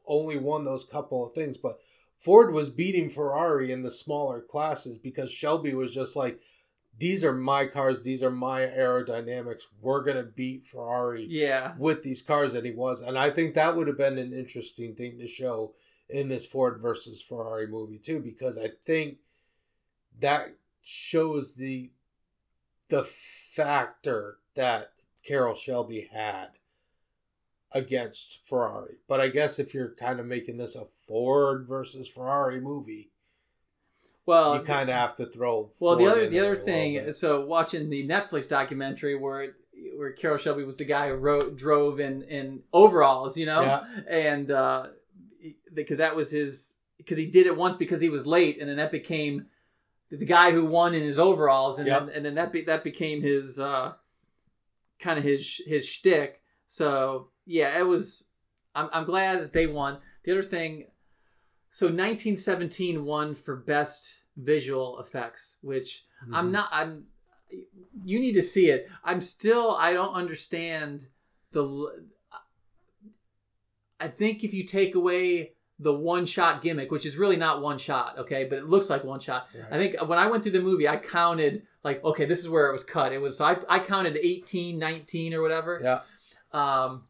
[0.06, 1.78] only won those couple of things but
[2.18, 6.40] ford was beating ferrari in the smaller classes because shelby was just like
[7.00, 8.02] these are my cars.
[8.02, 9.62] These are my aerodynamics.
[9.80, 11.74] We're gonna beat ferrari Yeah.
[11.78, 13.00] with these cars that he was.
[13.02, 15.74] And i think that would have been an interesting thing to show
[16.08, 19.18] in this ford versus ferrari movie too because i think
[20.18, 21.92] that shows the
[22.88, 24.92] the factor that
[25.22, 26.48] Carroll Shelby had
[27.72, 28.96] against Ferrari.
[29.08, 33.10] But I guess if you're kind of making this a Ford versus Ferrari movie,
[34.26, 35.70] Well, you kind of have to throw.
[35.80, 39.54] Well, the other the other thing, so watching the Netflix documentary where
[39.96, 43.84] where Carroll Shelby was the guy who wrote drove in in overalls, you know, Yeah.
[44.08, 44.86] and uh,
[45.72, 48.76] because that was his because he did it once because he was late, and then
[48.78, 49.46] that became
[50.10, 52.06] the guy who won in his overalls, and Yep.
[52.06, 53.92] then and then that be, that became his uh,
[54.98, 56.42] kind of his his shtick.
[56.66, 58.24] So yeah, it was.
[58.74, 59.98] I'm I'm glad that they won.
[60.24, 60.86] The other thing,
[61.70, 66.52] so 1917 won for best visual effects, which I'm Mhm.
[66.52, 66.68] not.
[66.70, 67.06] I'm.
[68.04, 68.88] You need to see it.
[69.02, 69.74] I'm still.
[69.74, 71.08] I don't understand
[71.52, 72.04] the.
[74.00, 77.78] I think if you take away the one shot gimmick, which is really not one
[77.78, 79.48] shot, okay, but it looks like one shot.
[79.54, 79.64] Right.
[79.72, 82.68] I think when I went through the movie, I counted like, okay, this is where
[82.68, 83.12] it was cut.
[83.12, 85.80] It was so I, I counted 18, 19 or whatever.
[85.82, 86.00] Yeah.
[86.52, 87.04] Um,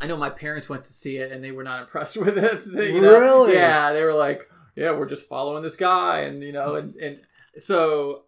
[0.00, 2.64] I know my parents went to see it and they were not impressed with it.
[2.66, 3.18] you know?
[3.18, 3.54] Really?
[3.54, 7.20] Yeah, they were like, yeah, we're just following this guy, and you know, and and
[7.56, 8.24] so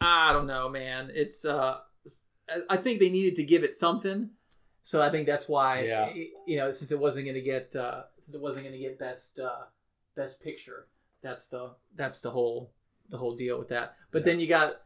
[0.00, 1.10] I don't know, man.
[1.14, 1.78] It's uh,
[2.70, 4.30] I think they needed to give it something.
[4.82, 6.12] So I think that's why, Yeah.
[6.46, 8.98] you know, since it wasn't going to get, uh, since it wasn't going to get
[8.98, 9.62] best, uh,
[10.14, 10.88] best picture,
[11.22, 12.70] that's the that's the whole
[13.08, 13.96] the whole deal with that.
[14.10, 14.24] But Yeah.
[14.32, 14.82] then you got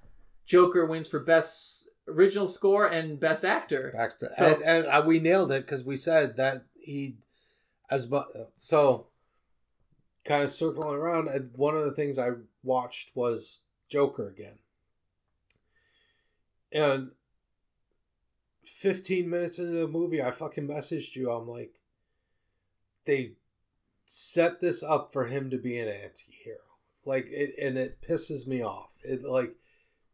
[0.47, 3.93] Joker wins for best original score and best actor.
[3.95, 7.17] Back So- and, and uh, we nailed it because we said that he,
[7.91, 8.23] as mu-
[8.57, 9.07] so,
[10.25, 11.29] kind of circling around.
[11.29, 12.31] uh, One of the things I
[12.63, 14.59] watched was Joker again,
[16.73, 17.11] and
[18.65, 21.31] fifteen minutes into the movie, I fucking messaged you.
[21.31, 21.75] I'm like,
[23.05, 23.29] they
[24.05, 26.57] set this up for him to be an anti-hero,
[27.05, 28.93] like it, and it pisses me off.
[29.03, 29.55] It like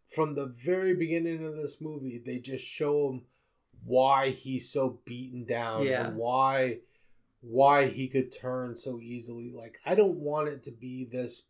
[0.08, 3.22] from the very beginning of this movie, they just show him
[3.84, 6.08] why he's so beaten down Yeah.
[6.08, 6.80] and why
[7.40, 9.50] why he could turn so easily.
[9.50, 11.42] Like I don't want it to be this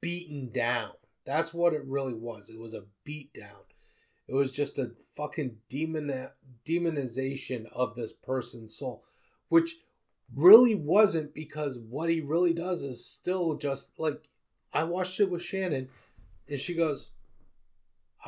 [0.00, 0.92] beaten down.
[1.24, 2.48] That's what it really was.
[2.50, 3.64] It was a beat down.
[4.28, 6.12] It was just a fucking demon
[6.64, 9.04] demonization of this person's soul,
[9.48, 9.76] which
[10.34, 14.28] really wasn't because what he really does is still just like
[14.72, 15.88] I watched it with Shannon,
[16.48, 17.10] and she goes,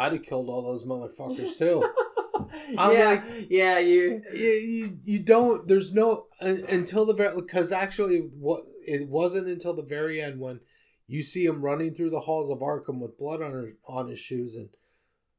[0.01, 1.89] "I'd have killed all those motherfuckers too."
[2.78, 4.22] I'm yeah, like- yeah, you.
[4.32, 5.68] you, you, you don't.
[5.68, 10.40] There's no un- until the very because actually what it wasn't until the very end
[10.40, 10.60] when
[11.06, 14.18] you see him running through the halls of Arkham with blood on her, on his
[14.18, 14.70] shoes, and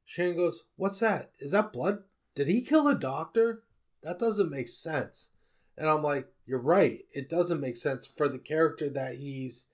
[0.06, 1.32] Shane goes, "What's that?
[1.40, 2.04] Is that blood?
[2.36, 3.64] Did he kill a doctor?
[4.04, 5.32] That doesn't make sense."
[5.78, 7.00] And I'm like, "You're right.
[7.12, 9.68] It doesn't make sense for the character that he's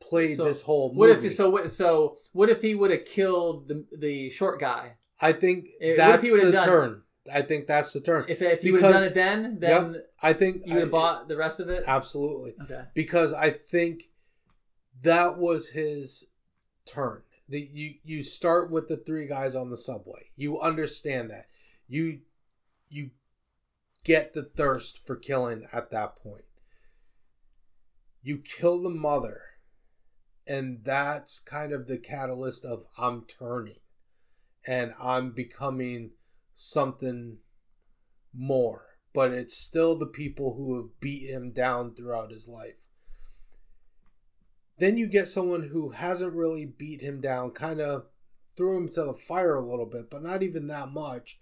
[0.00, 1.50] played So, this whole movie." What if so?
[1.50, 2.18] What so?
[2.34, 4.96] What if he would have killed the the short guy?
[5.20, 7.00] I think eh, If- that's he would've the done- turn.
[7.32, 8.26] I think that's the turn.
[8.28, 11.26] If if he would have done it then, then I think you would have bought
[11.28, 11.82] the rest of it.
[11.86, 12.54] absolutely.
[12.64, 12.82] Okay.
[12.92, 14.10] because I think
[15.00, 16.26] that was his
[16.84, 17.22] turn.
[17.48, 20.30] The, you you start with the three guys on the subway.
[20.36, 21.46] You understand that.
[21.88, 22.20] You
[22.90, 23.10] you
[24.04, 26.44] get the thirst for killing at that point.
[28.22, 29.40] You kill the mother,
[30.46, 33.78] and that's kind of the catalyst of I'm turning,
[34.66, 36.12] and I'm becoming
[36.52, 37.38] something
[38.32, 38.82] more.
[39.12, 42.74] But it's still the people who have beat him down throughout his life.
[44.78, 48.06] Then you get someone who hasn't really beat him down, kind of
[48.56, 51.40] threw him to the fire a little bit, but not even that much.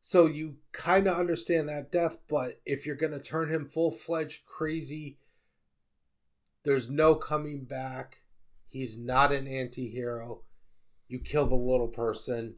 [0.00, 3.90] So you kind of understand that death, but if you're going to turn him full
[3.90, 5.18] fledged crazy,
[6.66, 8.22] there's no coming back.
[8.66, 10.42] He's not an anti hero.
[11.08, 12.56] You kill the little person,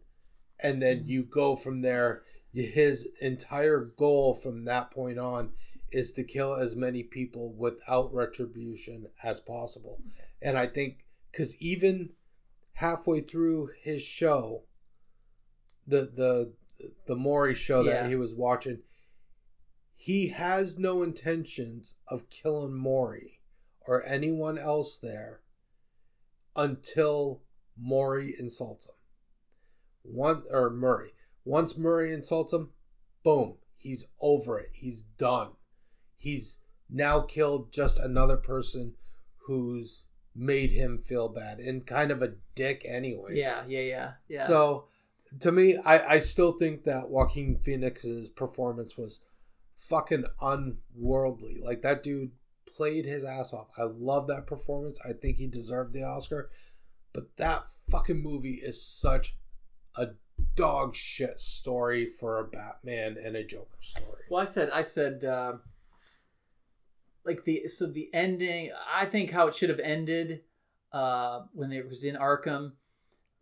[0.61, 1.09] and then mm-hmm.
[1.09, 2.23] you go from there.
[2.55, 5.53] His entire goal from that point on
[5.93, 10.01] is to kill as many people without retribution as possible.
[10.41, 12.11] And I think because even
[12.73, 14.63] halfway through his show,
[15.87, 16.55] the the
[17.07, 18.03] the Maury show Yeah.
[18.03, 18.81] that he was watching,
[19.93, 23.38] he has no intentions of killing Maury
[23.89, 25.41] or anyone else there
[26.55, 27.41] until
[27.77, 28.95] Maury insults him.
[30.03, 31.13] One or Murray.
[31.45, 32.71] Once Murray insults him,
[33.25, 34.69] boom, he's over it.
[34.75, 35.53] He's done.
[36.15, 36.59] He's
[36.91, 38.95] now killed just another person
[39.47, 43.39] who's made him feel bad and kind of a dick anyway.
[43.39, 44.47] Yeah, yeah, yeah, yeah.
[44.47, 44.85] So
[45.41, 49.23] to me, I, I still think that Joaquin Phoenix's performance was
[49.75, 51.59] fucking unworldly.
[51.63, 52.33] Like that dude
[52.77, 53.69] played his ass off.
[53.79, 55.01] I love that performance.
[55.09, 56.51] I think he deserved the Oscar.
[57.13, 59.37] But that fucking movie is such
[59.97, 60.09] a
[60.55, 64.23] dog shit story for a Batman and a Joker story.
[64.31, 65.55] Well, I said, I said, uh,
[67.25, 68.71] like the so the ending.
[68.93, 70.43] I think how it should have ended
[70.93, 72.73] uh, when it was in Arkham.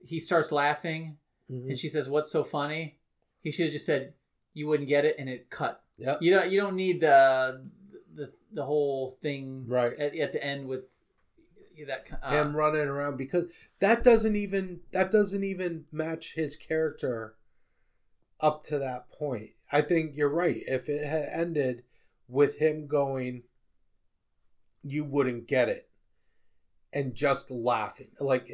[0.04, 1.18] He starts laughing,
[1.50, 1.68] Mhm.
[1.70, 2.98] and she says, "What's so funny?"
[3.42, 4.14] He should have just said,
[4.54, 5.82] "You wouldn't get it," and it cut.
[5.98, 6.22] Yep.
[6.22, 6.50] You don't.
[6.50, 7.68] You don't need the
[8.16, 9.92] the the whole thing Right.
[9.98, 10.84] at, at the end with
[11.86, 12.06] that.
[12.22, 17.34] Uh, him running around because that doesn't even that doesn't even match his character
[18.40, 19.50] up to that point.
[19.70, 20.62] I think you're right.
[20.66, 21.82] If it had ended
[22.28, 23.42] with him going,
[24.82, 25.88] you wouldn't get it,
[26.92, 28.08] and just laughing.
[28.20, 28.48] Like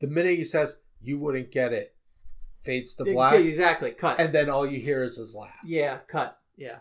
[0.00, 1.94] the minute he says, "You wouldn't get it,"
[2.60, 3.92] fades to black, exactly.
[3.92, 4.20] Cut.
[4.20, 5.98] and then all you hear is his laugh, yeah.
[6.08, 6.38] Cut.
[6.56, 6.78] Yeah.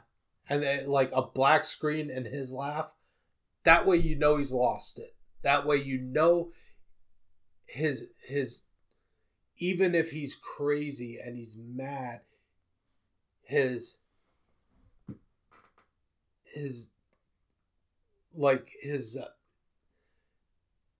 [0.49, 2.95] And then like a black screen and his laugh.
[3.63, 5.15] That way, you know he's lost it.
[5.41, 6.51] That way, you know
[7.67, 8.63] his his
[9.57, 12.21] even if he's crazy and he's mad
[13.43, 13.97] his
[16.43, 16.89] his
[18.33, 19.27] like his uh,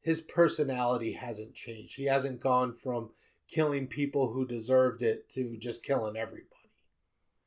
[0.01, 3.09] his personality hasn't changed he hasn't gone from
[3.47, 6.49] killing people who deserved it to just killing everybody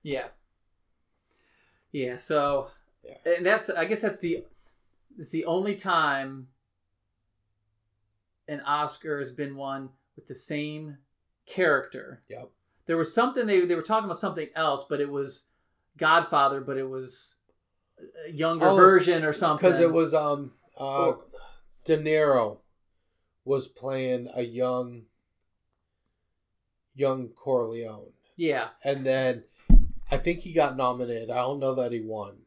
[0.02, 0.28] Yeah.
[1.92, 2.70] Yeah, so
[3.02, 3.16] Yeah.
[3.26, 4.44] and that's I guess that's the
[5.18, 6.48] it's the only time
[8.48, 10.98] an Oscar has been won with the same
[11.46, 12.20] character.
[12.28, 12.50] yep
[12.86, 15.46] There was something they they were talking about something else, but it was
[15.96, 17.36] Godfather, but it was
[18.26, 19.66] a younger Oh, version or something.
[19.68, 21.24] because it was um uh Or-
[21.84, 22.58] de niro
[23.44, 25.06] was playing a young
[26.94, 29.44] young corleone yeah, and then
[30.10, 31.30] I think he got nominated.
[31.30, 32.38] I don't know that he won,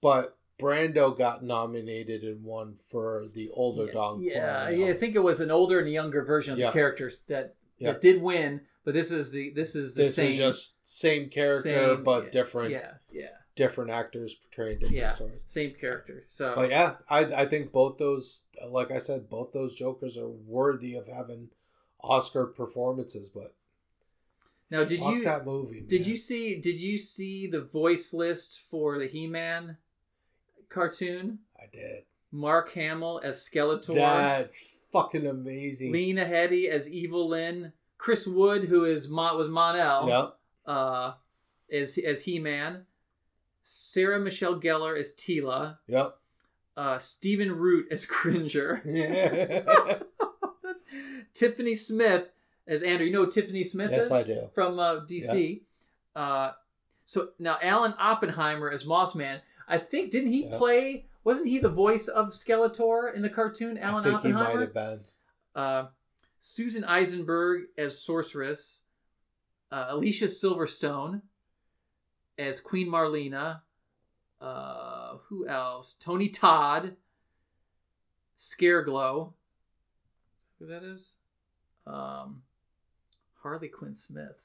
[0.00, 4.22] but Brando got nominated and won for the older yeah, Don.
[4.22, 4.86] yeah.
[4.88, 6.66] I think it was an older and a younger version of Yeah.
[6.68, 7.92] the characters that Yeah.
[7.92, 11.28] that did win, but this is the this is the This same is just same
[11.28, 15.12] character, same- but different Yeah, yeah, different actors portraying different yeah.
[15.14, 15.44] stories.
[15.46, 16.24] Same character.
[16.28, 20.28] So But yeah, I I think both those, like I said, both those Jokers are
[20.28, 21.50] worthy of having
[22.00, 23.28] Oscar performances.
[23.28, 23.54] But
[24.70, 25.80] now, did fuck you that movie?
[25.86, 26.10] did man.
[26.10, 29.76] you see did you see the voice list for the He Man
[30.68, 31.38] cartoon?
[31.58, 32.04] I did.
[32.32, 34.62] Mark Hamill as Skeletor, That's
[34.92, 35.92] fucking amazing.
[35.92, 40.36] Lena Headey as Evil Lynn, Chris Wood, who is Mon- was Mon-El, Yep.
[40.66, 41.12] uh,
[41.72, 42.84] as as He Man,
[43.62, 46.16] Sarah Michelle Gellar as Teela, Yep.
[46.76, 48.82] uh, Stephen Root as Cringer.
[48.84, 49.62] Yeah.
[50.62, 50.84] That's
[51.32, 52.28] Tiffany Smith
[52.66, 53.06] as Andra.
[53.06, 54.12] You know Tiffany Smith Yes, is?
[54.12, 54.50] I do.
[54.54, 55.62] From uh, DC.
[56.14, 56.52] Uh,
[57.04, 59.40] so now Alan Oppenheimer as Mossman.
[59.68, 60.56] I think didn't he Yeah.
[60.58, 61.06] play?
[61.24, 63.76] Wasn't he the voice of Skeletor in the cartoon?
[63.78, 64.54] Alan I think he Oppenheimer.
[64.54, 65.00] might have been.
[65.54, 65.86] Uh,
[66.38, 68.82] Susan Eisenberg as Sorceress.
[69.72, 71.22] Uh, Alicia Silverstone
[72.38, 73.62] as Queen Marlena.
[74.40, 75.96] Uh, who else?
[75.98, 76.94] Tony Todd.
[78.38, 79.32] Scareglow.
[80.58, 81.14] Who that is?
[81.86, 82.42] Um,
[83.46, 84.42] Harley Quinn Smith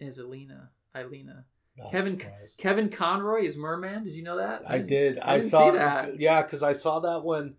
[0.00, 0.70] is Elena.
[0.96, 1.44] Elena.
[1.78, 2.58] Not Kevin surprised.
[2.58, 4.02] Kevin Conroy is Merman.
[4.02, 4.62] Did you know that?
[4.66, 5.20] I did.
[5.20, 6.18] I, didn't saw that.
[6.18, 7.54] Yeah, because I saw that when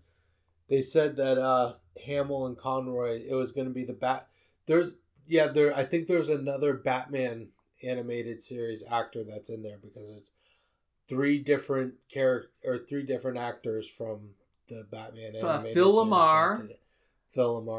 [0.68, 1.76] they said that uh
[2.06, 3.22] Hamill and Conroy.
[3.26, 4.28] It was going to be the bat.
[4.66, 5.48] There's yeah.
[5.48, 5.74] There.
[5.74, 7.50] I think there's another Batman
[7.82, 10.34] animated series actor that's in there because it's
[11.08, 14.32] three different character or three different actors from
[14.68, 16.58] the Batman Uh, animated Phil series LaMarr.
[16.58, 16.76] that did it.
[16.76, 16.81] Phil LaMarr.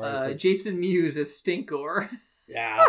[0.05, 0.41] Uh, think.
[0.41, 2.09] Jason Mewes as Stinkor.
[2.49, 2.89] yeah.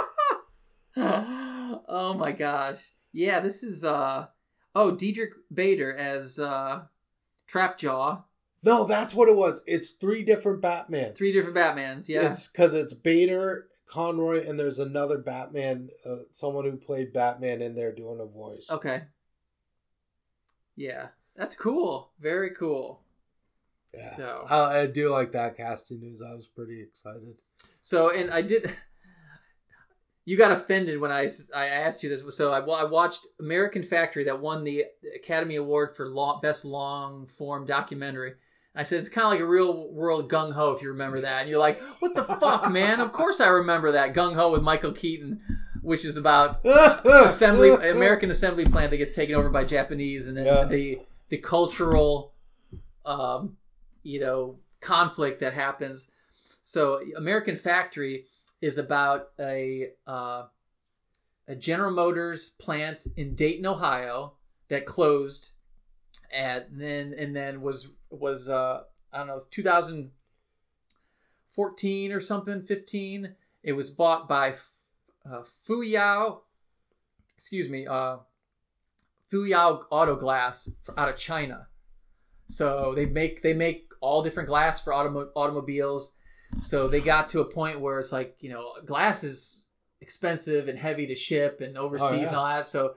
[0.98, 2.92] oh my gosh.
[3.12, 4.28] Yeah, this is uh
[4.76, 6.84] oh Diedrich Bader as uh
[7.52, 8.24] Trapjaw.
[8.64, 9.62] No, that's what it was.
[9.66, 11.18] It's three different Batmans.
[11.18, 12.32] Three different Batmans, yeah.
[12.32, 17.76] It's because it's Bader, Conroy, and there's another Batman, uh, someone who played Batman in
[17.76, 18.72] there doing a voice.
[18.72, 19.04] Okay.
[20.78, 21.08] Yeah.
[21.36, 22.12] That's cool.
[22.20, 23.03] Very cool.
[23.94, 24.14] Yeah.
[24.16, 26.22] So I, I do like that casting news.
[26.22, 27.42] I was pretty excited.
[27.82, 28.72] so and I did
[30.26, 32.24] you got offended when I, I asked you this.
[32.38, 37.28] So I, I watched American Factory that won the Academy Award for long, best long
[37.28, 38.34] form documentary.
[38.76, 41.42] I said it's kind of like a real world gung ho if you remember that.
[41.42, 43.02] And you're like, what the fuck, man?
[43.02, 45.42] Of course I remember that gung ho with Michael Keaton,
[45.82, 50.46] which is about assembly American assembly plant that gets taken over by Japanese, and then
[50.46, 50.64] Yeah.
[50.66, 52.34] the the cultural,
[53.06, 53.58] um,
[54.04, 56.12] you know, conflict that happens.
[56.62, 58.26] So American Factory
[58.62, 60.44] is about a uh,
[61.48, 64.36] a General Motors plant in Dayton, Ohio,
[64.70, 65.50] that closed,
[66.32, 73.36] and then and then was was uh, I don't know, 2014 or something, 15.
[73.62, 74.56] It was bought by
[75.26, 76.40] uh, Fuyao,
[77.36, 78.18] excuse me, uh,
[79.32, 81.68] Fuyao Auto Glass f- out of China.
[82.48, 86.12] So they make they make all different glass for automo- automobiles.
[86.62, 89.62] So they got to a point where it's like you know glass is
[90.02, 92.28] expensive and heavy to ship and overseas Oh, yeah.
[92.28, 92.68] and all that.
[92.68, 92.96] So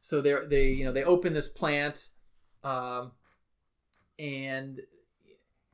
[0.00, 2.08] so they they you know they open this plant,
[2.62, 3.12] um,
[4.18, 4.80] and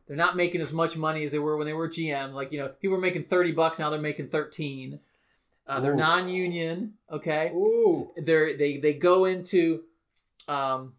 [0.07, 2.33] they're not making as much money as they were when they were GM.
[2.33, 5.01] Like you know people were making thirty bucks now they're making thirteen.
[5.67, 5.97] Uh, they're Ooh.
[5.97, 8.11] non-union, okay Ooh.
[8.17, 9.83] they're they they go into
[10.49, 10.95] um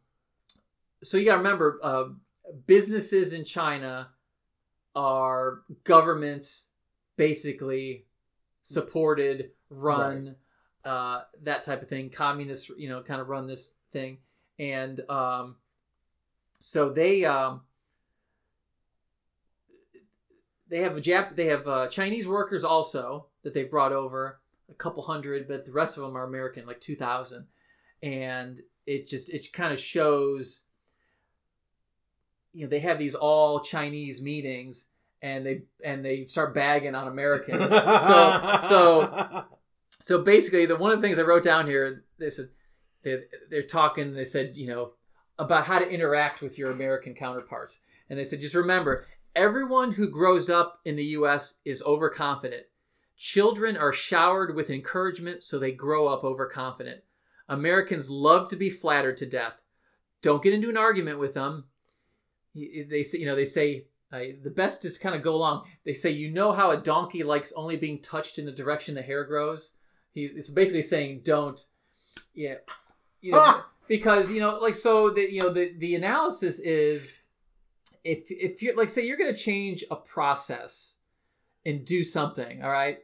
[1.04, 2.06] so you got to remember uh
[2.68, 4.10] businesses in China
[4.96, 6.68] are governments
[7.18, 8.06] basically
[8.64, 10.36] supported run
[10.86, 12.10] uh that type of thing.
[12.10, 14.18] Communists you know kind of run this thing.
[14.60, 15.56] And um
[16.60, 17.62] so they um
[20.72, 24.74] they have a Jap they have uh, Chinese workers also that they brought over a
[24.74, 27.46] couple hundred but the rest of them are American like 2000
[28.04, 30.62] and it just it kind of shows
[32.54, 34.88] you know they have these all Chinese meetings
[35.22, 37.70] and they and they start bagging on Americans.
[37.70, 39.46] So so
[39.90, 42.50] so basically the one of the things I wrote down here they said
[43.04, 44.92] they, they're talking they said you know
[45.40, 47.80] about how to interact with your American counterparts.
[48.10, 52.64] And they said just remember everyone who grows up in the US is overconfident.
[53.18, 57.02] Children are showered with encouragement so they grow up overconfident.
[57.48, 59.62] Americans love to be flattered to death.
[60.22, 61.66] Don't get into an argument with them
[62.54, 65.64] they say you know they say uh, the best is kind of go along.
[65.86, 69.02] They say you know how a donkey likes only being touched in the direction the
[69.02, 69.76] hair grows?
[70.14, 71.60] He's it's basically saying don't.
[72.34, 72.56] Yeah.
[73.22, 73.68] You know Ah!
[73.88, 77.14] because you know like so the you know the the analysis is
[78.04, 80.96] if if you're like say you're going to change a process
[81.66, 83.00] and do something all right?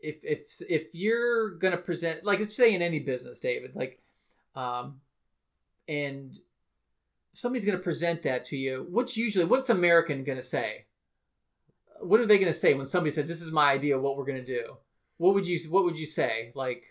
[0.00, 4.02] If if if you're going to present like let's say in any business david like
[4.54, 5.00] um
[5.88, 6.38] and
[7.34, 10.86] somebody's going to present that to you what's usually what's american going to say?
[12.00, 14.16] What are they going to say when somebody says this is my idea of what
[14.16, 14.76] we're going to do
[15.18, 16.52] what would you what would you say?
[16.54, 16.82] Like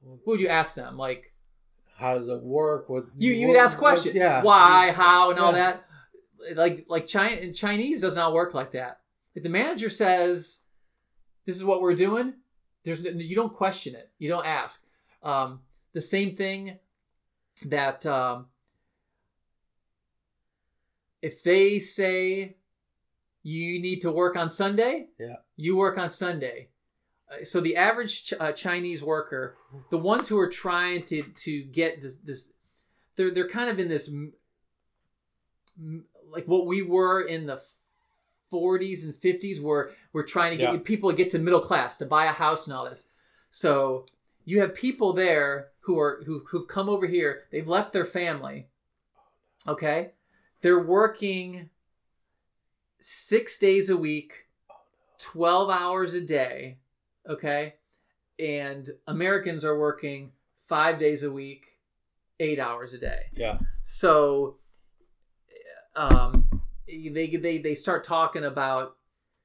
[0.00, 0.96] what would you ask them?
[0.96, 1.32] Like
[1.96, 2.88] How does it work?
[2.88, 4.14] What you you would ask questions.
[4.14, 4.42] Yeah.
[4.42, 5.84] why how and all that.
[6.54, 9.00] Like like China Chinese does not work like that.
[9.34, 10.60] If the manager says
[11.46, 12.34] this is what we're doing
[12.84, 14.10] there's no, you don't question it.
[14.18, 14.82] You don't ask.
[15.22, 15.60] Um,
[15.94, 16.78] the same thing
[17.66, 18.46] that um,
[21.24, 22.56] if they say
[23.42, 25.36] you need to work on Sunday Yeah.
[25.56, 26.68] you work on Sunday.
[27.30, 29.56] Uh, so the average Ch- uh, Chinese worker
[29.90, 32.52] the ones who are trying to to get this this
[33.16, 34.34] they're they're kind of in this m-
[35.78, 37.60] m- like what we were in the
[38.52, 40.80] 40s and 50s where we're trying to get Yeah.
[40.92, 43.08] people to get to middle class to buy a house and all this.
[43.50, 44.06] So
[44.44, 47.32] you have people there who are who, who've come over here.
[47.50, 48.68] They've left their family.
[49.66, 50.12] Okay
[50.64, 51.68] they're working
[52.98, 54.46] six days a week
[55.18, 56.78] 12 hours a day
[57.28, 57.74] okay
[58.38, 60.32] and americans are working
[60.66, 61.66] five days a week
[62.40, 63.58] eight hours a day Yeah.
[63.82, 64.56] so
[65.96, 66.48] um
[66.88, 68.96] they they they start talking about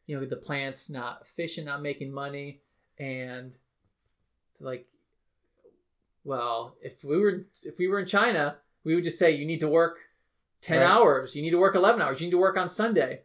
[0.08, 2.62] you know the plants not fishing not making money
[2.98, 3.58] and
[4.62, 4.88] like
[6.24, 8.56] well if we were if we were in china
[8.86, 9.98] we would just say you need to work
[10.61, 10.86] 10 Right.
[10.86, 11.36] hours.
[11.36, 12.19] You need to work 11 hours.
[12.19, 13.22] You need to work on sunday.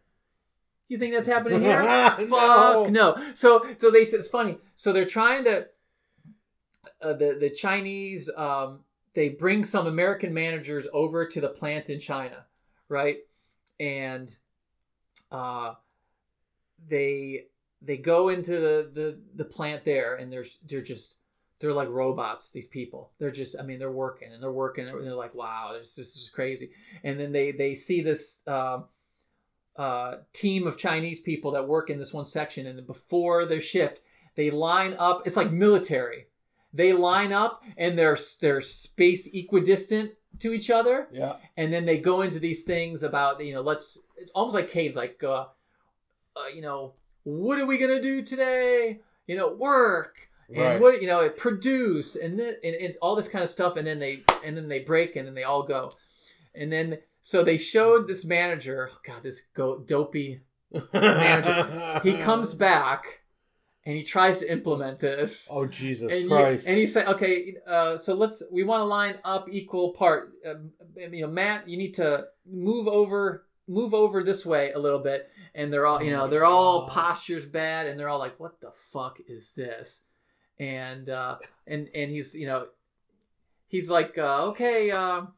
[0.88, 1.82] You think that's happening here?
[2.18, 2.26] No.
[2.28, 3.16] fuck no.
[3.34, 4.58] So so they it's funny.
[4.76, 5.66] So they're trying to
[7.02, 8.80] uh, the the chinese um
[9.14, 12.44] they bring some american managers over to the plant in china
[12.88, 13.16] right?
[13.80, 14.34] And
[15.32, 15.74] uh
[16.86, 17.46] they
[17.82, 21.16] they go into the the, the plant there and they're they're just
[21.64, 25.06] they're like robots these people they're just i mean they're working and they're working and
[25.06, 26.70] they're like wow this, this is crazy
[27.02, 28.84] and then they they see this um
[29.76, 34.02] uh, team of Chinese people that work in this one section, and before their shift,
[34.36, 35.26] they line up.
[35.26, 36.26] It's like military.
[36.72, 41.36] They line up and they're they're spaced equidistant to each other, Yeah.
[41.56, 44.96] and then they go into these things about you know let's it's almost like Cade's
[44.96, 45.46] like uh,
[46.36, 49.00] uh you know what are we gonna do today?
[49.26, 50.80] You know work and Right.
[50.80, 53.86] what you know it produce and then and, and all this kind of stuff and
[53.86, 55.90] then they and then they break and then they all go.
[56.54, 60.40] And then so they showed this manager oh god this go, dopey
[60.92, 62.00] manager.
[62.02, 63.20] He comes back
[63.86, 65.48] and he tries to implement this.
[65.50, 66.66] Oh Jesus and, you, Christ!
[66.68, 70.70] and he said okay uh, so let's we want to line up equal part um,
[70.96, 75.30] you know matt you need to move over move over this way a little bit.
[75.54, 78.70] And they're all you know they're all postures bad and they're all like what the
[78.70, 80.02] fuck is this
[80.58, 81.36] and uh
[81.66, 82.66] and and he's you know
[83.68, 85.32] he's like uh, okay um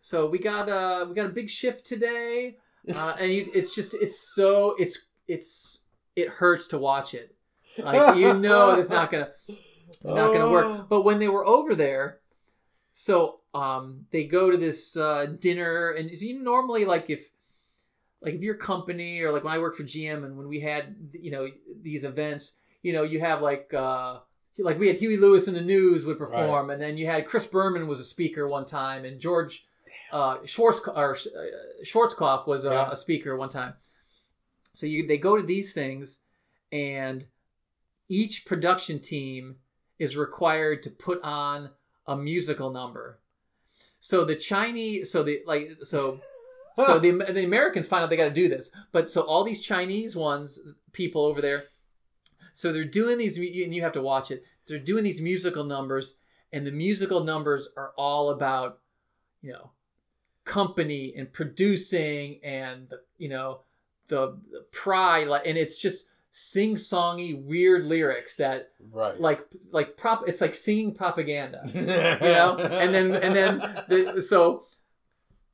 [0.00, 2.56] so we got uh we got a big shift today
[2.94, 5.84] uh and he, it's just it's so it's it's
[6.14, 7.34] it hurts to watch it
[7.78, 10.50] like you know it's not gonna it's not gonna Oh.
[10.50, 12.20] work but when they were over there
[12.92, 17.28] so um they go to this uh dinner and you normally like if
[18.22, 20.96] like if your company or like when i worked for gm and when we had
[21.12, 21.48] you know
[21.82, 24.18] these events you know you have like uh
[24.58, 27.46] like we had huey lewis in the news would perform and then you had chris
[27.46, 29.66] berman was a speaker one time and george
[30.12, 32.90] uh schwartz or uh, schwarzkopf was a, Yeah.
[32.90, 33.74] a speaker one time
[34.72, 36.20] so you they go to these things
[36.72, 37.26] and
[38.08, 39.56] each production team
[39.98, 41.70] is required to put on
[42.06, 43.18] a musical number
[43.98, 46.18] so the chinese so the like so
[46.76, 48.70] so the, the Americans find out they got to do this.
[48.92, 50.60] But so all these Chinese ones,
[50.92, 51.64] people over there,
[52.56, 54.42] so they're doing these, and you have to watch it.
[54.66, 56.14] They're doing these musical numbers,
[56.54, 58.78] and the musical numbers are all about,
[59.42, 59.72] you know,
[60.46, 63.60] company and producing and the, you know,
[64.08, 69.20] the, the pride, like, and it's just sing-songy, weird lyrics that right.
[69.20, 70.26] like like prop.
[70.26, 74.64] It's like singing propaganda you know and then and then the, so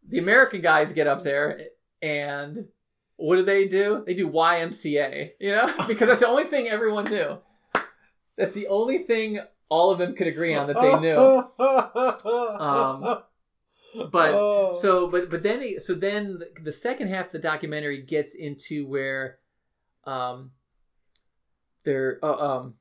[0.09, 1.61] the american guys get up there
[2.03, 2.67] and
[3.23, 4.03] what do they do?
[4.05, 5.73] They do ymca you know?
[5.87, 7.39] Because that's the only thing everyone knew.
[8.37, 11.45] That's the only thing all of them could agree on that they knew.
[12.61, 13.23] Um,
[14.11, 14.73] but Oh.
[14.81, 18.87] so but but then so then the, the second half of the documentary gets into
[18.87, 19.39] where
[20.05, 20.51] um
[21.85, 22.75] they're uh, um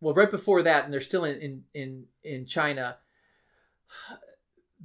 [0.00, 2.96] well right before that and they're still in in in, in china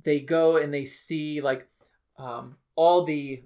[0.03, 1.67] they go and they see like
[2.17, 3.43] um all the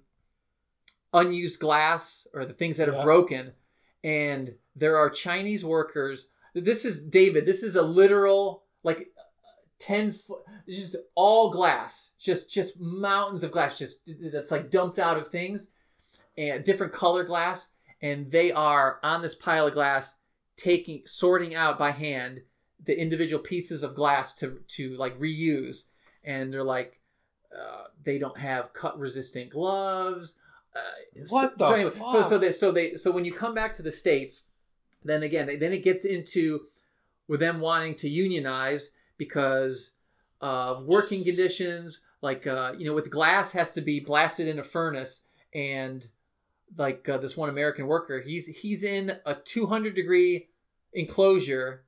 [1.14, 3.52] unused glass or the things that are broken
[4.03, 6.30] and there are chinese workers.
[6.53, 9.10] This is david this is a literal like
[9.80, 15.18] 10 foot just all glass just just mountains of glass just that's like dumped out
[15.18, 15.72] of things
[16.38, 17.69] and different color glass
[18.02, 20.15] and they are on this pile of glass
[20.57, 22.41] taking sorting out by hand
[22.86, 25.86] the individual pieces of glass to to like reuse
[26.23, 26.99] and they're like
[27.57, 30.40] uh, they don't have cut resistant gloves
[30.80, 33.73] uh, What the so, anyway, so so they so they so when you come back
[33.76, 34.43] to the states
[35.03, 36.61] then again then it gets into
[37.27, 39.95] with them wanting to unionize because
[40.41, 44.64] uh, working conditions like uh, you know with glass has to be blasted in a
[44.64, 46.07] furnace and
[46.77, 50.47] like uh, this one american worker he's he's in a 200 degree
[50.93, 51.84] enclosure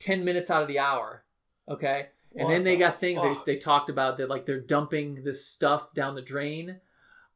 [0.00, 1.24] 10 minutes out of the hour
[1.68, 2.08] okay?
[2.34, 5.22] And What then they the got things they, they talked about that like they're dumping
[5.22, 6.80] this stuff down the drain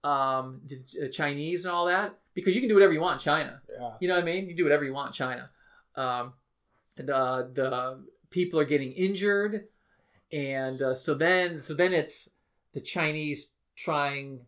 [0.07, 3.61] um the chinese and all that because you can do whatever you want in china
[3.79, 3.97] yeah.
[4.01, 4.49] you know what I mean?
[4.49, 5.51] You do whatever you want in China.
[5.95, 6.35] Um,
[6.97, 9.69] the the people are getting injured,
[10.33, 12.31] and uh, so then so then it's
[12.73, 14.41] the Chinese trying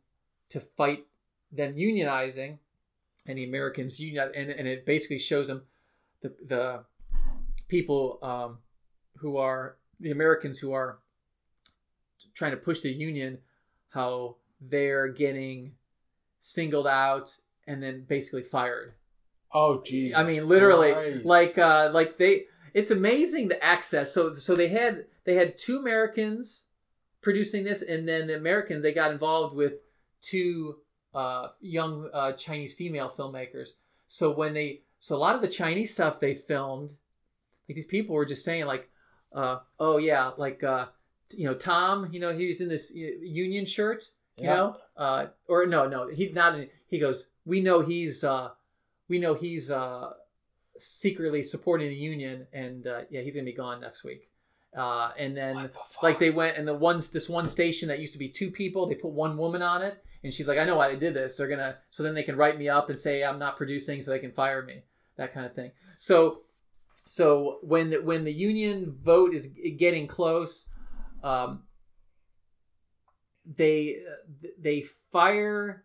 [0.51, 1.07] to fight
[1.53, 2.59] them unionizing,
[3.27, 5.63] and the Americans union, and, and it basically shows them
[6.23, 6.85] the the
[7.69, 8.59] people um,
[9.17, 10.99] who are the Americans who are
[12.35, 13.39] trying to push the union,
[13.91, 15.73] how they're getting
[16.39, 17.37] singled out
[17.67, 18.95] and then basically fired.
[19.53, 20.17] Oh Jesus.
[20.17, 21.25] I mean, literally, Christ.
[21.25, 22.45] like, uh, like they.
[22.75, 24.13] It's amazing the access.
[24.13, 26.65] So, so they had they had two Americans
[27.23, 29.75] producing this, and then the Americans they got involved with
[30.21, 30.77] two
[31.15, 33.71] uh, young uh, Chinese female filmmakers.
[34.07, 36.95] So when they, so a lot of the Chinese stuff they filmed,
[37.69, 38.89] like these people were just saying like,
[39.33, 40.87] uh, oh yeah, like uh,
[41.33, 44.57] you know Tom, you know he was in this uh, Union shirt, you Yeah.
[44.57, 46.59] know, uh, or no, no, he's not.
[46.59, 48.51] In, he goes, we know he's, uh,
[49.09, 50.13] we know he's uh,
[50.79, 54.31] secretly supporting the union, and uh, yeah, he's gonna be gone next week.
[54.77, 55.71] Uh, and then the
[56.03, 58.87] like they went and the ones this one station that used to be two people,
[58.87, 61.37] they put one woman on it, and she's like, I know why they did this.
[61.37, 64.11] They're gonna so then they can write me up and say I'm not producing, so
[64.11, 64.83] they can fire me,
[65.17, 65.73] that kind of thing.
[65.97, 66.43] So
[66.95, 69.47] so when the, when the union vote is
[69.77, 70.69] getting close,
[71.23, 71.63] um,
[73.57, 73.97] they
[74.59, 75.85] they fire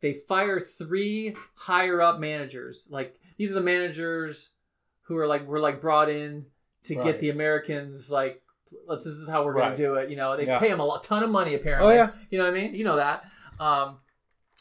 [0.00, 2.86] they fire three higher up managers.
[2.90, 4.50] Like these are the managers
[5.02, 6.46] who are like were like brought in
[6.84, 7.04] to Right.
[7.04, 8.42] get the Americans like
[8.86, 9.64] let's this is how we're Right.
[9.70, 10.10] gonna do it.
[10.10, 10.58] You know they Yeah.
[10.58, 11.92] pay them a lot, ton of money apparently.
[11.94, 12.10] Oh yeah.
[12.30, 12.74] You know what I mean?
[12.74, 13.24] You know that.
[13.58, 14.00] Um,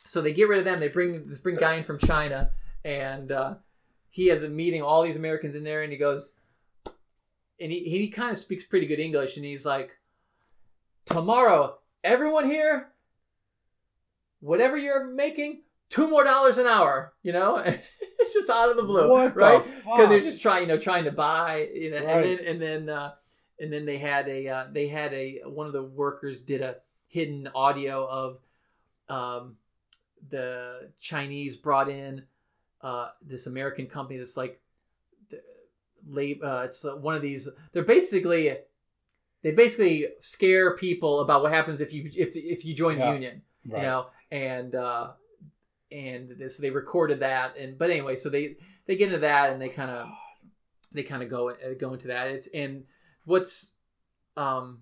[0.06, 0.80] so they get rid of them.
[0.80, 2.52] They bring this bring guy in from China,
[2.86, 3.56] and uh,
[4.10, 4.82] he has a meeting.
[4.82, 6.36] All these Americans in there, and he goes,
[7.60, 9.98] and he he kind of speaks pretty good English, and he's like,
[11.06, 11.78] tomorrow,
[12.08, 12.90] everyone here,
[14.40, 17.14] whatever you're making, two more dollars an hour.
[17.24, 19.64] You know, it's just out of the blue, What right?
[19.64, 22.08] Because they're just trying, you know, trying to buy, you know, Right.
[22.08, 23.14] and then and then uh,
[23.60, 26.78] and then they had a uh, they had a one of the workers did a
[27.08, 28.40] hidden audio of
[29.10, 29.56] um,
[30.30, 32.24] the Chinese brought in
[32.82, 34.60] uh, this American company that's like
[35.30, 35.40] the
[36.08, 38.58] lab, uh, it's one of these they're basically
[39.48, 43.42] they basically scare people about what happens if you if if you join the union
[43.66, 43.82] Right.
[43.82, 44.08] you know?
[44.30, 45.12] And uh
[45.90, 48.58] and this they recorded that and but anyway so they
[48.88, 50.10] they get into that and they kind of
[50.92, 52.28] they kind of go uh, go into that.
[52.28, 52.84] It's and
[53.24, 53.78] what's
[54.36, 54.82] um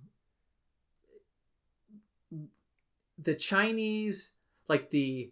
[3.19, 4.31] the chinese
[4.67, 5.31] like the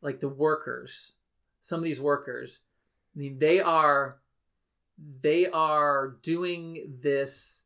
[0.00, 1.12] like the workers
[1.60, 2.60] some of these workers
[3.14, 4.20] i mean they are
[5.20, 7.63] they are doing this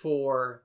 [0.00, 0.62] for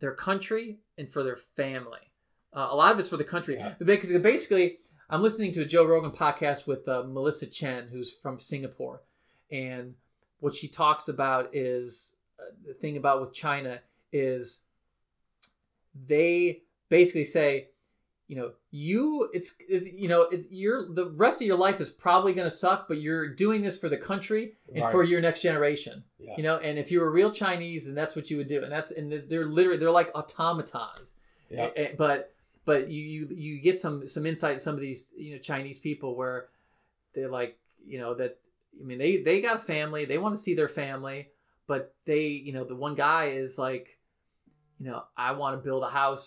[0.00, 2.12] their country and for their family.
[2.52, 3.56] Uh, a lot of it's for the country.
[3.56, 3.74] Yeah.
[3.78, 4.78] because basically
[5.08, 9.02] i'm listening to a joe rogan podcast with uh, melissa chen who's from singapore.
[9.50, 9.94] And
[10.40, 13.80] what she talks about is uh, the thing about with china
[14.12, 14.62] is
[15.94, 17.68] they basically say
[18.32, 21.90] you know you it's, it's you know it's you're the rest of your life is
[21.90, 25.42] probably going to suck but you're doing this for the country and for your next
[25.42, 26.34] generation Yeah.
[26.38, 28.72] you know and if you were real chinese and that's what you would do and
[28.72, 31.16] that's and they're literally they're like automatons
[31.50, 31.68] Yeah.
[31.98, 32.32] But
[32.64, 35.78] but you you you get some some insight in some of these you know Chinese
[35.78, 36.48] people where
[37.14, 37.58] they're like
[37.92, 38.38] you know that
[38.80, 41.28] I mean they they got a family they want to see their family
[41.66, 43.98] but they you know the one guy is like
[44.78, 46.26] you know I want to build a house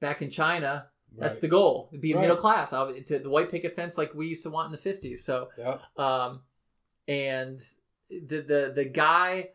[0.00, 0.72] back in China
[1.16, 1.40] that's Right.
[1.42, 2.20] the goal be Right.
[2.22, 5.18] middle class to the white picket fence like we used to want in the 50s
[5.24, 5.78] so Yeah.
[5.96, 6.42] um,
[7.08, 7.60] and
[8.10, 9.50] the the the guy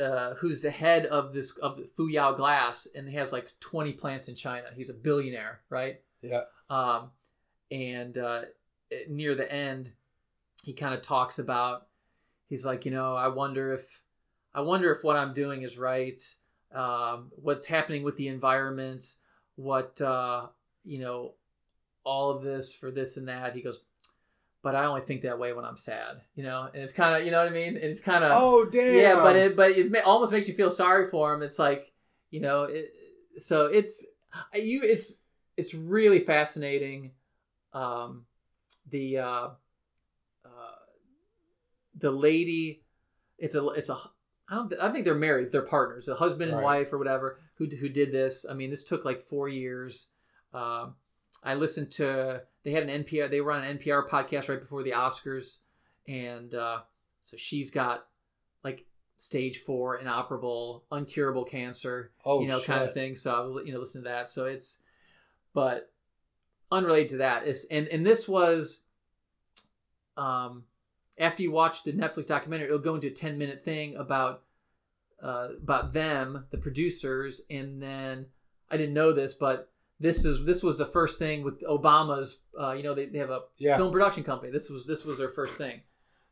[0.00, 4.28] uh, who's the head of this of Fuyao Glass and he has like 20 plants
[4.28, 4.66] in China.
[4.74, 6.02] He's a billionaire, right?
[6.20, 6.42] Yeah.
[6.68, 7.12] Um,
[7.70, 8.42] and uh,
[9.08, 9.92] near the end,
[10.64, 11.86] he kind of talks about
[12.46, 14.02] he's like, you know, I wonder if
[14.54, 16.20] I wonder if what I'm doing is right.
[16.72, 19.14] Um, what's happening with the environment?
[19.54, 20.48] What uh,
[20.86, 21.34] you know,
[22.04, 23.54] all of this for this and that.
[23.54, 23.80] He goes,
[24.62, 26.68] but I only think that way when I'm sad, you know.
[26.72, 27.74] And it's kind of, you know what I mean?
[27.74, 28.94] And it's kind of, Oh damn.
[28.94, 31.42] yeah, but it but it almost makes you feel sorry for him.
[31.42, 31.92] It's like,
[32.30, 32.90] you know, it,
[33.38, 34.06] so it's
[34.54, 35.20] you it's
[35.56, 37.12] it's really fascinating.
[37.72, 38.24] Um,
[38.88, 39.48] the uh,
[40.44, 40.76] uh,
[41.98, 42.82] the lady,
[43.38, 43.96] it's a it's a
[44.48, 45.50] I don't I think they're married.
[45.50, 46.64] They're partners, a husband and Right.
[46.64, 48.46] wife or whatever who who did this.
[48.48, 50.08] I mean, this took like four years.
[50.52, 50.94] Um,
[51.42, 54.82] I listened to they had an NPR they were on an NPR podcast right before
[54.82, 55.58] the Oscars,
[56.08, 56.80] and uh,
[57.20, 58.06] so she's got
[58.62, 58.86] like
[59.16, 63.72] stage four inoperable uncurable cancer oh, you know kind of thing so i was you
[63.72, 64.80] know listening to that so it's
[65.54, 65.90] but
[66.70, 68.84] unrelated to that is and and this was
[70.18, 70.64] um
[71.18, 74.42] after you watch the netflix documentary it'll go into a 10 minute thing about
[75.22, 78.26] uh about them the producers and then
[78.70, 79.70] i didn't know this but
[80.00, 83.30] this is this was the first thing with obama's uh you know they, they have
[83.30, 83.76] a Yeah.
[83.76, 85.82] film production company this was this was their first thing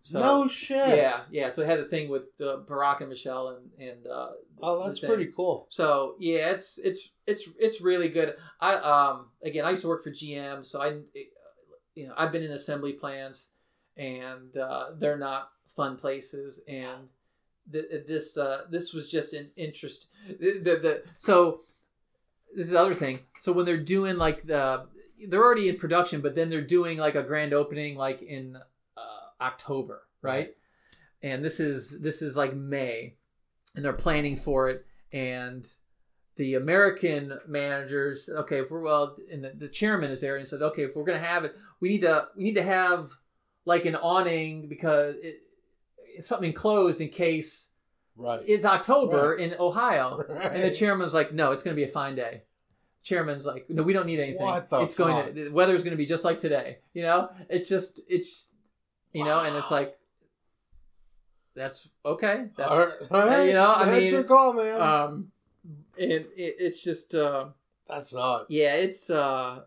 [0.02, 0.88] so no shit.
[0.98, 4.30] yeah yeah so it had a thing with uh, barack and michelle and and uh
[4.62, 5.66] Oh, that's pretty cool.
[5.68, 8.34] So yeah, it's it's it's it's really good.
[8.60, 11.00] I um again I used to work for GM, so I
[11.94, 13.50] you know I've been in assembly plants,
[13.96, 16.62] and uh, they're not fun places.
[16.66, 17.10] And
[17.70, 20.08] th- this uh, this was just an interest.
[20.28, 21.62] The, the, the so
[22.54, 23.20] this is the other thing.
[23.40, 24.86] So when they're doing like the
[25.28, 28.56] they're already in production, but then they're doing like a grand opening like in
[28.96, 30.50] uh, October, right?
[31.22, 33.16] And this is this is like May
[33.74, 35.66] and they're planning for it and
[36.36, 40.62] the american managers okay if we're well and the, the chairman is there and says
[40.62, 43.10] okay if we're going to have it we need to we need to have
[43.64, 45.36] like an awning because it,
[46.16, 47.70] it's something enclosed in case
[48.16, 48.40] Right.
[48.46, 50.74] it's october in ohio and the Right.
[50.74, 52.42] chairman's like no it's going to be a fine day
[53.02, 54.40] chairman's like, no, we don't need anything.
[54.42, 56.78] What the it's going to the weather's going to be just like today.
[56.94, 58.50] You know, it's just it's
[59.12, 59.98] you know, and it's like
[61.54, 62.46] that's okay.
[62.56, 64.80] That's right, you know, I that's mean, your call, man.
[64.80, 65.32] um,
[65.98, 67.46] and it, it's just uh,
[67.88, 68.46] That's nuts.
[68.48, 69.60] yeah, it's uh,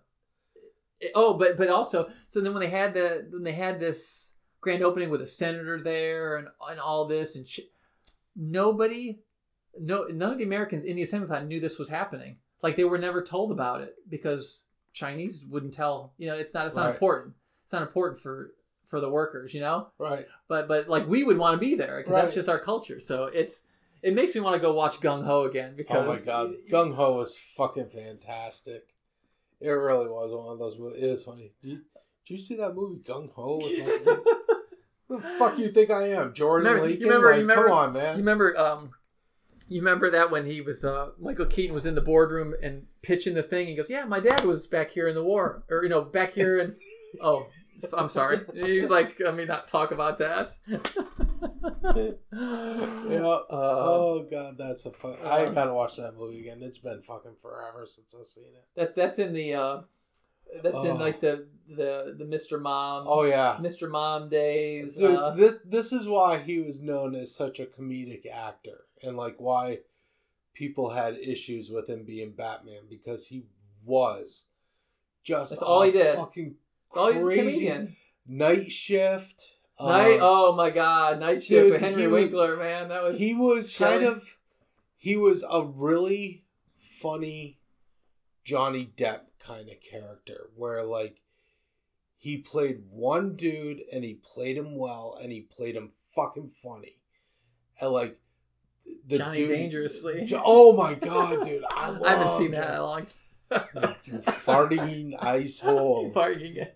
[0.99, 4.33] it- oh, but but also, so then when they had the when they had this
[4.61, 7.59] grand opening with a senator there and and all this and sh-
[8.37, 9.19] nobody,
[9.79, 12.37] no, none of the Americans in the assembly plant knew this was happening.
[12.61, 16.13] Like they were never told about it because Chinese wouldn't tell.
[16.17, 16.93] You know, it's not it's not Right.
[16.93, 17.35] important.
[17.65, 18.53] It's not important for
[18.85, 19.53] for the workers.
[19.53, 20.25] You know, Right.
[20.47, 22.21] but but like we would want to be there because Right.
[22.23, 22.99] that's just our culture.
[22.99, 23.63] So it's
[24.01, 26.93] it makes me want to go watch Gung Ho again because Oh my god, Gung
[26.95, 28.87] Ho was fucking fantastic.
[29.59, 30.77] It really was one of those.
[30.77, 31.01] movies.
[31.03, 31.51] It is funny.
[31.61, 31.75] Did you,
[32.25, 33.59] did you see that movie Gung Ho?
[35.09, 37.95] The fuck you think I am, Jordan Remember- you remember- Like, you remember- come on,
[37.95, 38.91] You remember, um,
[39.69, 43.33] you remember that when he was uh, Michael Keaton was in the boardroom and pitching
[43.33, 43.67] the thing.
[43.67, 46.31] He goes, "Yeah, my dad was back here in the war, or you know, back
[46.31, 46.75] here in."
[47.21, 47.47] oh,
[47.95, 48.39] I'm sorry.
[48.53, 50.49] He's like, "Let me not talk about that."
[51.95, 52.11] Yeah.
[53.37, 55.15] Uh, oh god, that's a fun.
[55.23, 56.59] I uh, gotta watch that movie again.
[56.61, 58.65] It's been fucking forever since I've seen it.
[58.75, 59.81] that's that's in the uh,
[60.63, 60.95] that's in Oh.
[60.95, 62.61] like the the the Mr.
[62.61, 63.57] Mom, Oh yeah.
[63.59, 63.89] Mr.
[63.89, 64.95] Mom days.
[64.95, 69.17] Dude, uh, this this is why he was known as such a comedic actor, and
[69.17, 69.79] like why
[70.53, 73.43] people had issues with him being Batman because he
[73.85, 74.45] was
[75.23, 76.15] just That's all he did.
[76.15, 76.55] Fucking
[76.95, 77.95] oh, he's a comedian.
[78.27, 79.53] night shift.
[79.79, 80.13] Night.
[80.15, 82.89] um, oh my God, Night Shift dude, with Henry he was- Winkler, man.
[82.89, 84.05] That was he was Shelley.
[84.05, 84.37] kind of
[84.95, 86.45] he was a really
[86.99, 87.59] funny
[88.43, 91.21] Johnny Depp kind of character where like
[92.17, 96.97] he played one dude and he played him well and he played him fucking funny
[97.79, 98.19] and like
[99.05, 100.27] the Johnny dude, Dangerously.
[100.45, 103.07] Oh my god dude I, I haven't seen that in a long
[103.49, 106.35] you farting ice hole time.
[106.35, 106.67] Farting.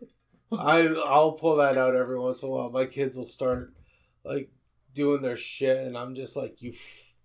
[0.52, 2.70] I I'll pull that out every once in a while.
[2.72, 3.74] My kids will start
[4.24, 4.52] like
[4.94, 6.74] doing their shit, and I'm just like, you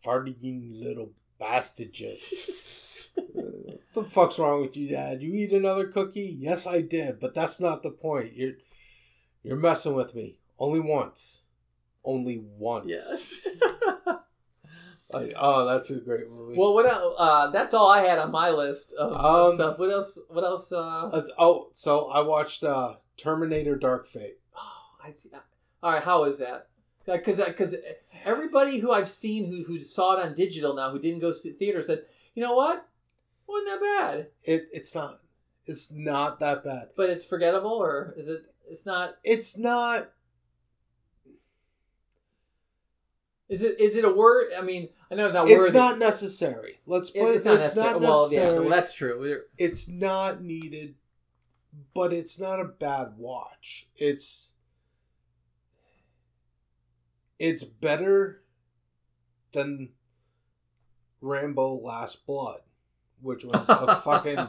[0.05, 2.01] farting little bastards.
[3.33, 5.23] What the fuck's wrong with you, Dad?
[5.23, 6.37] You eat another cookie?
[6.41, 8.35] Yes, I did, but that's not the point.
[8.35, 8.55] You're
[9.43, 10.39] you're messing with me.
[10.59, 11.43] Only once.
[12.05, 12.87] Only once.
[12.89, 13.47] Yes.
[15.13, 16.57] Like, oh, that's a great movie.
[16.59, 17.15] well, what else?
[17.17, 19.79] Uh, that's all I had on my list of, Um, stuff.
[19.79, 20.19] What else?
[20.29, 20.73] What else?
[20.73, 24.39] Uh, oh, so I watched uh, Terminator: Dark Fate.
[24.57, 25.31] oh, I see.
[25.81, 26.67] All right, how is that?
[27.07, 27.77] Because because
[28.25, 31.53] everybody who I've seen who who saw it on digital now who didn't go see
[31.53, 32.03] theater said,
[32.35, 32.85] you know what,
[33.49, 35.21] wasn't that bad, It it's not.
[35.67, 36.91] It's not that bad.
[36.97, 38.47] but it's forgettable, or is it?
[38.69, 39.17] It's not.
[39.25, 40.11] It's not
[43.49, 43.81] Is it?
[43.81, 44.49] Is it a word?
[44.59, 45.79] I mean, I know it's not it's worthy.
[45.79, 46.81] not necessary.
[46.87, 47.93] Let's put It's, it's, not it's necessary.
[47.93, 49.41] not Well, yeah, that's true.
[49.57, 50.97] It's not needed,
[51.95, 53.87] but it's not a bad watch.
[53.97, 54.53] It's
[57.39, 58.43] it's better
[59.53, 59.91] than
[61.21, 62.61] Rambo Last Blood,
[63.21, 64.49] which was a fucking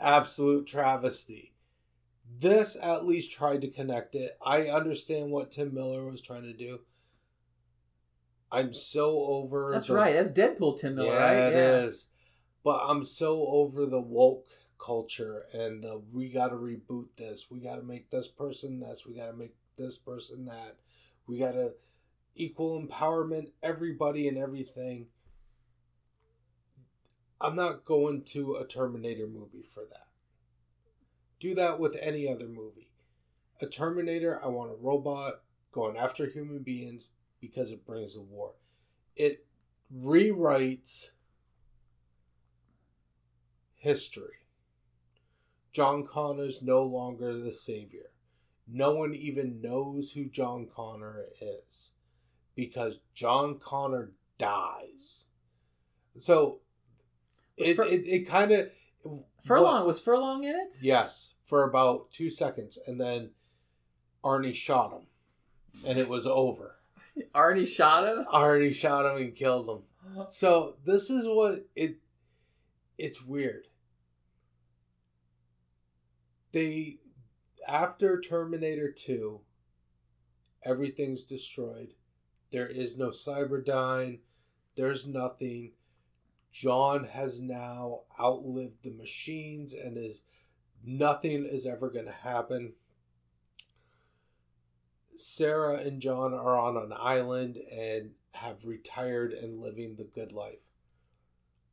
[0.00, 1.52] absolute travesty.
[2.40, 4.36] This at least tried to connect it.
[4.44, 6.80] I understand what Tim Miller was trying to do.
[8.50, 10.14] I'm so over That's the- right.
[10.14, 11.52] That's Deadpool, Tim Miller, yeah, right?
[11.52, 12.06] it is.
[12.64, 14.48] But I'm so over the woke
[14.78, 17.46] culture and the we got to reboot this.
[17.50, 19.04] We got to make this person this.
[19.06, 20.76] We got to make this person that.
[21.26, 21.74] We got to
[22.34, 25.06] equal empowerment everybody and everything.
[27.40, 30.08] I'm not going to a Terminator movie for that.
[31.38, 32.90] Do that with any other movie.
[33.60, 35.42] A Terminator, I want a robot
[35.72, 37.10] going after human beings
[37.40, 38.54] because it brings the war.
[39.14, 39.46] It
[39.96, 41.10] rewrites
[43.76, 44.38] history.
[45.72, 48.10] John Connor's no longer the savior.
[48.66, 51.92] No one even knows who John Connor is
[52.54, 55.26] because John Connor dies.
[56.18, 56.58] So
[57.58, 58.70] it, Fur- it, it kind of
[59.44, 60.74] Furlong was Furlong in it?
[60.82, 63.30] Yes, for about two seconds, and then
[64.24, 65.06] Arnie shot him,
[65.86, 66.76] and it was over.
[67.34, 68.24] Arnie shot him.
[68.32, 70.24] Arnie shot him and killed him.
[70.30, 71.98] So this is what it.
[72.96, 73.66] It's weird.
[76.52, 76.98] They,
[77.66, 79.42] after Terminator Two.
[80.64, 81.94] Everything's destroyed.
[82.50, 84.18] There is no Cyberdyne.
[84.74, 85.72] There's nothing.
[86.52, 90.22] John has now outlived the machines and is
[90.84, 92.74] nothing is ever going to happen.
[95.14, 100.58] Sarah and John are on an island and have retired and living the good life.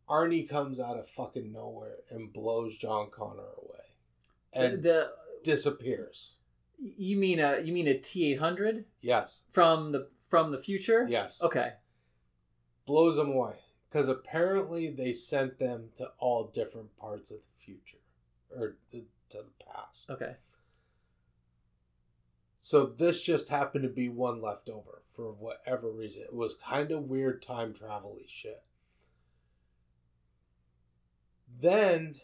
[0.09, 3.79] Arnie comes out of fucking nowhere and blows John Connor away
[4.53, 5.11] and the
[5.43, 6.37] disappears.
[6.79, 9.43] you mean a you mean a T eight hundred Yes.
[9.51, 11.07] from the from the future?
[11.09, 11.41] Yes.
[11.41, 11.73] Okay.
[12.85, 13.55] Blows him away.
[13.95, 18.03] Because apparently they sent them to all different parts of the future
[18.53, 20.09] or the, to the past.
[20.09, 20.33] Okay.
[22.57, 26.23] So this just happened to be one left over for whatever reason.
[26.23, 28.63] It was kind of weird time travel shit.
[31.61, 32.15] Then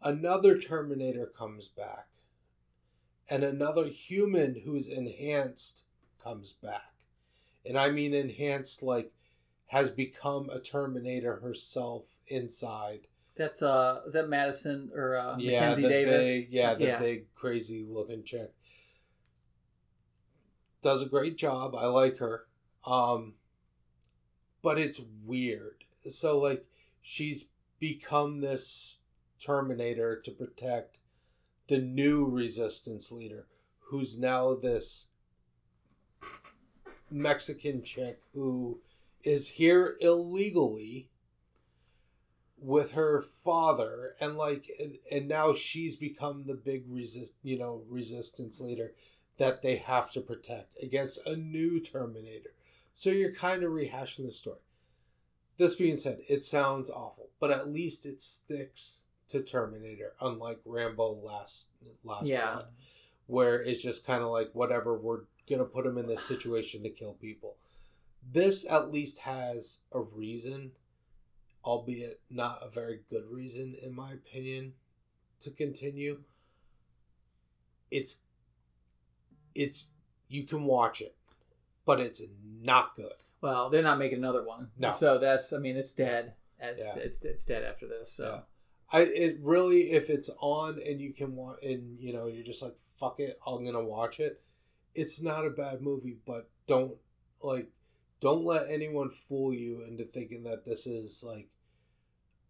[0.00, 2.06] another Terminator comes back,
[3.28, 5.84] and another human who's enhanced
[6.18, 6.94] comes back.
[7.66, 9.12] And I mean enhanced like
[9.72, 13.08] has become a Terminator herself inside.
[13.36, 16.26] That's uh is that Madison or uh yeah, Mackenzie Davis?
[16.26, 16.98] big, yeah, the Yeah.
[16.98, 18.52] big crazy looking chick.
[20.82, 21.74] Does a great job.
[21.74, 22.44] I like her.
[22.86, 23.36] Um
[24.60, 25.84] but it's weird.
[26.06, 26.66] So like
[27.00, 27.48] she's
[27.80, 28.98] become this
[29.40, 31.00] Terminator to protect
[31.68, 33.46] the new resistance leader
[33.86, 35.06] who's now this
[37.10, 38.80] Mexican chick who
[39.24, 41.08] is here illegally
[42.58, 47.82] with her father and like and, and now she's become the big resist you know
[47.88, 48.92] resistance leader
[49.38, 52.50] that they have to protect against a new terminator.
[52.92, 54.58] So you're kind of rehashing the story.
[55.56, 61.12] This being said it sounds awful but at least it sticks to terminator unlike rambo
[61.12, 61.68] last
[62.04, 62.52] last Yeah.
[62.52, 62.66] Blood,
[63.26, 66.90] where it's just kind of like whatever we're gonna put him in this situation to
[66.90, 67.56] kill people
[68.30, 70.72] this at least has a reason
[71.64, 74.72] albeit not a very good reason in my opinion
[75.40, 76.20] to continue
[77.90, 78.16] it's
[79.54, 79.90] it's
[80.28, 81.14] you can watch it
[81.84, 82.22] but it's
[82.60, 84.70] not good Well, they're not making another one.
[84.78, 84.92] No.
[84.92, 86.34] So that's I mean it's dead.
[86.60, 87.02] It's Yeah.
[87.02, 88.12] it's, it's dead after this.
[88.12, 88.24] So
[88.92, 88.98] Yeah.
[88.98, 92.62] i it really if it's on and you can watch and you know you're just
[92.62, 94.40] like fuck it i'm gonna watch it
[94.94, 96.94] it's not a bad movie but don't
[97.42, 97.68] like
[98.22, 101.48] don't let anyone fool you into thinking that this is like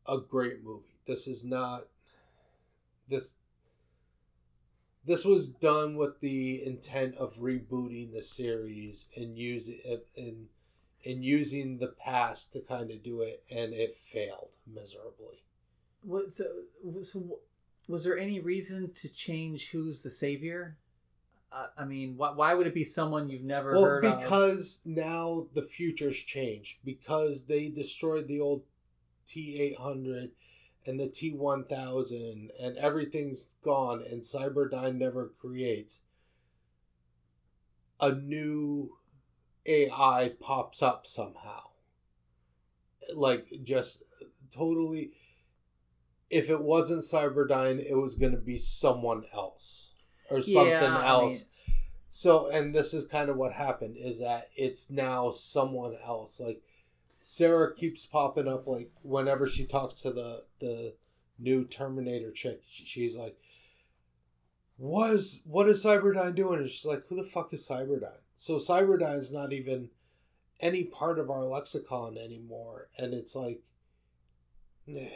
[0.07, 1.85] a great movie this is not
[3.09, 3.35] this
[5.05, 10.49] this was done with the intent of rebooting the series and using it and
[11.05, 15.43] and using the past to kind of do it and it failed miserably
[16.05, 16.45] was so,
[17.03, 17.41] so
[17.89, 20.77] was there any reason to change who's the savior?
[21.55, 24.21] Uh, I mean, why, why would it be someone you've never well heard of?
[24.21, 28.63] because now the future's changed because they destroyed the old
[29.27, 30.31] t800
[30.87, 36.01] and the t1000 and everything's gone and cyberdyne never creates.
[38.01, 38.97] A new
[39.67, 41.69] ai pops up somehow.
[43.15, 44.05] Like just
[44.51, 45.13] totally
[46.31, 49.92] if it wasn't cyberdyne it was going to be someone else
[50.33, 51.41] or something Yeah, I else mean-
[52.15, 56.39] so, and this is kind of what happened is that it's now someone else.
[56.41, 56.61] Like
[57.09, 58.67] Sarah keeps popping up.
[58.67, 60.95] Like whenever she talks to the the
[61.39, 63.39] new Terminator chick, she's like,
[64.77, 68.57] "What is what is Cyberdyne doing?" And she's like, "Who the fuck is Cyberdyne?" So
[68.59, 69.89] Cyberdyne is not even
[70.61, 73.63] any part of our lexicon anymore, and it's like,
[74.87, 75.09] nah,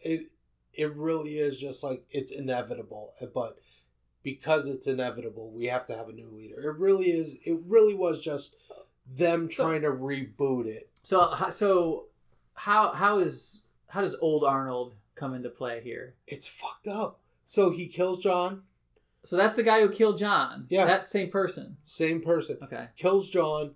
[0.00, 0.32] it
[0.74, 3.58] it really is just like it's inevitable, but
[4.22, 6.60] because it's inevitable, we have to have a new leader.
[6.70, 7.36] It really is.
[7.44, 8.56] It really was just
[9.12, 10.88] them trying to reboot it.
[11.02, 12.06] so so
[12.54, 16.14] how how is how does old Arnold come into play here?
[16.26, 17.18] It's fucked up.
[17.44, 18.62] So he kills John,
[19.24, 20.66] So that's the guy who killed John.
[20.68, 20.86] Yeah.
[20.86, 21.76] that same person.
[21.84, 22.86] same person, Okay.
[22.96, 23.74] kills John,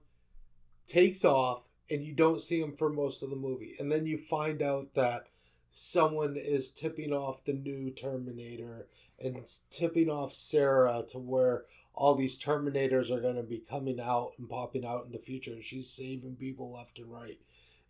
[0.86, 3.74] takes off, and you don't see him for most of the movie.
[3.80, 5.26] And then you find out that
[5.70, 8.86] someone is tipping off the new Terminator
[9.22, 9.38] and
[9.70, 11.64] tipping off Sarah to where
[11.94, 15.52] all these Terminators are going to be coming out and popping out in the future.
[15.52, 17.38] And she's saving people left and right.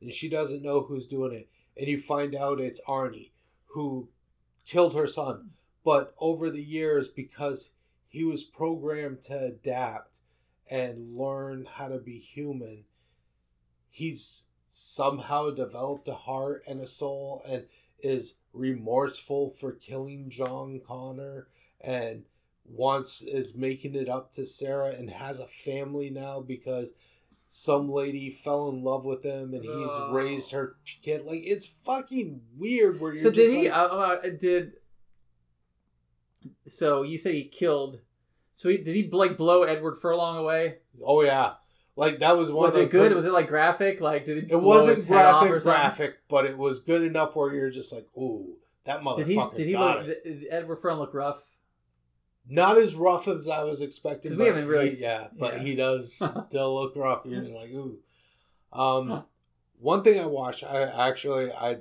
[0.01, 1.48] And she doesn't know who's doing it.
[1.76, 3.30] And you find out it's Arnie
[3.68, 4.09] who
[4.66, 5.51] killed her son.
[5.84, 7.72] But over the years, because
[8.06, 10.20] he was programmed to adapt
[10.70, 12.84] and learn how to be human,
[13.90, 17.66] he's somehow developed a heart and a soul and
[18.01, 21.48] is remorseful for killing John Connor
[21.81, 22.24] and
[22.64, 26.93] wants is making it up to Sarah and has a family now because
[27.47, 30.12] some lady fell in love with him and he's Oh.
[30.14, 33.68] raised her kid like it's fucking weird where you're So did he?
[33.68, 34.72] like- Uh, uh, did
[36.66, 37.02] so?
[37.02, 38.01] You say he killed.
[38.52, 40.76] So he, did he like blow Edward Furlong away?
[41.05, 41.55] Oh yeah.
[41.96, 42.64] Like that was one.
[42.64, 43.12] Was it good?
[43.14, 44.00] Was it like graphic?
[44.00, 44.46] Like did it?
[44.50, 49.00] It wasn't graphic, graphic, but it was good enough where you're just like, ooh, that
[49.00, 49.42] motherfucker Did he?
[49.54, 50.06] Did he look?
[50.06, 50.24] it.
[50.24, 51.50] Did Edward Furlong look rough?
[52.48, 54.36] Not as rough as I was expecting.
[54.36, 55.58] we haven't really he- yeah, but yeah.
[55.60, 56.14] he does
[56.48, 57.22] still look rough.
[57.24, 57.98] You're just like, ooh.
[58.72, 59.24] Um,
[59.78, 61.78] one thing I watched, I actually I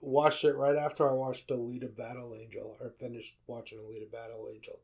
[0.00, 4.80] watched it right after I watched Alita Battle Angel, or finished watching Alita Battle Angel,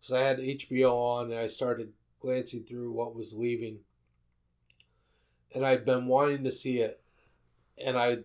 [0.00, 3.80] because I had HBO on and I started glancing through what was leaving,
[5.54, 7.00] and I'd been wanting to see it,
[7.82, 8.18] and I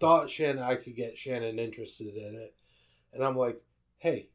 [0.00, 2.54] thought Shannon I could get Shannon interested in it,
[3.12, 3.62] and I'm like,
[3.98, 4.28] hey,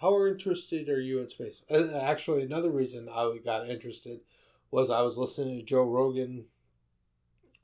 [0.00, 1.62] how interested are you in space?
[1.68, 4.20] And actually, another reason I got interested
[4.70, 6.46] was I was listening to Joe Rogan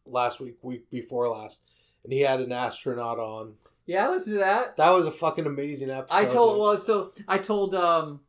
[0.04, 1.62] last week, week before last,
[2.04, 3.54] and he had an astronaut on.
[3.86, 4.76] Yeah, let's do that.
[4.76, 6.14] That was a fucking amazing episode.
[6.14, 8.20] I told well, so I told um,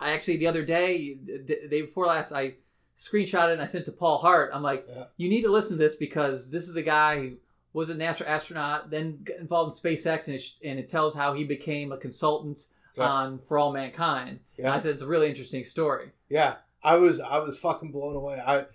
[0.00, 2.54] I actually the other day, day before last, I
[2.98, 4.50] screenshot it and I sent it to Paul Hart.
[4.52, 5.04] I'm like, Yeah.
[5.16, 7.36] you need to listen to this because this is a guy who
[7.72, 11.32] was a NASA astronaut, then got involved in SpaceX, and it, and it tells how
[11.32, 12.66] he became a consultant
[12.96, 13.08] Yeah.
[13.08, 14.40] on For All Mankind.
[14.58, 16.10] And I said it's a really interesting story.
[16.28, 18.42] Yeah, I was I was fucking blown away.
[18.44, 18.66] I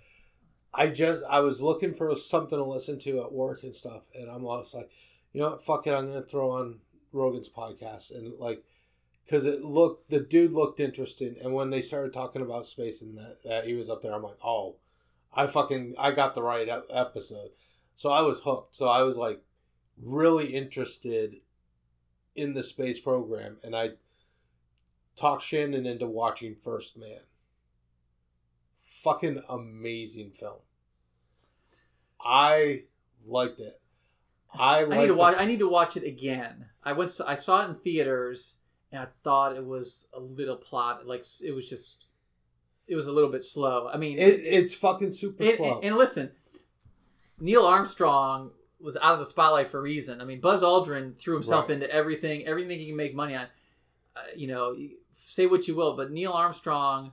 [0.72, 4.30] I just I was looking for something to listen to at work and stuff, and
[4.30, 4.90] I'm just like,
[5.32, 6.80] you know what, fuck it, I'm gonna throw on
[7.12, 8.62] Rogan's podcast and like,
[9.24, 13.16] because it looked the dude looked interesting, and when they started talking about space and
[13.18, 14.76] that, that he was up there, I'm like, oh,
[15.32, 17.50] I fucking I got the right ep- episode,
[17.94, 18.76] so I was hooked.
[18.76, 19.42] So I was like
[20.00, 21.36] really interested
[22.34, 23.90] in the space program, and I
[25.16, 27.20] talked Shannon into watching First Man
[29.04, 30.60] fucking amazing film.
[32.20, 32.84] I
[33.26, 33.80] liked it.
[34.58, 35.36] I I need to watch.
[35.38, 36.66] I need to watch it again.
[36.82, 37.10] I went.
[37.26, 38.56] I saw it in theaters,
[38.94, 41.06] and I thought it was a little plot.
[41.06, 42.06] Like it was just.
[42.86, 43.88] It was a little bit slow.
[43.92, 45.74] I mean, It, it's fucking super and, slow.
[45.76, 46.30] and- and listen,
[47.40, 50.20] Neil Armstrong was out of the spotlight for a reason.
[50.20, 51.76] I mean, Buzz Aldrin threw himself Right.
[51.76, 53.46] into everything, everything he can make money on.
[54.14, 54.76] Uh, you know,
[55.14, 57.12] say what you will, but Neil Armstrong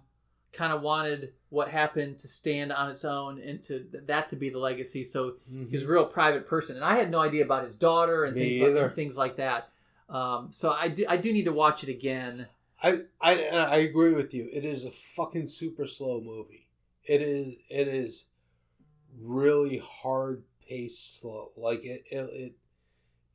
[0.51, 4.49] kind of wanted what happened to stand on its own and to that to be
[4.49, 5.05] the legacy.
[5.05, 5.69] So Mhm.
[5.69, 8.35] he was a real private person, and I had no idea about his daughter and
[8.35, 9.70] things like, and things like that.
[10.11, 12.47] Um, so I do I do need to watch it again.
[12.83, 14.49] I, I I agree with you.
[14.51, 16.67] It is a fucking super slow movie.
[17.05, 18.25] It is it is
[19.17, 21.53] really hard paced slow.
[21.55, 22.53] Like it, it it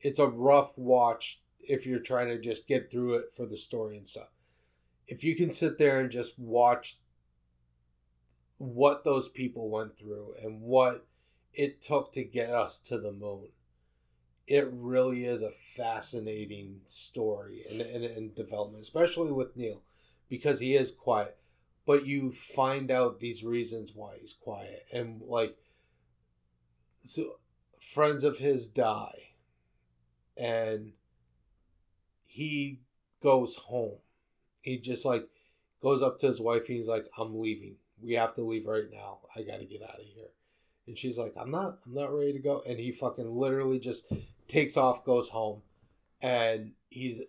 [0.01, 3.97] it's a rough watch if you're trying to just get through it for the story
[3.97, 4.29] and stuff.
[5.07, 6.99] If you can sit there and just watch
[8.57, 11.07] what those people went through and what
[11.53, 13.47] it took to get us to the moon.
[14.47, 19.83] It really is a fascinating story and, and, and development, especially with Neil,
[20.29, 21.37] because he is quiet.
[21.85, 24.85] But you find out these reasons why he's quiet.
[24.91, 25.57] And like,
[27.03, 27.39] so
[27.79, 29.31] friends of his die,
[30.37, 30.93] and
[32.25, 32.81] he
[33.21, 33.97] goes home.
[34.61, 35.27] He just like
[35.81, 37.75] goes up to his wife and he's like, I'm leaving.
[38.01, 39.19] We have to leave right now.
[39.35, 40.29] I gotta get out of here.
[40.85, 42.61] And she's like, I'm not, I'm not ready to go.
[42.67, 44.11] And he fucking literally just
[44.47, 45.61] takes off, goes home,
[46.21, 47.21] and he's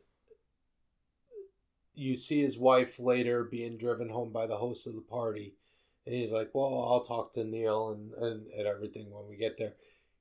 [1.95, 5.55] you see his wife later being driven home by the host of the party.
[6.07, 9.59] And he's like, Well, I'll talk to Neil and, and, and everything when we get
[9.59, 9.75] there.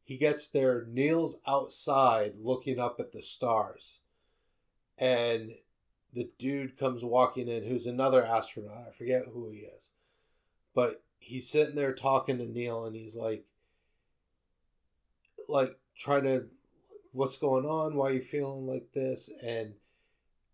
[0.04, 4.02] He gets there, Neil's outside looking up at the stars.
[4.98, 5.52] And
[6.14, 8.86] the dude comes walking in who's another astronaut.
[8.88, 9.92] I forget who he is.
[10.74, 13.46] But he's sitting there talking to Neil and he's like
[15.48, 16.48] like trying to
[17.12, 17.96] what's going on?
[17.96, 19.30] Why are you feeling like this?
[19.44, 19.74] And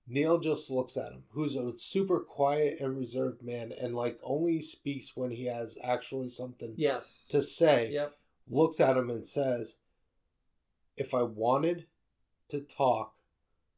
[0.08, 4.62] Neil just looks at him, who's a super quiet and reserved man and like only
[4.62, 7.26] speaks when he has actually something Yes.
[7.30, 8.18] to say Yep.
[8.48, 9.78] looks at him and says,
[10.98, 11.88] If I wanted
[12.50, 13.16] to talk,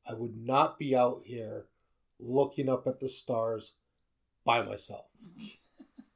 [0.08, 1.68] I would not be out here
[2.20, 3.74] looking up at the stars
[4.44, 5.06] by myself.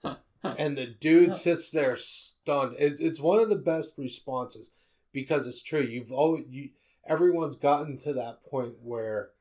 [0.44, 2.76] and the dude sits there stunned.
[2.80, 4.72] It, it's one of the best responses
[5.12, 5.82] because it's true.
[5.82, 6.70] You've always, you,
[7.08, 9.32] everyone's gotten to that point where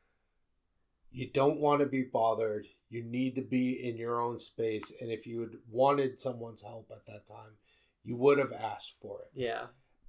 [1.11, 2.67] you don't want to be bothered.
[2.89, 4.93] You need to be in your own space.
[5.01, 7.57] And if you had wanted someone's help at that time,
[8.05, 9.31] you would have asked for it.
[9.35, 9.67] Yeah.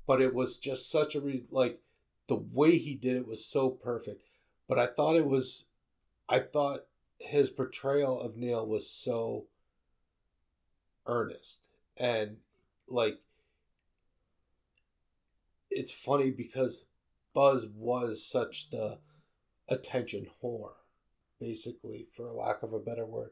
[0.08, 1.80] But it was just such a re- like
[2.28, 4.24] the way he did it was so perfect.
[4.68, 5.66] But I thought it was,
[6.28, 6.86] I thought
[7.20, 9.46] his portrayal of Neil was so
[11.06, 12.38] earnest and
[12.88, 13.18] like
[15.70, 16.86] it's funny because
[17.34, 19.00] Buzz was such the
[19.68, 20.74] attention whore,
[21.40, 23.32] basically, for lack of a better word.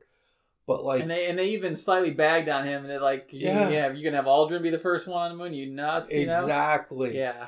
[0.65, 3.69] But like, and they and they even slightly bagged on him, and they're like, yeah,
[3.69, 3.91] Yeah.
[3.93, 5.53] you're gonna have Aldrin be the first one on the moon.
[5.53, 6.41] You nuts, you know?
[6.41, 7.18] exactly.
[7.18, 7.47] Yeah,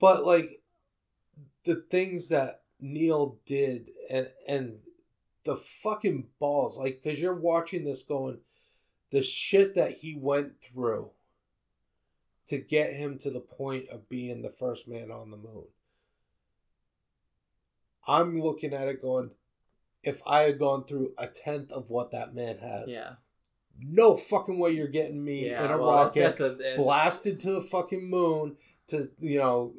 [0.00, 0.60] But like
[1.64, 4.78] the things that Neil did and and
[5.44, 8.40] the fucking balls, like because you're watching this going,
[9.10, 11.10] the shit that he went through
[12.48, 15.66] to get him to the point of being the first man on the moon.
[18.06, 19.30] I'm looking at it going,
[20.02, 23.14] if I had gone through a tenth of what that man has, yeah,
[23.80, 25.64] no fucking way you're getting me yeah.
[25.64, 28.56] in a well, rocket that's, that's a, blasted to the fucking moon
[28.86, 29.74] to you know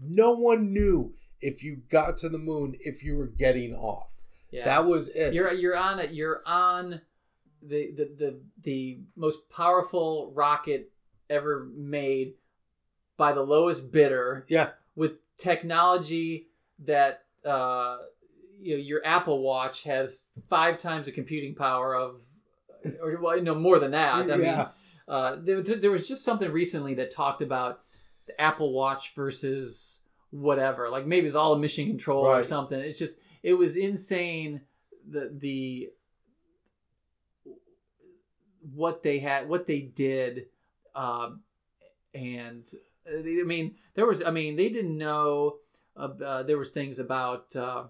[0.00, 4.12] no one knew if you got to the moon if you were getting off
[4.52, 4.66] yeah.
[4.66, 6.12] that was it You're you're on it.
[6.12, 7.00] You're on
[7.62, 10.91] the the the the most powerful rocket
[11.32, 12.34] ever made
[13.16, 16.48] by the lowest bidder yeah with technology
[16.80, 17.98] that uh,
[18.60, 22.22] you know your Apple Watch has five times the computing power of,
[23.02, 24.30] or well, no more than that.
[24.30, 24.66] I mean,
[25.08, 27.80] uh, there, there was just something recently that talked about
[28.26, 30.88] the Apple Watch versus whatever.
[30.88, 32.78] Like maybe it's all emission control or something.
[32.78, 34.62] It's just it was insane.
[35.08, 35.90] The the
[38.74, 40.46] what they had, what they did,
[40.94, 41.42] um,
[42.14, 42.68] and
[43.10, 44.22] uh, I mean there was.
[44.22, 45.56] I mean they didn't know.
[45.96, 47.54] Uh, there was things about.
[47.56, 47.84] Uh,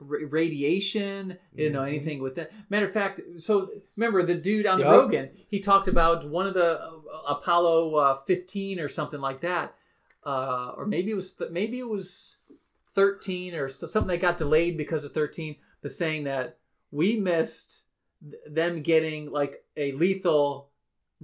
[0.00, 1.88] Radiation, they didn't know Mhm.
[1.88, 2.50] anything with that.
[2.68, 4.92] Matter of fact, so remember the dude on the Yup.
[5.02, 6.90] Rogan, he talked about one of the uh,
[7.28, 9.76] Apollo uh, 15 or something like that,
[10.24, 12.38] uh, or maybe it was th- maybe it was
[12.94, 16.58] 13 or so- something that got delayed because of 13, but saying that
[16.90, 17.82] we missed
[18.28, 20.71] th- them getting like a lethal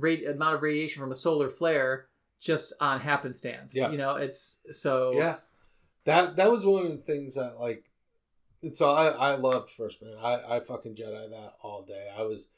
[0.02, 2.06] amount of radiation from a solar flare
[2.40, 3.74] just on happenstance.
[3.74, 3.90] Yeah.
[3.90, 5.12] You know, it's so.
[5.14, 5.36] Yeah.
[6.04, 7.84] That that was one of the things that like
[8.72, 10.14] so i i loved first man.
[10.18, 12.08] I i fucking jedi that all day.
[12.16, 12.48] I was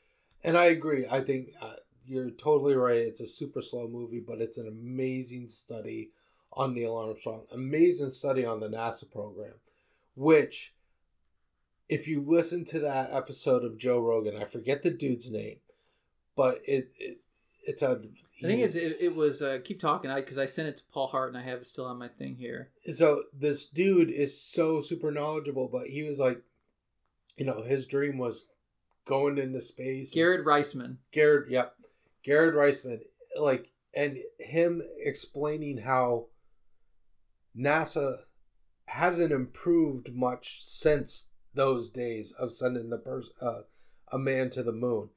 [0.45, 1.05] and i agree.
[1.11, 1.75] I think uh,
[2.07, 2.99] you're totally right.
[2.99, 6.11] It's a super slow movie but it's an amazing study
[6.53, 9.55] on neil armstrong amazing study on the nasa program
[10.17, 10.75] which
[11.89, 15.59] if you listen to that episode of joe rogan i forget the dude's name
[16.37, 17.19] but it, it
[17.65, 18.01] it's a
[18.41, 21.07] The thing is, it, it was uh, keep talking because I sent it to Paul
[21.09, 22.71] Hart and I have it still on my thing here.
[22.87, 26.43] so this dude is so super knowledgeable, but he was like,
[27.37, 28.49] you know, his dream was
[29.05, 30.13] going into space.
[30.13, 30.97] Garrett Reisman.
[31.13, 31.75] Garrett, yep,
[32.23, 33.01] Garrett Reisman,
[33.39, 36.27] like, and him explaining how
[37.57, 38.17] NASA
[38.87, 43.63] hasn't improved much since those days of sending the pers- uh,
[44.13, 45.11] a man to the moon.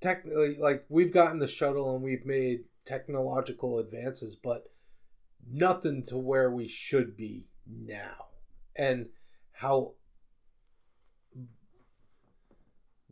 [0.00, 4.70] Technically, like we've gotten the shuttle and we've made technological advances, but
[5.46, 8.28] nothing to where we should be now,
[8.76, 9.08] and
[9.52, 9.94] how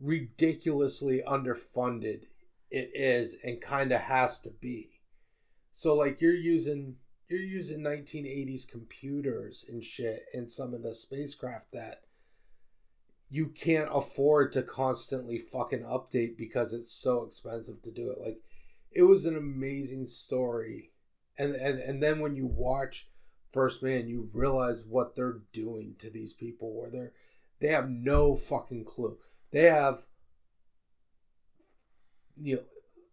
[0.01, 2.25] ridiculously underfunded
[2.71, 5.01] it is and kind of has to be.
[5.71, 6.95] So like you're using
[7.27, 12.01] you're using 1980s computers and shit in some of the spacecraft that
[13.29, 18.19] you can't afford to constantly fucking update because it's so expensive to do it.
[18.19, 18.41] Like
[18.91, 20.91] it was an amazing story.
[21.37, 23.07] And and and then when you watch
[23.51, 27.13] First Man, you realize what they're doing to these people where they're
[27.59, 29.17] they have no fucking clue.
[29.51, 30.05] They have
[32.35, 32.61] you know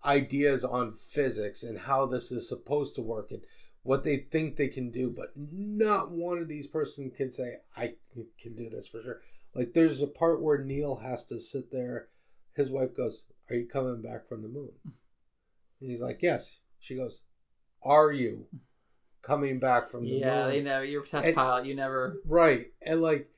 [0.05, 3.43] ideas on physics and how this is supposed to work and
[3.82, 7.94] what they think they can do, but not one of these person can say I
[8.40, 9.20] can do this for sure.
[9.57, 12.09] Like there's a part where Neil has to sit there.
[12.55, 14.73] His wife goes, "Are you coming back from the moon?"
[15.81, 17.23] And he's like, "Yes." She goes,
[17.83, 18.47] "Are you
[19.23, 20.20] coming back from the moon?
[20.20, 20.85] Yeah, moon?" they never.
[20.85, 21.66] You're a test And- pilot.
[21.66, 22.20] You never.
[22.27, 22.73] Right.
[22.83, 23.31] And like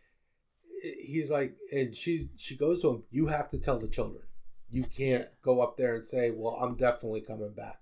[1.01, 4.23] he's like and she's she goes to him, you have to tell the children.
[4.71, 5.29] You can't Yeah.
[5.43, 7.81] go up there and say, Well, I'm definitely coming back.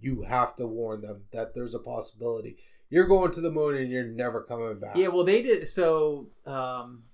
[0.00, 2.56] You have to warn them that there's a possibility.
[2.90, 4.96] You're going to the moon and you're never coming back.
[4.96, 5.66] Yeah, well, they did.
[5.68, 7.04] So, um,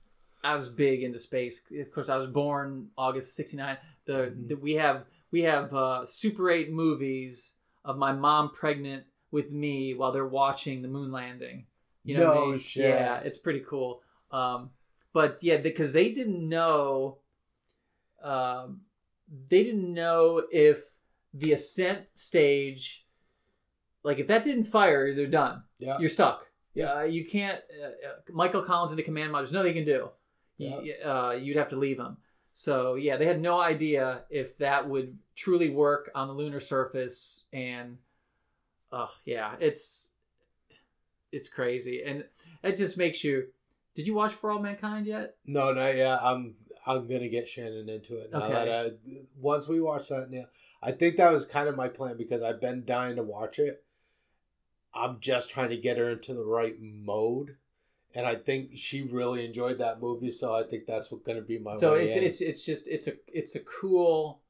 [0.45, 1.61] I was big into space.
[1.73, 3.77] Of course, I was born August '69.
[4.05, 4.49] The, Mhm.
[4.49, 7.55] the we have we have uh, Super Eight movies
[7.85, 11.67] of my mom pregnant with me while they're watching the moon landing.
[12.05, 12.59] You know, I No mean?
[12.59, 12.85] shit.
[12.89, 14.03] yeah, it's pretty cool.
[14.31, 14.71] Um,
[15.13, 17.19] but yeah, because they didn't know,
[18.23, 18.83] um,
[19.49, 20.79] they didn't know if
[21.35, 23.07] the ascent stage,
[24.03, 25.99] like if that didn't fire, they're done Yeah.
[25.99, 26.47] you're stuck.
[26.75, 26.93] Yeah.
[26.95, 27.61] Uh, you can't.
[27.83, 29.53] Uh, uh, Michael Collins in the command modules.
[29.53, 30.11] No, they can do.
[30.59, 32.17] You, uh, you'd have to leave them.
[32.53, 37.45] So yeah, they had no idea if that would truly work on the lunar surface,
[37.53, 37.99] and
[38.91, 40.11] uh, yeah, it's
[41.31, 42.25] it's crazy, and
[42.63, 43.49] it just makes you.
[43.95, 45.37] Did you watch For All Mankind yet?
[45.45, 46.21] No, not yet.
[46.23, 46.57] I'm
[46.87, 48.33] I'm gonna get Shannon into it.
[48.33, 48.53] Now Okay.
[48.53, 48.91] that I,
[49.39, 50.45] once we watch that, now
[50.83, 53.85] I think that was kind of my plan because I've been dying to watch it.
[54.95, 57.57] I'm just trying to get her into the right mode,
[58.15, 60.33] and I think she really enjoyed that movie.
[60.33, 61.75] So I think that's what gonna be my.
[61.77, 62.23] so way it's in.
[62.25, 64.41] it's it's just it's a it's a cool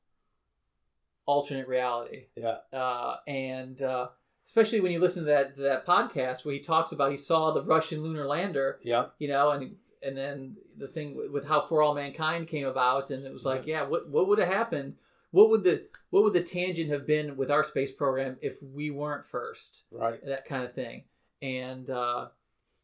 [1.26, 2.26] alternate reality.
[2.36, 4.08] yeah uh, and uh,
[4.44, 7.50] especially when you listen to that to that podcast where he talks about he saw
[7.52, 11.60] the Russian lunar lander, yeah you know, and and then the thing with- with how
[11.60, 14.94] For All Mankind came about, and it was like, yeah, what what would have happened?
[15.32, 18.90] What would the what would the tangent have been with our space program if we
[18.90, 19.84] weren't first?
[19.92, 21.04] right That kind of thing,
[21.42, 22.28] and uh,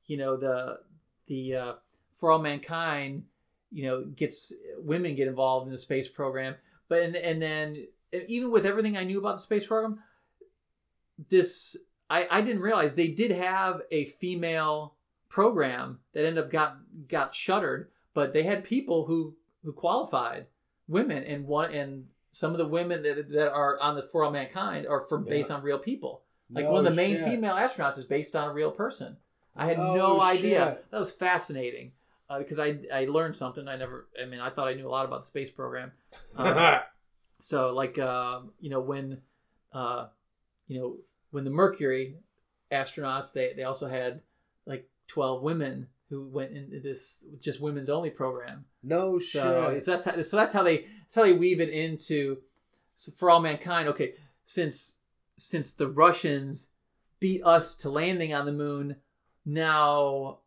[0.07, 0.81] you know the
[1.27, 1.73] the uh,
[2.15, 3.25] For All Mankind,
[3.71, 6.55] you know, gets women get involved in the space program,
[6.89, 7.87] but and and then
[8.29, 10.01] even with everything I knew about the space program,
[11.31, 11.77] this
[12.11, 14.95] I, I didn't realize they did have a female
[15.29, 16.77] program that ended up got
[17.09, 20.47] got shuttered, but they had people who who qualified,
[20.87, 24.31] women, and one and some of the women that, that are on the For All
[24.31, 25.31] Mankind are from Yeah.
[25.31, 26.23] based on real people.
[26.51, 27.25] Like No one of the main shit.
[27.25, 29.17] female astronauts is based on a real person.
[29.57, 30.75] I had No no idea.
[30.77, 30.91] shit.
[30.91, 31.93] That was fascinating
[32.29, 33.69] uh, because I I learned something.
[33.69, 34.09] I never.
[34.21, 35.93] I mean, I thought I knew a lot about the space program.
[36.37, 36.81] Uh,
[37.41, 39.21] so like uh, you know when
[39.73, 40.07] uh,
[40.67, 40.97] you know
[41.31, 42.17] when the Mercury
[42.73, 44.23] astronauts they they also had
[44.67, 48.65] like twelve women who went into this just women's only program.
[48.83, 49.41] no shit.
[49.43, 52.39] So, so that's how, so that's how they that's how they weave it into
[52.95, 53.89] so for all mankind.
[53.89, 54.99] Okay, since
[55.37, 56.69] since the Russians
[57.21, 58.97] beat us to landing on the moon,
[59.45, 60.39] now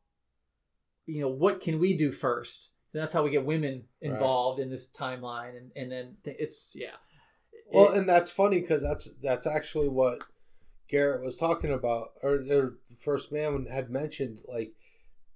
[1.05, 2.71] you know what can we do first?
[2.93, 4.11] And that's how we get women Right.
[4.11, 6.95] involved in this timeline, and and then th- it's yeah.
[7.71, 10.23] Well, It- and that's funny because that's that's actually what
[10.87, 14.41] Garrett was talking about, or, or First Man had mentioned.
[14.47, 14.73] Like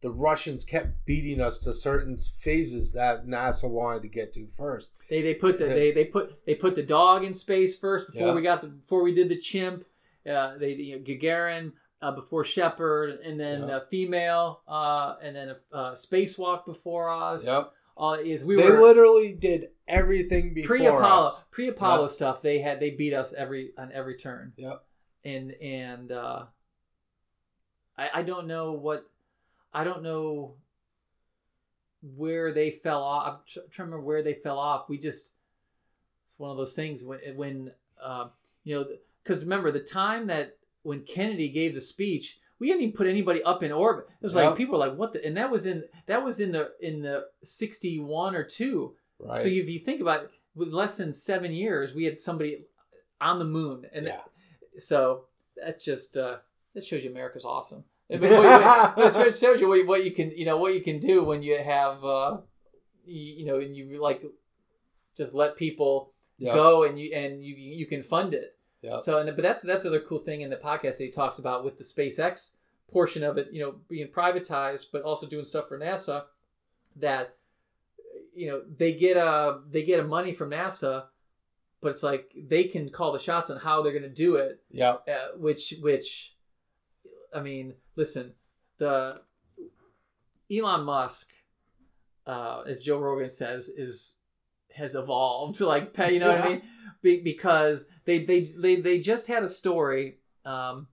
[0.01, 4.93] the Russians kept beating us to certain phases that NASA wanted to get to first.
[5.09, 8.27] They they put the they, they put they put the dog in space first before
[8.29, 8.33] Yeah.
[8.35, 9.83] we got the before we did the chimp.
[10.27, 15.49] Uh, they you know, Gagarin uh, before Shepard, and then a female, uh, and then
[15.49, 17.45] a, uh spacewalk before us.
[17.45, 22.07] Yep, All is we they were literally did everything before pre Apollo pre Apollo Yeah.
[22.07, 22.41] stuff.
[22.41, 24.53] They had they beat us every on every turn.
[24.57, 24.83] Yep.
[25.23, 26.45] And and uh,
[27.97, 29.05] I I don't know what
[29.73, 30.55] I don't know
[32.01, 33.27] where they fell off.
[33.27, 34.89] I'm trying to remember where they fell off.
[34.89, 35.33] We just
[36.23, 37.71] it's one of those things when when
[38.01, 38.29] uh,
[38.63, 38.85] you know
[39.23, 42.37] because remember the time that when Kennedy gave the speech.
[42.59, 44.05] We hadn't even put anybody up in orbit.
[44.09, 46.51] It was like people were like, "What?" the And that was in that was in
[46.51, 48.95] the in the sixty one or two.
[49.19, 49.41] Right.
[49.41, 52.65] So if you think about it, with less than seven years, we had somebody
[53.19, 54.19] on the moon, and yeah.
[54.77, 55.25] so
[55.57, 56.37] that just uh,
[56.75, 57.83] that shows you America's awesome.
[58.13, 60.81] I mean, what you- it shows you what, what you can you know what you
[60.81, 62.41] can do when you have uh,
[63.05, 64.23] you, you know and you like
[65.17, 66.55] just let people Yep.
[66.55, 68.57] go and you and you you can fund it.
[68.99, 71.63] So and but that's that's another cool thing in the podcast that he talks about
[71.63, 72.51] with the SpaceX
[72.91, 76.25] portion of it, you know, being privatized, but also doing stuff for NASA.
[76.95, 77.35] That
[78.33, 81.05] you know they get a they get a money from NASA,
[81.79, 84.61] but it's like they can call the shots on how they're going to do it.
[84.71, 84.97] Yeah.
[85.07, 86.35] Uh, which which,
[87.33, 88.33] I mean, listen,
[88.77, 89.21] the
[90.51, 91.29] Elon Musk,
[92.25, 94.17] uh, as Joe Rogan says, is
[94.75, 95.97] has evolved like.
[95.97, 96.61] You know what I mean?
[97.01, 100.19] Be, because they, they they they just had a story.
[100.45, 100.87] Um,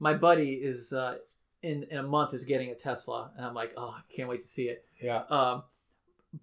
[0.00, 1.16] my buddy is uh,
[1.62, 4.40] in in a month is getting a Tesla, and I'm like, oh, I can't wait
[4.40, 4.84] to see it.
[5.00, 5.22] Yeah.
[5.28, 5.64] Um,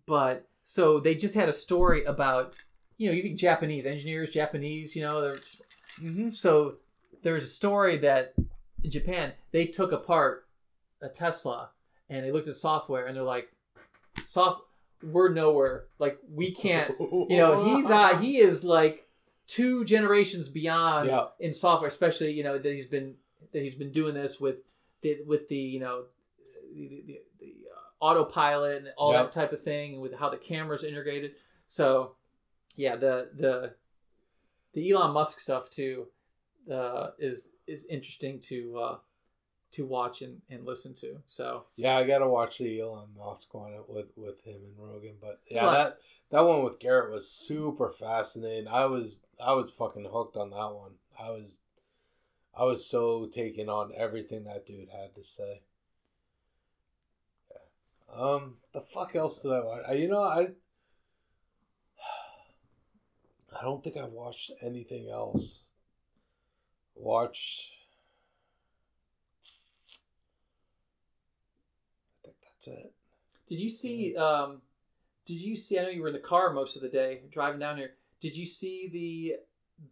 [0.06, 2.54] but so they just had a story about
[2.98, 5.40] you know you think Japanese engineers, Japanese, you know, they're
[6.02, 6.30] Mm-hmm.
[6.30, 6.76] so
[7.22, 8.34] there's a story that
[8.82, 10.48] in Japan they took apart
[11.02, 11.72] a Tesla
[12.10, 13.50] and they looked at software and they're like,
[14.26, 14.62] soft,
[15.04, 15.86] we're nowhere.
[16.00, 16.94] Like we can't.
[17.00, 19.08] You know, he's uh he is like
[19.48, 21.26] two generations beyond Yeah.
[21.40, 23.16] in software, especially you know that he's been
[23.52, 24.58] that he's been doing this with
[25.02, 26.06] the with the you know
[26.74, 29.24] the, the, the uh, autopilot and all Yeah.
[29.24, 31.34] that type of thing and with how the cameras integrated.
[31.66, 32.16] So
[32.76, 33.76] yeah, the the
[34.74, 36.08] the Elon Musk stuff too
[36.72, 38.98] uh, is is interesting to uh,
[39.72, 41.22] to watch and, and listen to.
[41.26, 45.16] So Yeah, I gotta watch the Elon Musk one with with him and Rogan.
[45.20, 45.98] But yeah, that
[46.30, 48.68] that one with Garrett was super fascinating.
[48.68, 50.94] I was I was fucking hooked on that one.
[51.20, 51.60] I was
[52.54, 55.62] I was so taken on everything that dude had to say.
[57.50, 57.58] Yeah.
[58.14, 59.84] Um, the fuck else did I watch?
[59.88, 60.50] I, you know, I
[63.60, 65.74] I don't think I watched anything else.
[66.96, 67.72] Watched.
[72.24, 72.94] I think that's it.
[73.48, 74.62] did you see um,
[75.26, 75.80] did you see?
[75.80, 77.92] I know you were in the car most of the day driving down here.
[78.20, 79.36] Did you see the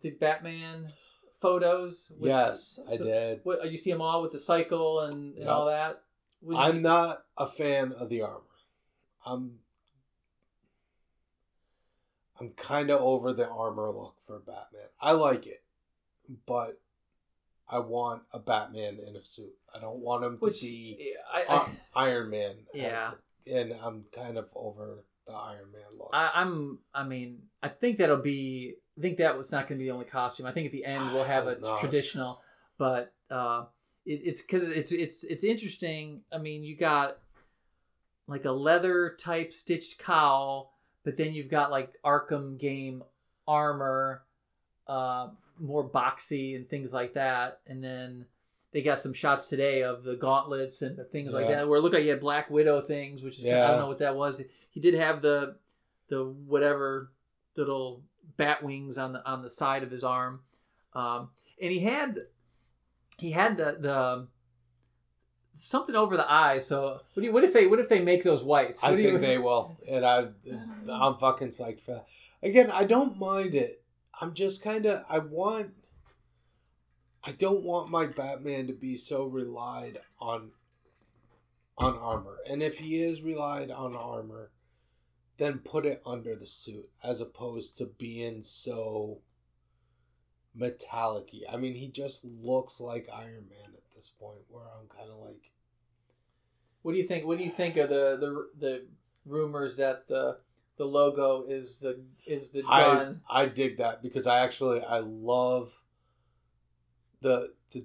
[0.02, 0.88] the Batman
[1.40, 2.12] photos?
[2.20, 3.42] with- yes, I so- did.
[3.44, 5.48] What you see them all with the cycle and, and Yep.
[5.48, 6.04] all that?
[6.56, 8.44] I'm you- not a fan of the armor.
[9.26, 9.60] I'm
[12.40, 14.88] I'm kind of over the armor look for Batman.
[15.02, 15.62] I like it,
[16.46, 16.80] but
[17.70, 19.54] I want a Batman in a suit.
[19.74, 22.56] I don't want him to be I, I, Iron Man.
[22.74, 23.12] Yeah.
[23.52, 26.10] and I'm kind of over the Iron Man look.
[26.14, 26.80] I, I'm.
[26.94, 28.76] I mean, I think that'll be.
[28.98, 30.46] I think that was not going to be the only costume.
[30.46, 31.80] I think at the end we'll have a not.
[31.80, 32.42] traditional,
[32.78, 33.66] but uh,
[34.06, 36.24] it, it's because it's it's it's interesting.
[36.32, 37.18] I mean, you got
[38.28, 40.74] like a leather type stitched cowl,
[41.04, 43.04] but then you've got like Arkham game
[43.48, 44.24] armor,
[44.88, 45.30] uh,
[45.60, 48.26] more boxy and things like that, and then.
[48.72, 51.56] They got some shots today of the gauntlets and the things like Yeah.
[51.56, 51.68] that.
[51.68, 53.98] Where it looked like he had Black Widow things, which is I don't know what
[53.98, 54.44] that was.
[54.70, 55.56] He did have the
[56.08, 57.12] the whatever
[57.58, 58.04] little
[58.38, 60.42] bat wings on the on the side of his arm,
[60.94, 62.16] um, and he had
[63.18, 64.28] he had the the
[65.52, 66.60] something over the eye.
[66.60, 68.80] So what, do you, what if they what if they make those whites?
[68.84, 70.28] I What do think you, they will, and I,
[70.92, 72.06] I'm fucking psyched for that.
[72.44, 73.82] Again, I don't mind it.
[74.22, 75.72] I'm just kind of I want.
[77.24, 80.52] I don't want my Batman to be so relied on.
[81.82, 84.52] On armor, and if he is relied on armor,
[85.38, 89.22] then put it under the suit as opposed to being so
[90.54, 95.10] metallic I mean, he just looks like Iron Man at this point, where I'm kind
[95.10, 95.52] of like.
[96.82, 97.26] what do you think?
[97.26, 98.86] What do you think of the the the
[99.26, 100.40] rumors that the
[100.80, 103.22] the logo is the is the I gun?
[103.30, 105.74] I dig that because I actually I love
[107.22, 107.84] the the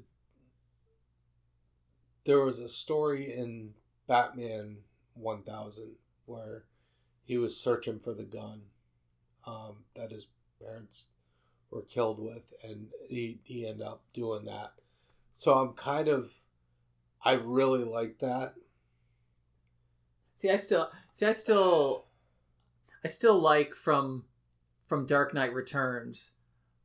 [2.24, 3.74] there was a story in
[4.06, 4.78] Batman
[5.14, 6.64] 1000 where
[7.24, 8.62] he was searching for the gun
[9.44, 10.28] um, that his
[10.62, 11.08] parents
[11.70, 14.72] were killed with and he he ended up doing that.
[15.32, 16.40] So I'm kind of
[17.24, 18.54] I really like that.
[20.34, 21.26] See, I still see.
[21.26, 22.04] I still,
[23.04, 24.24] I still like from
[24.86, 26.32] from Dark Knight Returns,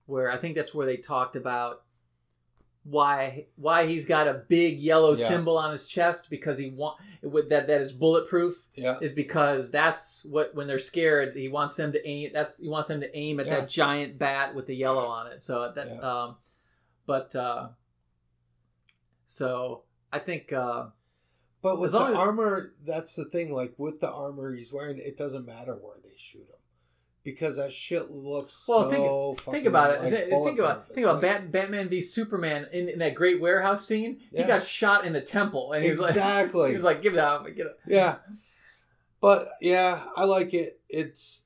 [0.06, 1.84] where I think that's where they talked about
[2.84, 5.28] why why he's got a big yellow Yeah.
[5.28, 8.98] symbol on his chest because he want with that that is bulletproof Yeah.
[9.02, 12.88] is because that's what when they're scared he wants them to aim that's he wants
[12.88, 13.60] them to aim at Yeah.
[13.60, 16.38] that giant bat with the yellow on it so that um
[17.06, 17.70] but uh
[19.26, 20.88] so I think uh
[21.62, 23.54] But with the as- armor, that's the thing.
[23.54, 26.56] Like with the armor he's wearing, it doesn't matter where they shoot him
[27.24, 29.36] because that shit looks Well, so.
[29.36, 30.02] think- think about it.
[30.02, 33.40] like, Th- think about think about like- Bat, Batman v Superman in, in that great
[33.42, 34.20] warehouse scene.
[34.34, 36.70] He got shot in the temple, and he was like, Exactly.
[36.70, 38.18] he was like, "Give it out, get it." Yeah,
[39.22, 40.80] but yeah, I like it.
[40.90, 41.46] It's.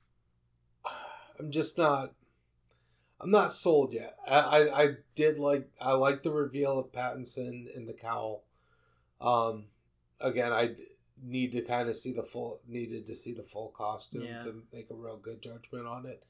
[1.40, 2.14] I'm just not.
[3.20, 4.18] I'm not sold yet.
[4.28, 8.44] I, I, I did like I like the reveal of Pattinson in the cowl.
[9.22, 9.66] Um,
[10.20, 10.76] again, I
[11.24, 14.44] need to kind of see the full needed to see the full costume Yeah.
[14.44, 16.24] to make a real good judgment on it.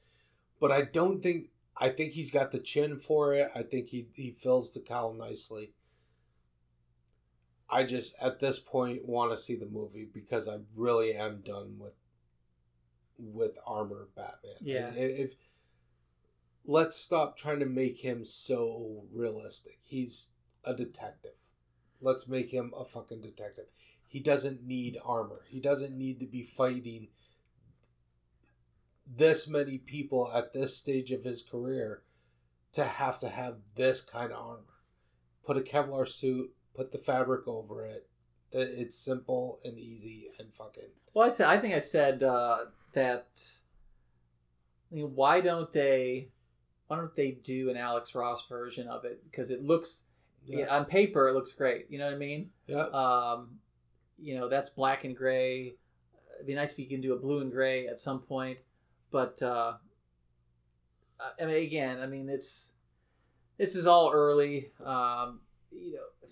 [0.60, 3.50] But I don't think I think he's got the chin for it.
[3.54, 5.72] I think he he fills the cowl nicely.
[7.68, 11.78] I just at this point want to see the movie because I really am done
[11.78, 11.94] with
[13.18, 14.56] with armor Batman.
[14.60, 14.92] Yeah.
[14.94, 15.34] I- If
[16.66, 19.78] let's stop trying to make him so realistic.
[19.82, 20.30] He's
[20.64, 21.34] a detective.
[22.00, 23.66] Let's make him a fucking detective.
[24.14, 25.40] He doesn't need armor.
[25.48, 27.08] He doesn't need to be fighting
[29.04, 32.04] this many people at this stage of his career
[32.74, 34.78] to have to have this kind of armor.
[35.44, 38.08] Put a Kevlar suit, put the fabric over it.
[38.52, 40.90] It- It's simple and easy and fucking.
[41.12, 43.26] Well, I said I think I said uh, that.
[44.92, 46.28] I mean, why don't they?
[46.86, 49.24] Why don't they do an Alex Ross version of it?
[49.24, 50.04] Because it looks,
[50.46, 50.66] yeah.
[50.72, 51.86] on paper, it looks great.
[51.88, 52.50] You know what I mean?
[52.68, 52.82] Yeah.
[52.84, 53.58] Um,
[54.18, 55.74] you know, that's black and gray.
[56.36, 58.58] It'd be nice if you can do a blue and gray at some point,
[59.10, 59.74] but uh,
[61.40, 62.74] I mean, again, I mean, it's
[63.56, 64.66] this is all early.
[64.84, 66.28] Um, you know,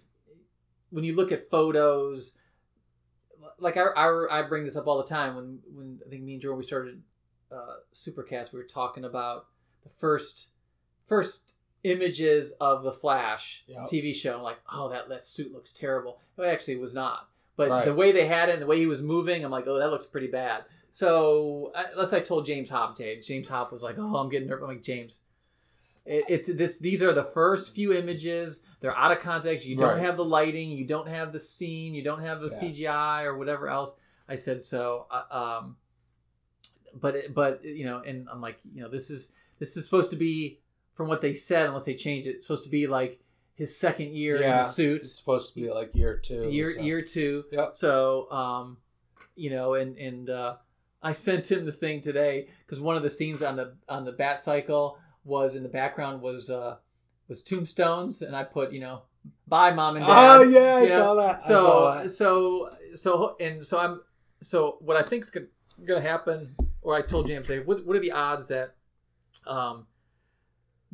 [0.91, 2.37] when you look at photos,
[3.59, 6.33] like I, I, I bring this up all the time when when I think me
[6.35, 7.03] and Jordan we started
[7.51, 9.47] uh, Supercast, we were talking about
[9.83, 10.51] the first
[11.05, 11.55] first
[11.85, 13.87] images of the Flash Yep.
[13.87, 14.37] TV show.
[14.37, 16.21] I'm like, oh, that, that suit looks terrible.
[16.39, 17.29] It actually was not.
[17.57, 17.85] But Right.
[17.85, 19.91] the way they had it and the way he was moving, I'm like, oh, that
[19.91, 20.65] looks pretty bad.
[20.91, 21.70] So
[22.07, 22.97] say I told James Hop.
[22.97, 24.62] James Hop was like, oh, I'm getting nervous.
[24.65, 25.20] I'm like, James,
[26.07, 26.79] it, it's this.
[26.79, 28.61] These are the first few images.
[28.81, 29.66] They're out of context.
[29.66, 30.01] You don't Right.
[30.01, 30.70] have the lighting.
[30.70, 31.95] You don't have the scene.
[31.95, 32.59] You don't have the Yeah.
[32.59, 33.95] CGI or whatever else.
[34.29, 35.07] I said so.
[35.11, 35.77] Uh, um,
[36.95, 40.11] but it, but you know, and I'm like, you know, this is this is supposed
[40.11, 40.61] to be
[40.95, 42.31] from what they said, unless they change it.
[42.37, 43.20] It's supposed to be like
[43.55, 46.49] his second year in Yeah, the suit, It's supposed to be like year two.
[46.51, 46.81] year so.
[46.81, 47.45] year two.
[47.53, 47.74] Yep.
[47.74, 48.79] So, um,
[49.37, 50.57] you know, and and uh,
[51.03, 54.12] I sent him the thing today because one of the scenes on the on the
[54.12, 56.77] bat cycle was in the background was uh
[57.29, 59.03] was tombstones, and I put you know,
[59.47, 60.39] bye mom and dad.
[60.39, 61.16] Oh yeah, I you saw know?
[61.16, 61.35] that.
[61.37, 62.11] I saw So that.
[62.11, 64.01] so so and so I'm
[64.41, 65.47] so what I think's gonna,
[65.85, 68.74] gonna happen, or I told James, what what are the odds that
[69.47, 69.87] um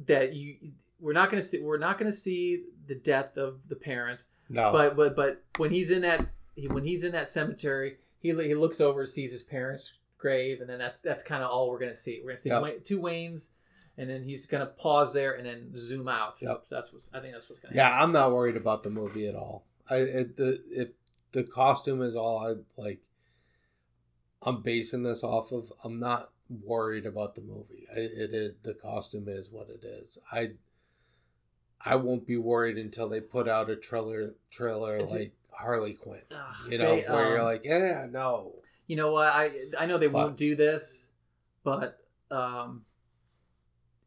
[0.07, 0.57] that you
[1.01, 4.97] we're not gonna see we're not gonna see the death of the parents, no, but
[4.97, 8.81] but but when he's in that he, when he's in that cemetery, he he looks
[8.81, 12.21] over, sees his parents' grave, and then that's that's kind of all we're gonna see.
[12.23, 12.85] We're gonna see Yep.
[12.85, 13.49] Two Waynes,
[13.97, 16.41] and then he's gonna pause there and then zoom out.
[16.43, 16.63] Yep.
[16.65, 19.29] So that's what I think that's what's gonna yeah, I'm not worried about the movie
[19.29, 19.65] at all.
[19.89, 20.89] I it, the if
[21.33, 23.01] the costume is all I like,
[24.43, 25.73] I'm basing this off of.
[25.85, 27.87] I'm not worried about the movie.
[27.95, 30.19] I, it is the costume is what it is.
[30.33, 30.53] I
[31.85, 36.23] I won't be worried until they put out a trailer trailer It's- like Harley Quinn.
[36.69, 38.55] You know, they, where you're um, like, yeah, no.
[38.87, 39.29] You know what?
[39.29, 41.09] I I know they But- won't do this,
[41.65, 41.99] but
[42.31, 42.85] um,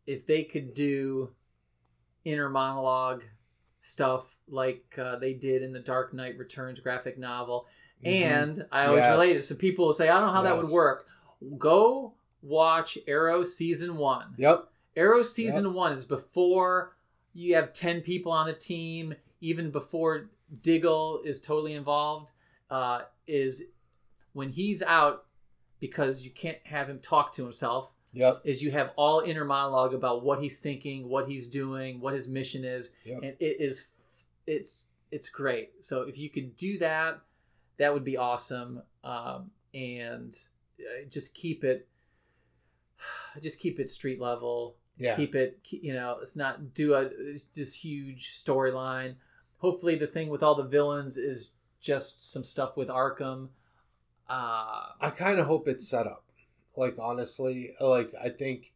[0.08, 1.32] if they could do
[2.26, 3.24] inner monologue
[3.80, 7.68] stuff like uh, they did in the Dark Knight Returns graphic novel,
[8.04, 9.10] and I always Mm-hmm.
[9.10, 9.12] Yes.
[9.14, 9.44] relate it.
[9.44, 11.06] So people will say, I don't know how that would work.
[11.58, 14.36] Go watch Arrow season one.
[14.38, 14.68] Yep.
[14.96, 16.96] Arrow season one is before
[17.34, 20.30] you have 10 people on the team, even before
[20.62, 22.32] Diggle is totally involved,
[22.70, 23.64] uh, is
[24.34, 25.26] when he's out
[25.80, 28.42] because you can't have him talk to himself, Yep.
[28.44, 32.28] is you have all inner monologue about what he's thinking, what he's doing, what his
[32.28, 33.18] mission is, Yep.
[33.24, 33.88] and it is
[34.48, 35.72] it's it's great.
[35.84, 37.22] So if you could do that,
[37.78, 38.82] that would be awesome.
[39.04, 40.38] Um, and
[40.80, 41.88] uh, just keep it,
[43.42, 44.76] just keep it street level.
[45.02, 45.16] Yeah.
[45.16, 47.10] Keep it, you know, it's not do a
[47.56, 49.16] this huge storyline.
[49.58, 53.50] Hopefully, the thing with all the villains is just some stuff with Arkham.
[54.30, 56.24] Uh, I kind of hope it's set up.
[56.78, 58.74] Like honestly, like I think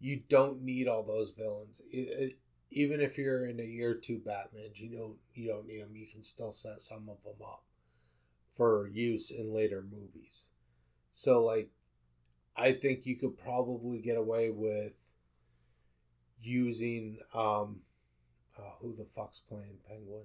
[0.00, 1.80] you don't need all those villains.
[1.90, 2.36] E- e-
[2.70, 5.96] Even if you're in a year two Batman, you don't you don't need them.
[5.96, 7.62] You can still set some of them up
[8.50, 10.50] for use in later movies.
[11.10, 11.70] So like,
[12.56, 14.92] I think you could probably get away with
[16.44, 17.80] using um,
[18.58, 20.24] uh, who the fuck's playing Penguin?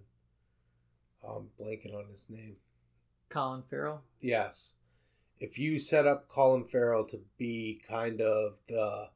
[1.28, 2.54] Um, blanking on his name.
[3.30, 4.04] Colin Farrell.
[4.22, 4.74] Yes.
[5.40, 9.10] If you set up Colin Farrell to be kind of the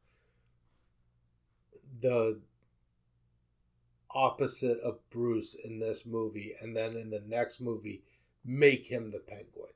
[2.01, 2.41] the
[4.11, 8.03] opposite of Bruce in this movie and then in the next movie
[8.45, 9.71] make him the penguin.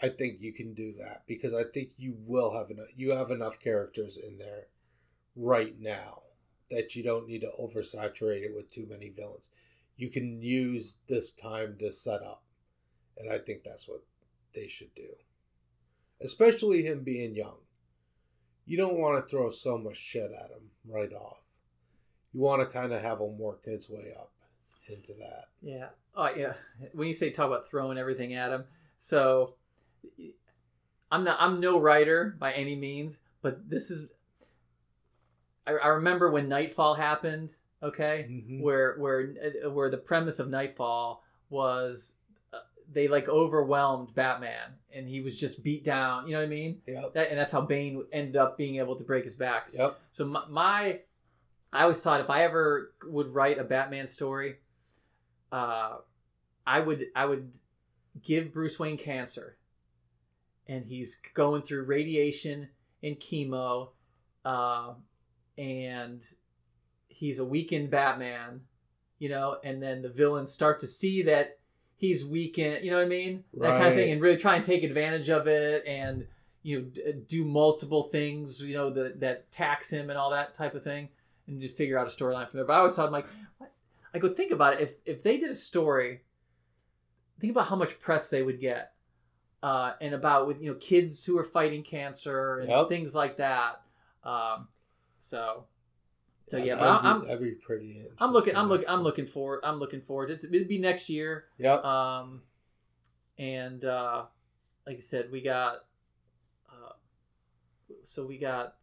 [0.00, 3.30] I think you can do that because I think you will have enough you have
[3.30, 4.68] enough characters in there
[5.36, 6.22] right now
[6.70, 9.50] that you don't need to oversaturate it with too many villains.
[9.96, 12.42] You can use this time to set up.
[13.18, 14.02] And I think that's what
[14.54, 15.08] they should do.
[16.20, 17.58] Especially him being young.
[18.64, 21.38] You don't want to throw so much shit at him right off.
[22.32, 24.32] You want to kind of have him work his way up
[24.88, 25.44] into that.
[25.62, 25.88] Yeah.
[26.14, 26.54] Oh, yeah.
[26.92, 28.64] When you say talk about throwing everything at him,
[28.96, 29.54] so
[31.10, 31.36] I'm not.
[31.40, 34.10] I'm no writer by any means, but this is.
[35.66, 37.52] I, I remember when Knightfall happened.
[37.82, 38.62] Okay, Mhm.
[38.62, 42.14] where where uh, where the premise of Knightfall was
[42.52, 46.26] uh, they like overwhelmed Batman and he was just beat down.
[46.26, 46.80] You know what I mean?
[46.86, 47.12] Yep.
[47.14, 49.68] That, and that's how Bane ended up being able to break his back.
[49.74, 50.00] Yep.
[50.10, 51.00] So my, my
[51.72, 54.56] I always thought if I ever would write a Batman story,
[55.52, 55.98] uh,
[56.66, 57.56] I would I would
[58.22, 59.58] give Bruce Wayne cancer,
[60.66, 62.70] and he's going through radiation
[63.02, 63.90] and chemo,
[64.46, 64.94] uh,
[65.58, 66.24] and
[67.08, 68.62] he's a weakened Batman,
[69.18, 71.58] you know, and then the villains start to see that
[71.96, 74.64] he's weakened, you know what I mean, that kind of thing, and really try and
[74.64, 76.26] take advantage of it, and
[76.62, 80.52] you know d- do multiple things, you know, that that tax him and all that
[80.54, 81.08] type of thing,
[81.46, 82.66] and just figure out a storyline from there.
[82.66, 83.28] But I always thought, I'm like,
[83.58, 83.72] what?
[84.14, 84.80] I go think about it.
[84.80, 86.22] If if they did a story,
[87.40, 88.92] think about how much press they would get,
[89.62, 92.88] uh, and about with you know kids who are fighting cancer and Yep.
[92.88, 93.82] things like that.
[94.24, 94.68] Um,
[95.18, 95.64] so,
[96.48, 98.02] so yeah, That'd but be- I'm that'd be pretty.
[98.18, 100.30] I'm looking I'm looking I'm looking forward I'm looking forward.
[100.30, 101.44] It's, it'd be next year.
[101.58, 101.84] Yep.
[101.84, 102.42] Um,
[103.38, 104.24] and uh,
[104.86, 105.76] like I said, we got.
[106.70, 106.92] Uh,
[108.02, 108.76] so we got,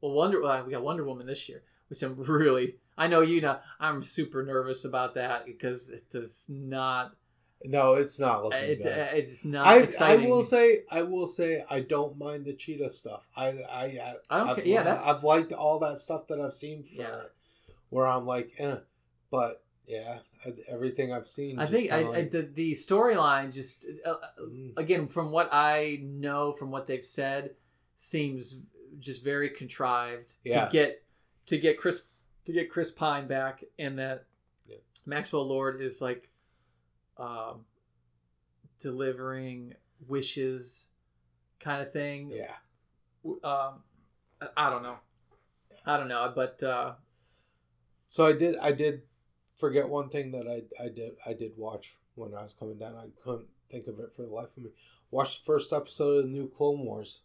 [0.00, 0.40] well, Wonder.
[0.40, 2.76] Well, we got Wonder Woman this year, which I'm really.
[2.96, 3.58] I know you know.
[3.80, 7.14] I'm super nervous about that because it does not.
[7.64, 8.98] No, it's not looking It's, good.
[8.98, 12.90] uh, it's not I, I will say I will say I don't mind the cheetah
[12.90, 13.26] stuff.
[13.36, 14.66] I I I don't I've, care.
[14.66, 17.20] Yeah, that's I've liked all that stuff that I've seen for Yeah.
[17.22, 17.32] it,
[17.90, 18.76] where I'm like, eh.
[19.30, 20.18] But yeah,
[20.68, 21.58] everything I've seen.
[21.58, 25.48] I just think I, kinda I, the the storyline just uh, mm, again from what
[25.52, 27.54] I know from what they've said
[27.96, 28.56] seems
[28.98, 30.66] just very contrived Yeah.
[30.66, 31.02] to get
[31.46, 32.02] to get Chris
[32.44, 34.24] to get Chris Pine back and that
[34.66, 34.76] Yeah.
[35.06, 36.30] Maxwell Lord is like
[37.22, 37.64] um,
[38.78, 39.74] delivering
[40.08, 40.88] wishes
[41.60, 42.30] kind of thing.
[42.34, 42.54] yeah.
[43.44, 43.82] Um,
[44.56, 44.96] I- don't know.
[45.86, 46.94] I don't know, but uh,
[48.08, 49.02] So I did I did
[49.56, 52.94] forget one thing that I I did I did watch when I was coming down.
[52.96, 54.70] I couldn't think of it for the life of me.
[55.10, 57.22] Watched the first episode of the new Clone Wars.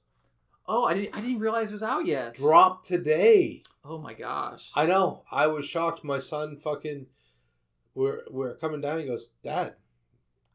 [0.67, 2.35] oh, I didn't I didn't realize it was out yet.
[2.35, 3.63] Dropped today.
[3.83, 4.71] Oh my gosh.
[4.75, 5.23] I know.
[5.31, 6.03] I was shocked.
[6.03, 7.07] My son fucking
[7.95, 8.99] we're we're coming down.
[8.99, 9.75] He goes, Dad,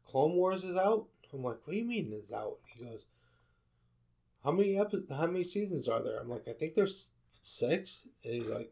[0.05, 1.07] Clone Wars is out.
[1.33, 2.57] I'm like, What do you mean is out?
[2.75, 3.05] He goes,
[4.43, 6.19] How many epi- How many seasons are there?
[6.19, 8.07] I'm like, I think there's six.
[8.23, 8.71] And he's like,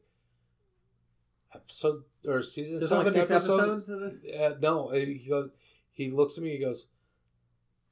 [1.54, 3.60] Episode or season There's seven only six episode?
[3.60, 4.36] episodes of this.
[4.36, 5.52] Uh, no, he goes.
[5.92, 6.52] He looks at me.
[6.52, 6.88] He goes,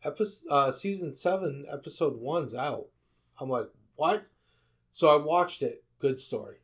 [0.01, 2.85] "Episode uh, season seven, episode one's out."
[3.37, 4.23] I'm like, "What?"
[4.93, 5.83] So I watched it.
[5.99, 6.59] Good story,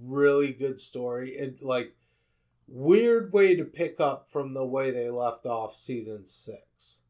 [0.00, 1.96] really good story, and like
[2.68, 7.02] weird way to pick up from the way they left off season six.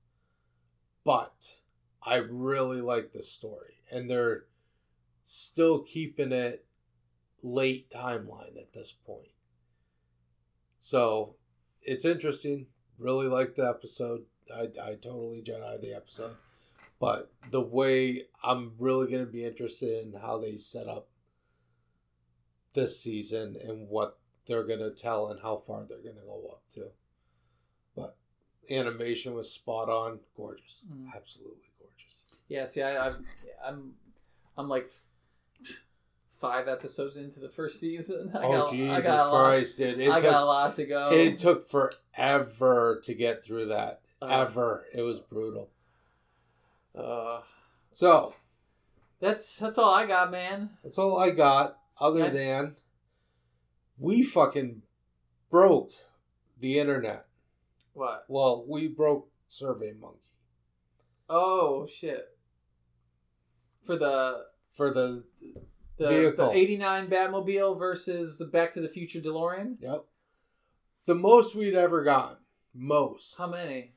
[1.04, 1.60] But
[2.02, 4.44] I really like the story, and they're
[5.22, 6.64] still keeping it
[7.42, 9.32] late timeline at this point.
[10.78, 11.36] So
[11.82, 12.66] it's interesting.
[12.98, 14.22] Really like the episode.
[14.54, 16.36] I, I totally Jedi the episode.
[17.00, 21.08] But the way I'm really going to be interested in how they set up
[22.74, 26.48] this season and what they're going to tell and how far they're going to go
[26.50, 26.86] up to.
[27.94, 28.16] But
[28.70, 30.20] animation was spot on.
[30.36, 30.86] Gorgeous.
[30.90, 31.14] Mm.
[31.14, 32.24] Absolutely gorgeous.
[32.48, 33.26] Yeah, see, I, I'm,
[33.64, 33.92] I'm,
[34.56, 34.88] I'm like
[36.30, 38.30] five episodes into the first season.
[38.34, 39.80] I oh, got, Jesus I got a lot, Christ.
[39.80, 41.12] It, it I took, got a lot to go.
[41.12, 44.00] It took forever to get through that.
[44.22, 44.86] Uh, Ever.
[44.94, 45.68] It was brutal.
[46.96, 47.40] uh,
[47.92, 48.28] So,
[49.20, 50.70] that's that's all I got, man.
[50.82, 52.30] that's all I got, other Okay.
[52.30, 52.76] than
[53.98, 54.82] we fucking
[55.50, 55.92] broke
[56.58, 57.26] the internet.
[57.92, 58.24] What?
[58.28, 60.20] Well, we broke Survey Monkey
[61.28, 62.24] Oh shit!
[63.82, 64.44] For the
[64.74, 65.24] for the.
[65.98, 69.76] the, the '89 Batmobile versus the Back to the Future DeLorean.
[69.80, 70.04] Yep.
[71.06, 72.36] The most we'd ever gotten,
[72.74, 73.94] most, How many?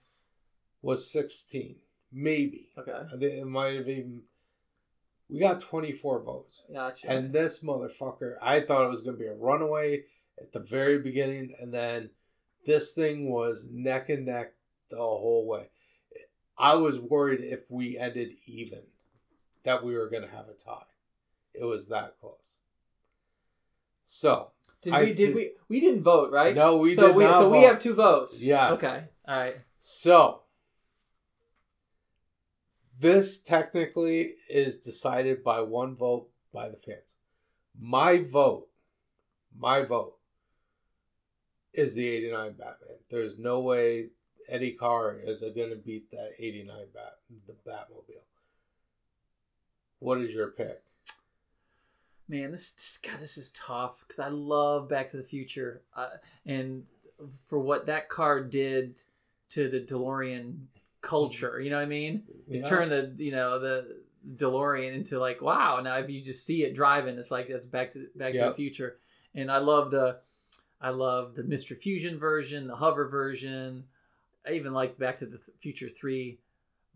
[0.82, 1.76] was 16.
[2.12, 2.70] Maybe.
[2.78, 4.24] Okay, it might have even.
[5.32, 6.64] We got 24 votes.
[6.72, 7.10] gotcha.
[7.10, 10.04] And this motherfucker, I thought it was going to be a runaway
[10.42, 12.10] at the very beginning, and then
[12.66, 14.54] this thing was neck and neck
[14.90, 15.70] the whole way.
[16.58, 18.82] I was worried if we ended even
[19.64, 20.84] that we were going to have a tie.
[21.54, 22.58] It was that close.
[24.06, 24.52] So,
[24.82, 25.06] did I we?
[25.08, 25.52] Did did- we?
[25.70, 26.54] We didn't vote, right?
[26.54, 28.42] no, we so did we not so we have two votes.
[28.44, 28.72] Yes.
[28.74, 29.00] Okay.
[29.26, 29.56] All right.
[29.80, 30.41] So,
[33.02, 37.16] this technically is decided by one vote by the fans.
[37.80, 38.68] My vote,
[39.58, 40.18] my vote
[41.74, 42.98] is the 89 Batman.
[43.10, 44.10] There's no way
[44.48, 47.14] Eddie Carr is going to beat that 89 Bat,
[47.48, 48.26] the Batmobile.
[49.98, 50.84] What is your pick?
[52.28, 56.10] Man, this, God, this is tough because I love Back to the Future, uh,
[56.46, 56.84] and
[57.48, 59.02] for what that car did
[59.50, 60.68] to the DeLorean
[61.02, 62.24] culture, you know what I mean?
[62.50, 62.64] It Yeah.
[62.64, 64.04] turned the you know the
[64.36, 65.82] DeLorean into like wow.
[65.82, 68.54] Now if you just see it driving, it's like that's Back to Back to the
[68.54, 69.00] Future,
[69.34, 70.20] and I love the
[70.80, 71.78] I love the Mr.
[71.78, 73.86] Fusion version, the hover version.
[74.48, 76.40] I even liked Back to the Future Three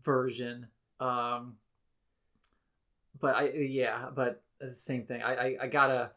[0.02, 0.68] version.
[1.00, 1.56] Um,
[3.20, 5.22] but I yeah, but it's the same thing.
[5.22, 6.12] I I, I gotta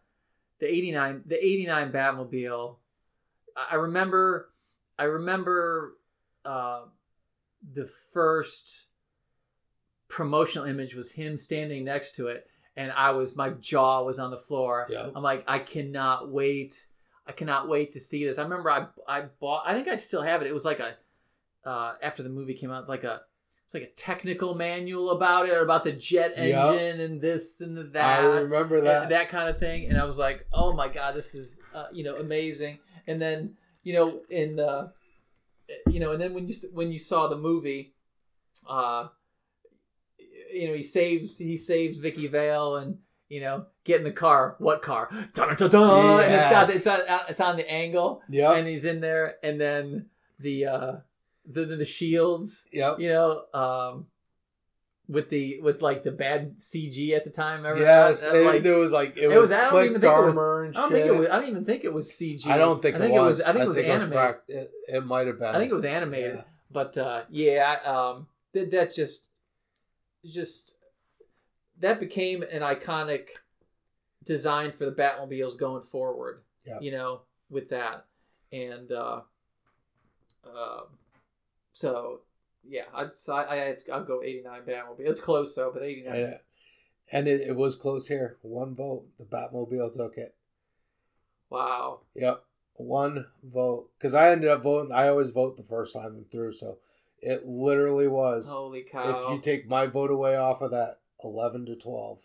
[0.60, 2.78] the eighty nine the eighty nine Batmobile.
[3.72, 4.50] I remember
[4.98, 5.98] I remember
[6.46, 6.84] uh,
[7.74, 8.88] the first
[10.08, 14.32] promotional image was him standing next to it, and I was my jaw was on
[14.32, 14.88] the floor.
[14.90, 15.10] Yeah.
[15.16, 16.88] I'm like I cannot wait.
[17.28, 18.38] I cannot wait to see this.
[18.38, 19.64] I remember I I bought.
[19.68, 20.48] I think I still have it.
[20.48, 20.96] It was like a
[21.66, 22.80] uh, after the movie came out.
[22.82, 23.22] It's like a
[23.66, 26.66] it's like a technical manual about it, about the jet Yep.
[26.74, 29.10] engine and this and the that, I remember that.
[29.10, 29.88] that kind of thing.
[29.90, 32.80] And I was like, oh my god, this is uh, you know amazing.
[33.06, 34.92] And then you know in the
[35.90, 37.94] you know, and then when you when you saw the movie,
[38.68, 39.08] uh,
[40.54, 44.56] you know he saves he saves Vicki Vale and you know get in the car.
[44.60, 45.10] What car?
[45.34, 48.54] Dun, dun, dun, And it's got it's on it's on the angle Yeah.
[48.54, 50.08] and he's in there and then
[50.40, 50.92] the uh
[51.46, 52.68] the the, the shields.
[52.72, 53.00] Yep.
[53.00, 54.08] You know, um,
[55.10, 57.64] with the with like the bad CG at the time.
[57.64, 58.36] Remember Yes, that?
[58.36, 60.76] it, like, there was like it, it was, was- I don't even think it was-
[60.78, 61.30] I don't think it was.
[61.30, 62.48] I don't even think it was CG.
[62.48, 63.42] I don't think, I think it was.
[63.42, 64.12] I think it was animated.
[64.14, 65.48] prac- It, it might have been.
[65.56, 66.36] I think it was animated.
[66.36, 66.44] Yeah.
[66.72, 69.26] But uh, yeah, um, that that just
[70.24, 70.76] just
[71.80, 73.30] that became an iconic
[74.24, 76.44] design for the Batmobiles going forward.
[76.66, 76.78] Yeah.
[76.82, 78.06] You know, with that,
[78.52, 79.22] and uh,
[80.46, 80.84] um,
[81.72, 82.22] so
[82.68, 85.00] yeah, I so I, I I'll go eighty nine Batmobile.
[85.00, 86.36] It's close though, but eighty nine.
[87.12, 88.38] And, it, it was close here.
[88.44, 89.08] One vote.
[89.18, 90.36] The Batmobile took it.
[91.50, 92.02] Wow.
[92.14, 92.44] Yep.
[92.76, 93.90] One vote.
[93.98, 94.92] Because I ended up voting.
[94.94, 96.54] I always vote the first time I'm through.
[96.54, 96.78] So
[97.20, 98.50] it literally was.
[98.50, 99.24] Holy cow.
[99.24, 102.20] if you take my vote away off of that, 11 to 12.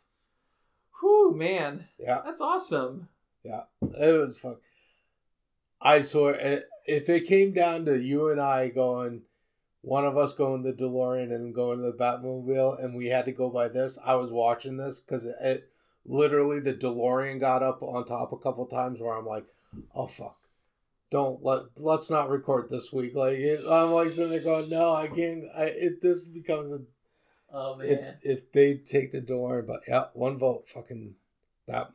[1.00, 2.20] Whew, man, Yeah.
[2.24, 3.08] that's awesome.
[3.42, 3.62] Yeah.
[3.82, 4.56] It was fun.
[5.80, 9.22] I swear, it, if it came down to you and I going,
[9.84, 13.32] one of us going the DeLorean and going to the Batmobile, and we had to
[13.32, 15.68] go by this, I was watching this because it, it
[16.06, 19.44] literally the DeLorean got up on top a couple times where I'm like,
[19.94, 20.38] oh fuck,
[21.10, 23.14] don't let let's not record this week.
[23.14, 25.44] Like it, I'm like sitting there going, no, I can't.
[25.54, 26.80] I it this becomes a
[27.54, 28.14] Oh if, man.
[28.22, 31.14] if they take the DeLorean, but yeah, one vote, fucking
[31.68, 31.92] that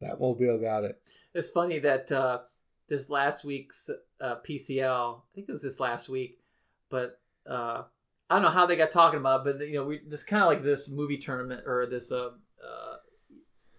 [0.00, 1.00] Batmobile got it.
[1.34, 2.40] It's funny that uh,
[2.86, 6.38] this last week's uh, PCL, I think it was this last week,
[6.90, 7.82] but uh,
[8.30, 10.42] I don't know how they got talking about, it, but you know, we this kind
[10.42, 12.30] of like this movie tournament or this uh,
[12.64, 12.96] uh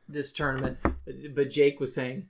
[0.07, 0.77] this tournament,
[1.33, 2.27] but Jake was saying.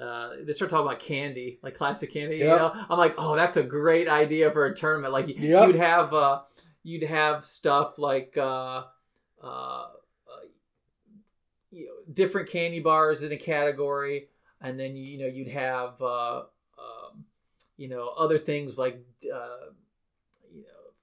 [0.00, 2.36] Uh, they start talking about candy, like classic candy.
[2.36, 5.12] You know, I'm like, oh, that's a great idea for a tournament.
[5.12, 5.66] Like, Yep.
[5.66, 6.42] you'd have, uh,
[6.84, 8.84] you'd have stuff like, uh,
[9.42, 9.86] uh,
[11.70, 14.28] you know, different candy bars in a category,
[14.60, 16.42] and then you know you'd have uh,
[16.78, 17.24] um,
[17.76, 19.70] you know other things like uh,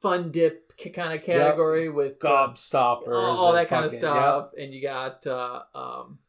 [0.06, 4.74] fun dip kind of category with uh, Gobstoppers, all, all that kind of stuff, and
[4.74, 6.20] you got uh, um,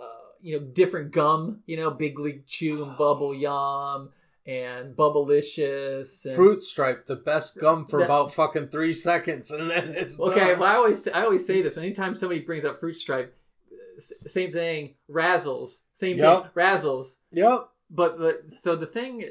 [0.00, 0.04] uh,
[0.40, 4.10] you know different gum, you know Big League Chew and Bubble Yum
[4.46, 6.24] and Bubblicious.
[6.24, 10.18] And, Fruit Stripe, the best gum for That- about fucking three seconds, and then it's
[10.28, 10.60] Okay, done.
[10.60, 11.76] well, I always I always say this.
[11.76, 13.36] Anytime somebody brings up Fruit Stripe,
[13.98, 14.94] same thing.
[15.10, 16.42] Razzles, same Yep.
[16.42, 16.50] thing.
[16.64, 17.16] Razzles.
[17.32, 17.68] Yep.
[17.90, 19.24] But, but so the thing,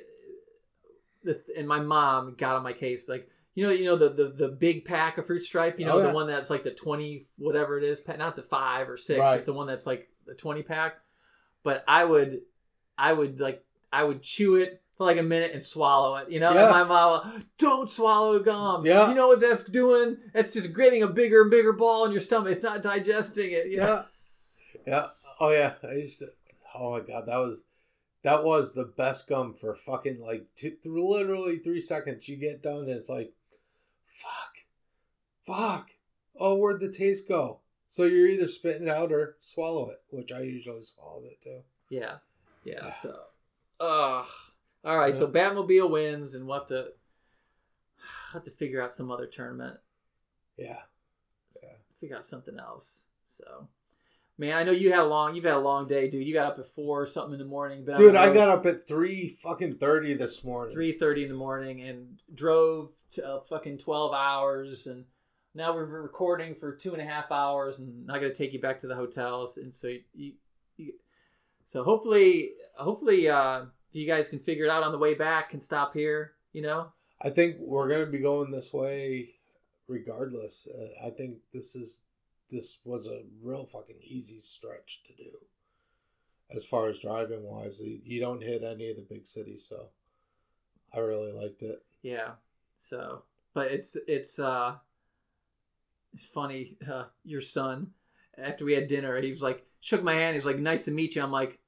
[1.24, 3.10] the, and my mom got on my case.
[3.10, 5.80] Like you know, you know the the, the big pack of Fruit Stripe.
[5.80, 8.88] You know Oh, the one that's like the twenty whatever it is, not the five
[8.90, 9.20] or six.
[9.20, 9.36] Right.
[9.38, 10.98] It's the one that's like the twenty pack.
[11.64, 12.42] But I would,
[12.98, 16.30] I would like I would chew it for like a minute and swallow it.
[16.30, 16.64] You know, Yeah.
[16.66, 18.86] and my mom, would, don't swallow gum.
[18.86, 19.10] Yeah.
[19.10, 20.18] You know what that's doing?
[20.34, 22.52] It's just creating a bigger and bigger ball in your stomach.
[22.52, 23.68] It's not digesting it.
[23.68, 23.86] You know?
[23.86, 24.04] Yeah.
[24.86, 25.08] Yeah.
[25.40, 25.74] Oh yeah.
[25.84, 26.28] I used to.
[26.78, 27.64] Oh my god, that was
[28.24, 32.28] that was the best gum for fucking like two, th- literally three seconds.
[32.28, 33.32] You get done and it's like,
[34.16, 34.66] fuck,
[35.46, 35.92] fuck.
[36.38, 37.62] Oh, where'd the taste go?
[37.88, 41.62] So you're either spitting it out or swallow it, which I usually swallowed it too.
[41.90, 42.18] Yeah,
[42.64, 42.90] yeah.
[42.90, 43.16] So,
[43.80, 44.26] ugh.
[44.84, 45.14] All right.
[45.14, 46.90] So Batmobile wins, and we'll have to
[48.34, 49.80] have to figure out some other tournament.
[50.58, 50.82] Yeah.
[51.62, 51.70] Yeah.
[52.00, 53.06] Figure out something else.
[53.26, 53.68] So,
[54.38, 56.26] man, I know you had a long you've had a long day, dude.
[56.26, 57.86] You got up at four or something in the morning.
[57.96, 60.74] Dude, I got up at three fucking thirty this morning.
[60.74, 65.06] three thirty in the morning and drove to uh, fucking twelve hours, and
[65.54, 68.60] now we're recording for two and a half hours, and I got to take you
[68.60, 70.34] back to the hotels, and so you,
[70.78, 70.94] you
[71.64, 75.64] so hopefully, hopefully, uh, you guys can figure it out on the way back and
[75.64, 76.34] stop here.
[76.52, 76.92] You know,
[77.22, 79.30] I think we're gonna be going this way,
[79.88, 80.68] regardless.
[80.68, 82.02] Uh, I think this is
[82.56, 85.32] this was a real fucking easy stretch to do,
[86.56, 87.82] as far as driving wise.
[87.82, 89.90] You don't hit any of the big cities, so
[90.94, 91.84] I really liked it.
[92.02, 92.32] yeah.
[92.78, 94.76] So, but it's it's uh,
[96.14, 96.78] it's funny.
[96.90, 97.92] Uh, your son,
[98.38, 100.36] after we had dinner, he was like, shook my hand.
[100.36, 101.60] He's like, "Nice to meet you." I'm like,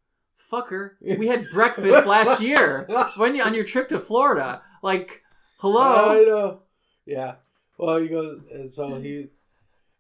[0.52, 5.24] "Fucker, we had breakfast last year when you on your trip to Florida." Like,
[5.60, 6.10] hello.
[6.12, 6.62] I know.
[7.06, 7.36] Yeah.
[7.78, 9.30] Well, he goes, and so he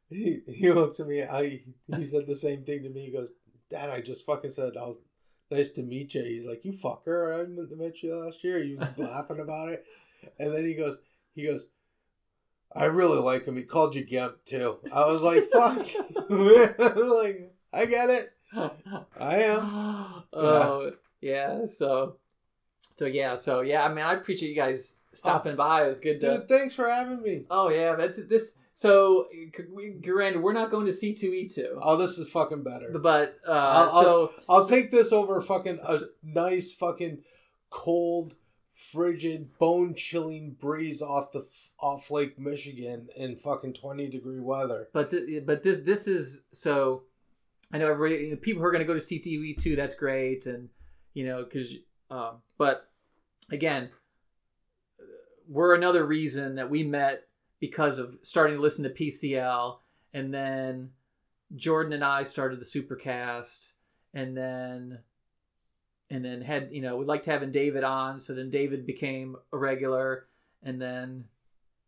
[0.09, 1.23] he he looked at me.
[1.23, 1.61] I
[1.95, 3.05] he said the same thing to me.
[3.05, 3.33] He goes,
[3.69, 5.01] "Dad, I just fucking said I was
[5.51, 8.93] nice to meet you." He's like, "You fucker, I met you last year." He was
[8.97, 9.85] laughing about it,
[10.39, 11.01] and then he goes,
[11.35, 11.69] he goes.
[12.75, 13.55] I really like him.
[13.55, 14.77] He called you Gimp too.
[14.93, 15.87] I was like, "Fuck!"
[16.29, 18.29] Like, I get it.
[19.17, 20.23] I am.
[20.33, 21.65] oh yeah.
[21.65, 22.17] So,
[22.81, 23.35] so yeah.
[23.35, 23.85] So yeah.
[23.85, 25.83] I mean, I appreciate you guys stopping by.
[25.85, 26.37] It was good to.
[26.39, 27.45] Dude, thanks for having me.
[27.49, 28.59] Oh yeah, that's this.
[28.73, 29.27] So,
[30.05, 31.79] Miranda, we're not going to C two E two.
[31.81, 32.91] Oh, this is fucking better.
[32.99, 33.51] but uh,
[33.91, 37.19] I'll- so I'll take this over fucking a nice fucking
[37.69, 38.35] cold
[38.73, 41.47] frigid, bone chilling breeze off the
[41.79, 44.87] off Lake Michigan in fucking twenty degree weather.
[44.93, 47.03] But th- but this this is so.
[47.73, 49.75] I know everybody people who are going to go to CTV too.
[49.75, 50.69] That's great, and
[51.13, 51.73] you know because
[52.11, 52.87] um, but
[53.51, 53.89] again,
[55.47, 57.27] we're another reason that we met
[57.59, 59.79] because of starting to listen to PCL,
[60.13, 60.91] and then
[61.55, 63.73] Jordan and I started the Supercast,
[64.13, 64.99] and then
[66.09, 69.57] and then had you know we liked having David on, so then David became a
[69.57, 70.25] regular,
[70.63, 71.25] and then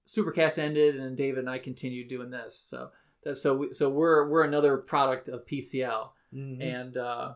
[0.07, 2.55] Supercast ended, and then David and I continued doing this.
[2.55, 2.89] So
[3.23, 6.61] that's so we, so we're we're another product of PCL, Mhm.
[6.63, 7.33] and uh,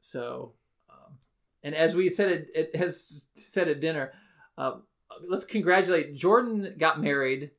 [0.00, 0.52] so
[0.90, 1.18] um,
[1.62, 4.12] and as we said it, it has said at dinner.
[4.56, 4.76] Uh,
[5.28, 7.50] let's congratulate Jordan got married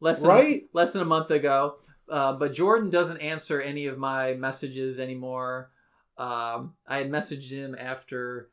[0.00, 0.62] less than Right?
[0.72, 1.76] less than a month ago.
[2.08, 5.70] Uh, but Jordan doesn't answer any of my messages anymore.
[6.18, 8.50] Um, I had messaged him after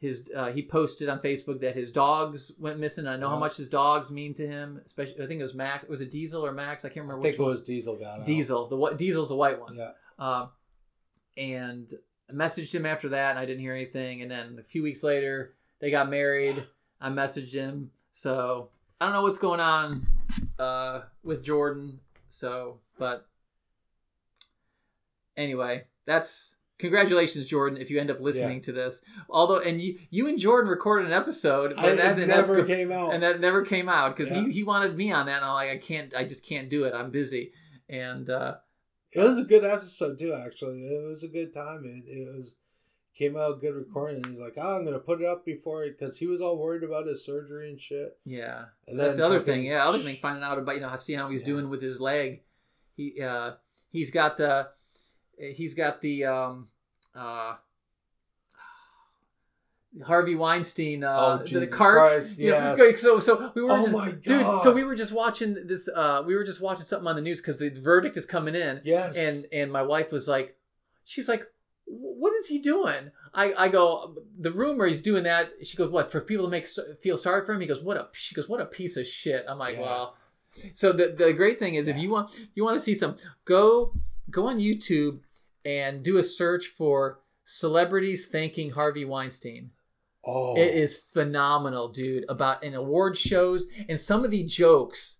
[0.00, 3.06] his uh, he posted on Facebook that his dogs went missing.
[3.06, 4.80] I know how much his dogs mean to him.
[4.84, 5.88] Especially, I think it was Mac.
[5.88, 6.84] Was it Diesel or Max?
[6.84, 7.20] I can't remember.
[7.20, 8.26] I think which it was Diesel got out.
[8.26, 8.68] Diesel.
[8.68, 9.74] The white Diesel's the white one.
[9.76, 9.90] Yeah.
[10.18, 10.50] Um,
[11.36, 11.92] and
[12.30, 14.22] I messaged him after that, and I didn't hear anything.
[14.22, 16.66] And then a few weeks later, they got married.
[17.00, 17.90] I messaged him.
[18.12, 20.06] So I don't know what's going on
[20.58, 22.00] uh, with Jordan.
[22.28, 23.26] So, but
[25.36, 27.78] anyway, that's congratulations, Jordan.
[27.80, 28.62] If you end up listening Yeah.
[28.64, 32.28] to this, although and you you and Jordan recorded an episode, but I, that, and
[32.28, 33.12] never came out.
[33.14, 34.42] and that never came out because Yeah.
[34.44, 36.84] he, he wanted me on that, and I'm like, I can't, I just can't do
[36.84, 36.94] it.
[36.94, 37.52] I'm busy,
[37.88, 38.56] and uh,
[39.12, 40.32] It was a good episode too.
[40.34, 41.84] Actually, it was a good time.
[41.84, 42.56] It, it was
[43.16, 44.22] came out good recording.
[44.28, 46.82] He's like, "Oh, I'm gonna put it up before," it because he was all worried
[46.82, 48.18] about his surgery and shit.
[48.24, 49.64] yeah, And that's then the other fucking- thing.
[49.66, 51.46] Yeah, other thing, finding out about you know how seeing how he's Yeah.
[51.46, 52.42] doing with his leg.
[52.96, 53.52] He uh,
[53.90, 54.68] he's got the
[55.38, 56.68] he's got the um,
[57.14, 57.54] uh,
[60.04, 61.96] Harvey Weinstein uh, Oh, the, cart.
[62.10, 63.00] Christ, you know, yes.
[63.00, 64.62] so so we were Oh just, my dude.
[64.62, 65.88] So we were just watching this.
[65.88, 68.82] Uh, we were just watching something on the news because the verdict is coming in.
[68.84, 70.56] Yes, and and my wife was like
[71.04, 71.46] she's like
[71.86, 73.10] what is he doing?
[73.32, 75.50] I i go the rumor he's doing that.
[75.64, 76.66] She goes what for people to make
[77.00, 77.60] feel sorry for him?
[77.60, 79.44] He goes what a she goes what a piece of shit.
[79.48, 79.82] I'm like Yeah.
[79.82, 80.16] well.
[80.74, 83.92] So the the great thing is if you want you want to see some go
[84.30, 85.20] go on youtube
[85.64, 89.70] and do a search for celebrities thanking harvey weinstein.
[90.28, 92.24] Oh, it is phenomenal, dude.
[92.28, 95.18] About in award shows and some of the jokes,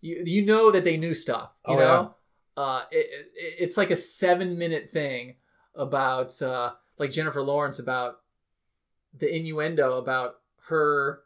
[0.00, 1.52] you you know that they knew stuff.
[1.68, 2.14] You Oh, know,
[2.56, 3.06] uh, it,
[3.36, 5.36] it, it's like a seven minute thing
[5.76, 8.20] about uh, like Jennifer Lawrence about
[9.16, 10.36] the innuendo about
[10.68, 11.20] her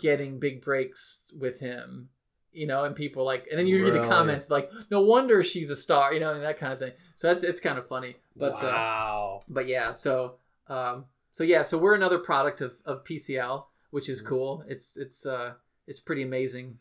[0.00, 2.10] getting big breaks with him.
[2.52, 5.70] You know, and people like, and then you read the comments like, "No wonder she's
[5.70, 6.92] a star," you know, and that kind of thing.
[7.14, 9.40] So that's it's kind of funny, but uh, wow.
[9.48, 10.36] but yeah, so
[10.66, 14.12] um, so yeah, so we're another product of, of PCL, which Mm-hmm.
[14.12, 14.64] is cool.
[14.66, 15.52] It's it's uh
[15.86, 16.78] it's pretty amazing.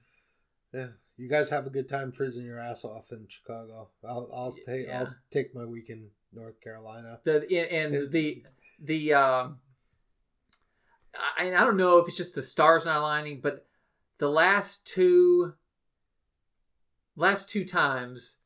[0.74, 0.88] yeah,
[1.18, 3.90] you guys have a good time frizzing your ass off in Chicago.
[4.08, 5.02] I'll I'll take Yeah.
[5.02, 7.20] I'll take my week in North Carolina.
[7.24, 7.36] The
[7.72, 8.44] and It- the
[8.80, 9.60] the um,
[11.38, 13.66] I I don't know if it's just the stars not aligning, but
[14.20, 15.54] the last two
[17.16, 18.38] last two times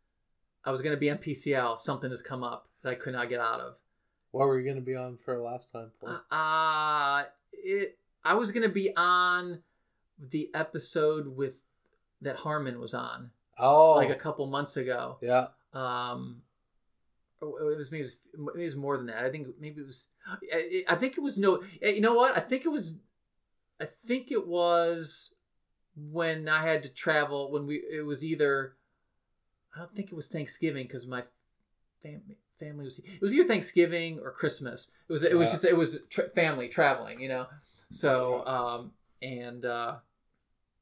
[0.64, 3.40] I was gonna be on PCL, something has come up that I could not get
[3.40, 3.78] out of.
[4.32, 6.24] What were you gonna be on for last time for?
[6.32, 9.64] Uh it I was gonna be on
[10.20, 11.64] the episode with
[12.22, 13.32] that Harmon was on.
[13.58, 15.18] oh, like a couple months ago.
[15.22, 15.48] yeah.
[15.74, 16.42] Um,
[17.42, 19.24] or it was maybe it was, maybe it was more than that.
[19.26, 20.08] I think maybe it was.
[20.54, 21.62] I, I think it was no.
[21.82, 22.38] eh, You know what?
[22.38, 22.98] I think it was.
[23.82, 25.36] I think it was
[25.96, 27.52] when I had to travel.
[27.52, 28.76] When we it was either.
[29.76, 31.24] I don't think it was Thanksgiving because my
[32.04, 33.00] family family was.
[33.00, 34.90] It was either Thanksgiving or Christmas.
[35.10, 35.24] It was.
[35.24, 35.52] It was Yeah.
[35.54, 35.66] just.
[35.66, 37.20] It was tra- family traveling.
[37.20, 37.48] You know.
[37.90, 39.96] So um and uh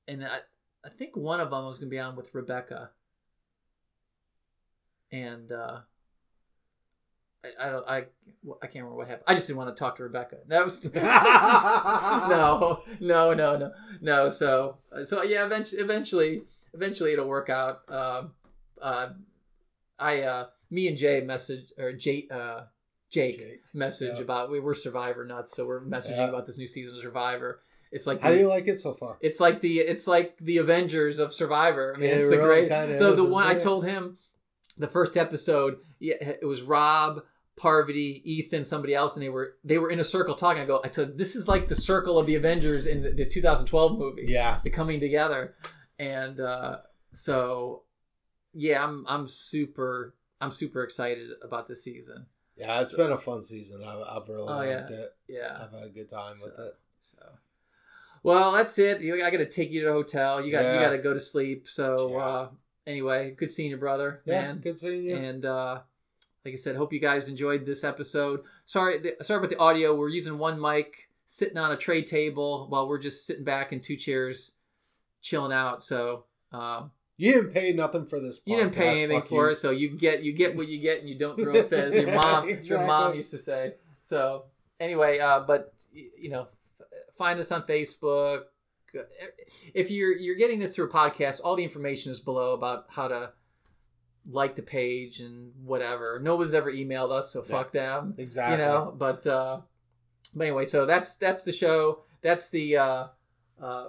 [0.07, 0.39] and I
[0.85, 2.91] I think one of them was gonna be on with Rebecca
[5.11, 5.79] and uh,
[7.43, 7.97] I, I don't I
[8.61, 9.25] I can't remember what happened.
[9.27, 10.37] I just didn't want to talk to Rebecca.
[10.47, 14.29] That was no no no no no.
[14.29, 16.41] So so yeah, eventually eventually
[16.73, 17.81] eventually it'll work out.
[17.89, 18.31] Um,
[18.81, 19.09] uh,
[19.97, 22.61] I uh, me and Jay message or Jay uh,
[23.09, 24.23] Jake, Jake, message yeah.
[24.23, 26.29] about we were Survivor nuts, so we're messaging Yeah.
[26.29, 27.61] about this new season of Survivor.
[27.91, 29.17] It's like How the- do you like it so far?
[29.21, 31.93] it's like the it's like the Avengers of Survivor.
[31.95, 32.99] I mean, It it's the really great.
[32.99, 34.17] The the one I told him,
[34.80, 37.22] the first episode, yeah, it was Rob,
[37.58, 40.61] Parvati, Ethan, somebody else, and they were they were in a circle talking.
[40.64, 43.25] I go, I told this is like the circle of the Avengers in the, the
[43.25, 44.25] 2012 movie.
[44.27, 45.56] Yeah, the coming together,
[45.99, 46.77] and uh,
[47.14, 47.83] so
[48.53, 52.27] yeah, I'm I'm super I'm super excited about this season.
[52.56, 52.80] yeah.
[52.82, 53.83] It's So- been a fun season.
[53.83, 54.95] I've, I've really Oh, liked yeah.
[54.98, 55.09] it.
[55.27, 55.58] Yeah.
[55.61, 56.74] I've had a good time with it.
[57.01, 57.17] So,
[58.24, 58.99] well, that's it.
[59.01, 60.41] I got to take you to a hotel.
[60.43, 61.67] You got you got to go to sleep.
[61.67, 62.17] So, Yeah.
[62.17, 62.49] uh,
[62.89, 64.57] anyway, good seeing you, brother, Yeah, man.
[64.59, 65.15] good seeing you.
[65.15, 65.81] And uh,
[66.43, 68.41] like I said, hope you guys enjoyed this episode.
[68.65, 69.95] Sorry, th- sorry about the audio.
[69.95, 73.79] We're using one mic, sitting on a tray table while we're just sitting back in
[73.81, 74.51] two chairs,
[75.21, 75.83] chilling out.
[75.83, 76.25] So.
[76.51, 78.39] Um, you didn't pay nothing for this.
[78.45, 79.51] you didn't pay anything fuck for you.
[79.51, 81.93] it, so you get you get what you get, and you don't throw a fizz.
[81.95, 82.87] Your mom, your Exactly.
[82.87, 83.73] mom used to say.
[84.01, 84.45] So
[84.79, 86.47] anyway, uh, but you know,
[87.17, 88.43] find us on Facebook.
[89.73, 93.07] If you're you're getting this through a podcast, all the information is below about how
[93.07, 93.33] to
[94.31, 96.19] like the page and whatever.
[96.21, 98.15] No one's ever emailed us, so fuck them.
[98.17, 98.57] Exactly.
[98.57, 99.61] You know, but uh,
[100.35, 102.03] but anyway, so that's that's the show.
[102.21, 103.07] That's the uh,
[103.61, 103.87] uh,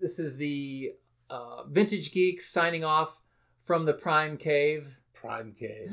[0.00, 0.92] this is the
[1.30, 3.20] uh, Vintage Geeks signing off
[3.64, 5.00] from the Prime Cave.
[5.12, 5.92] Prime Cave.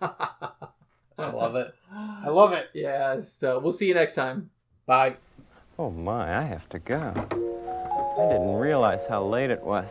[0.00, 0.10] I
[1.18, 1.74] I love it.
[1.92, 2.70] I love it.
[2.72, 4.50] Yeah, so we'll see you next time.
[4.86, 5.16] Bye.
[5.78, 7.48] Oh my, I have to go.
[8.20, 9.86] I didn't realize how late it was.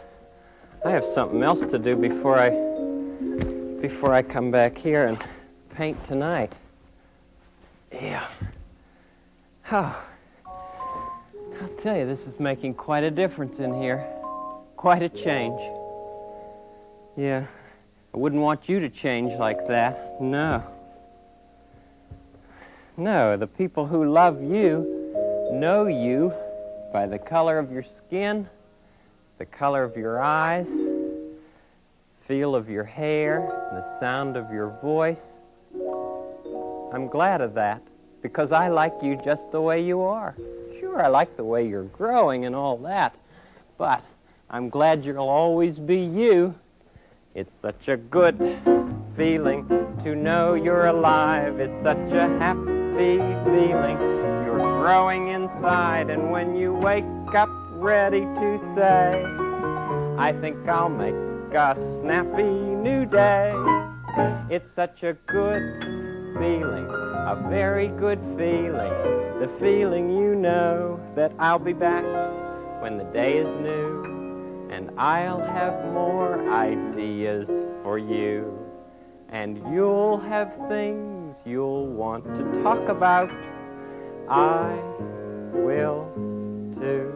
[0.85, 2.51] I have something else to do before I
[3.81, 5.17] before I come back here and
[5.73, 6.53] paint tonight.
[7.91, 8.27] Yeah.
[9.71, 10.05] Oh.
[10.45, 14.05] I'll tell you, this is making quite a difference in here.
[14.77, 15.59] Quite a change.
[17.17, 17.47] Yeah.
[18.13, 20.21] I wouldn't want you to change like that.
[20.21, 20.63] No.
[22.95, 26.31] No, the people who love you know you
[26.91, 28.47] by the color of your skin,
[29.37, 30.69] the color of your eyes,
[32.21, 33.41] feel of your hair,
[33.73, 35.37] the sound of your voice.
[36.93, 37.81] I'm glad of that
[38.21, 40.35] because I like you just the way you are.
[40.79, 43.15] Sure, I like the way you're growing and all that,
[43.77, 44.03] but
[44.49, 46.55] I'm glad you'll always be you.
[47.35, 48.57] It's such a good
[49.15, 49.67] feeling
[50.03, 51.59] to know you're alive.
[51.59, 54.38] It's such a happy feeling.
[54.79, 57.03] Growing inside, and when you wake
[57.35, 59.21] up ready to say,
[60.17, 61.13] I think I'll make
[61.53, 63.53] a snappy new day.
[64.49, 65.83] It's such a good
[66.39, 68.93] feeling, a very good feeling.
[69.41, 72.05] The feeling you know that I'll be back
[72.81, 77.49] when the day is new and I'll have more ideas
[77.83, 78.57] for you.
[79.27, 83.29] And you'll have things you'll want to talk about.
[84.29, 84.79] I
[85.53, 86.11] will
[86.73, 87.15] too.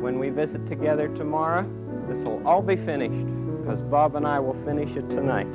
[0.00, 1.66] When we visit together tomorrow,
[2.08, 3.26] this will all be finished
[3.60, 5.48] because Bob and I will finish it tonight.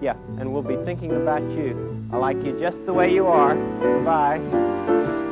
[0.00, 2.06] Yeah, and we'll be thinking about you.
[2.12, 3.54] I like you just the way you are.
[4.04, 5.24] Bye.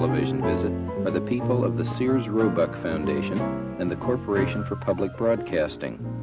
[0.00, 0.72] Television visit
[1.06, 3.38] are the people of the Sears Roebuck Foundation
[3.78, 6.19] and the Corporation for Public Broadcasting.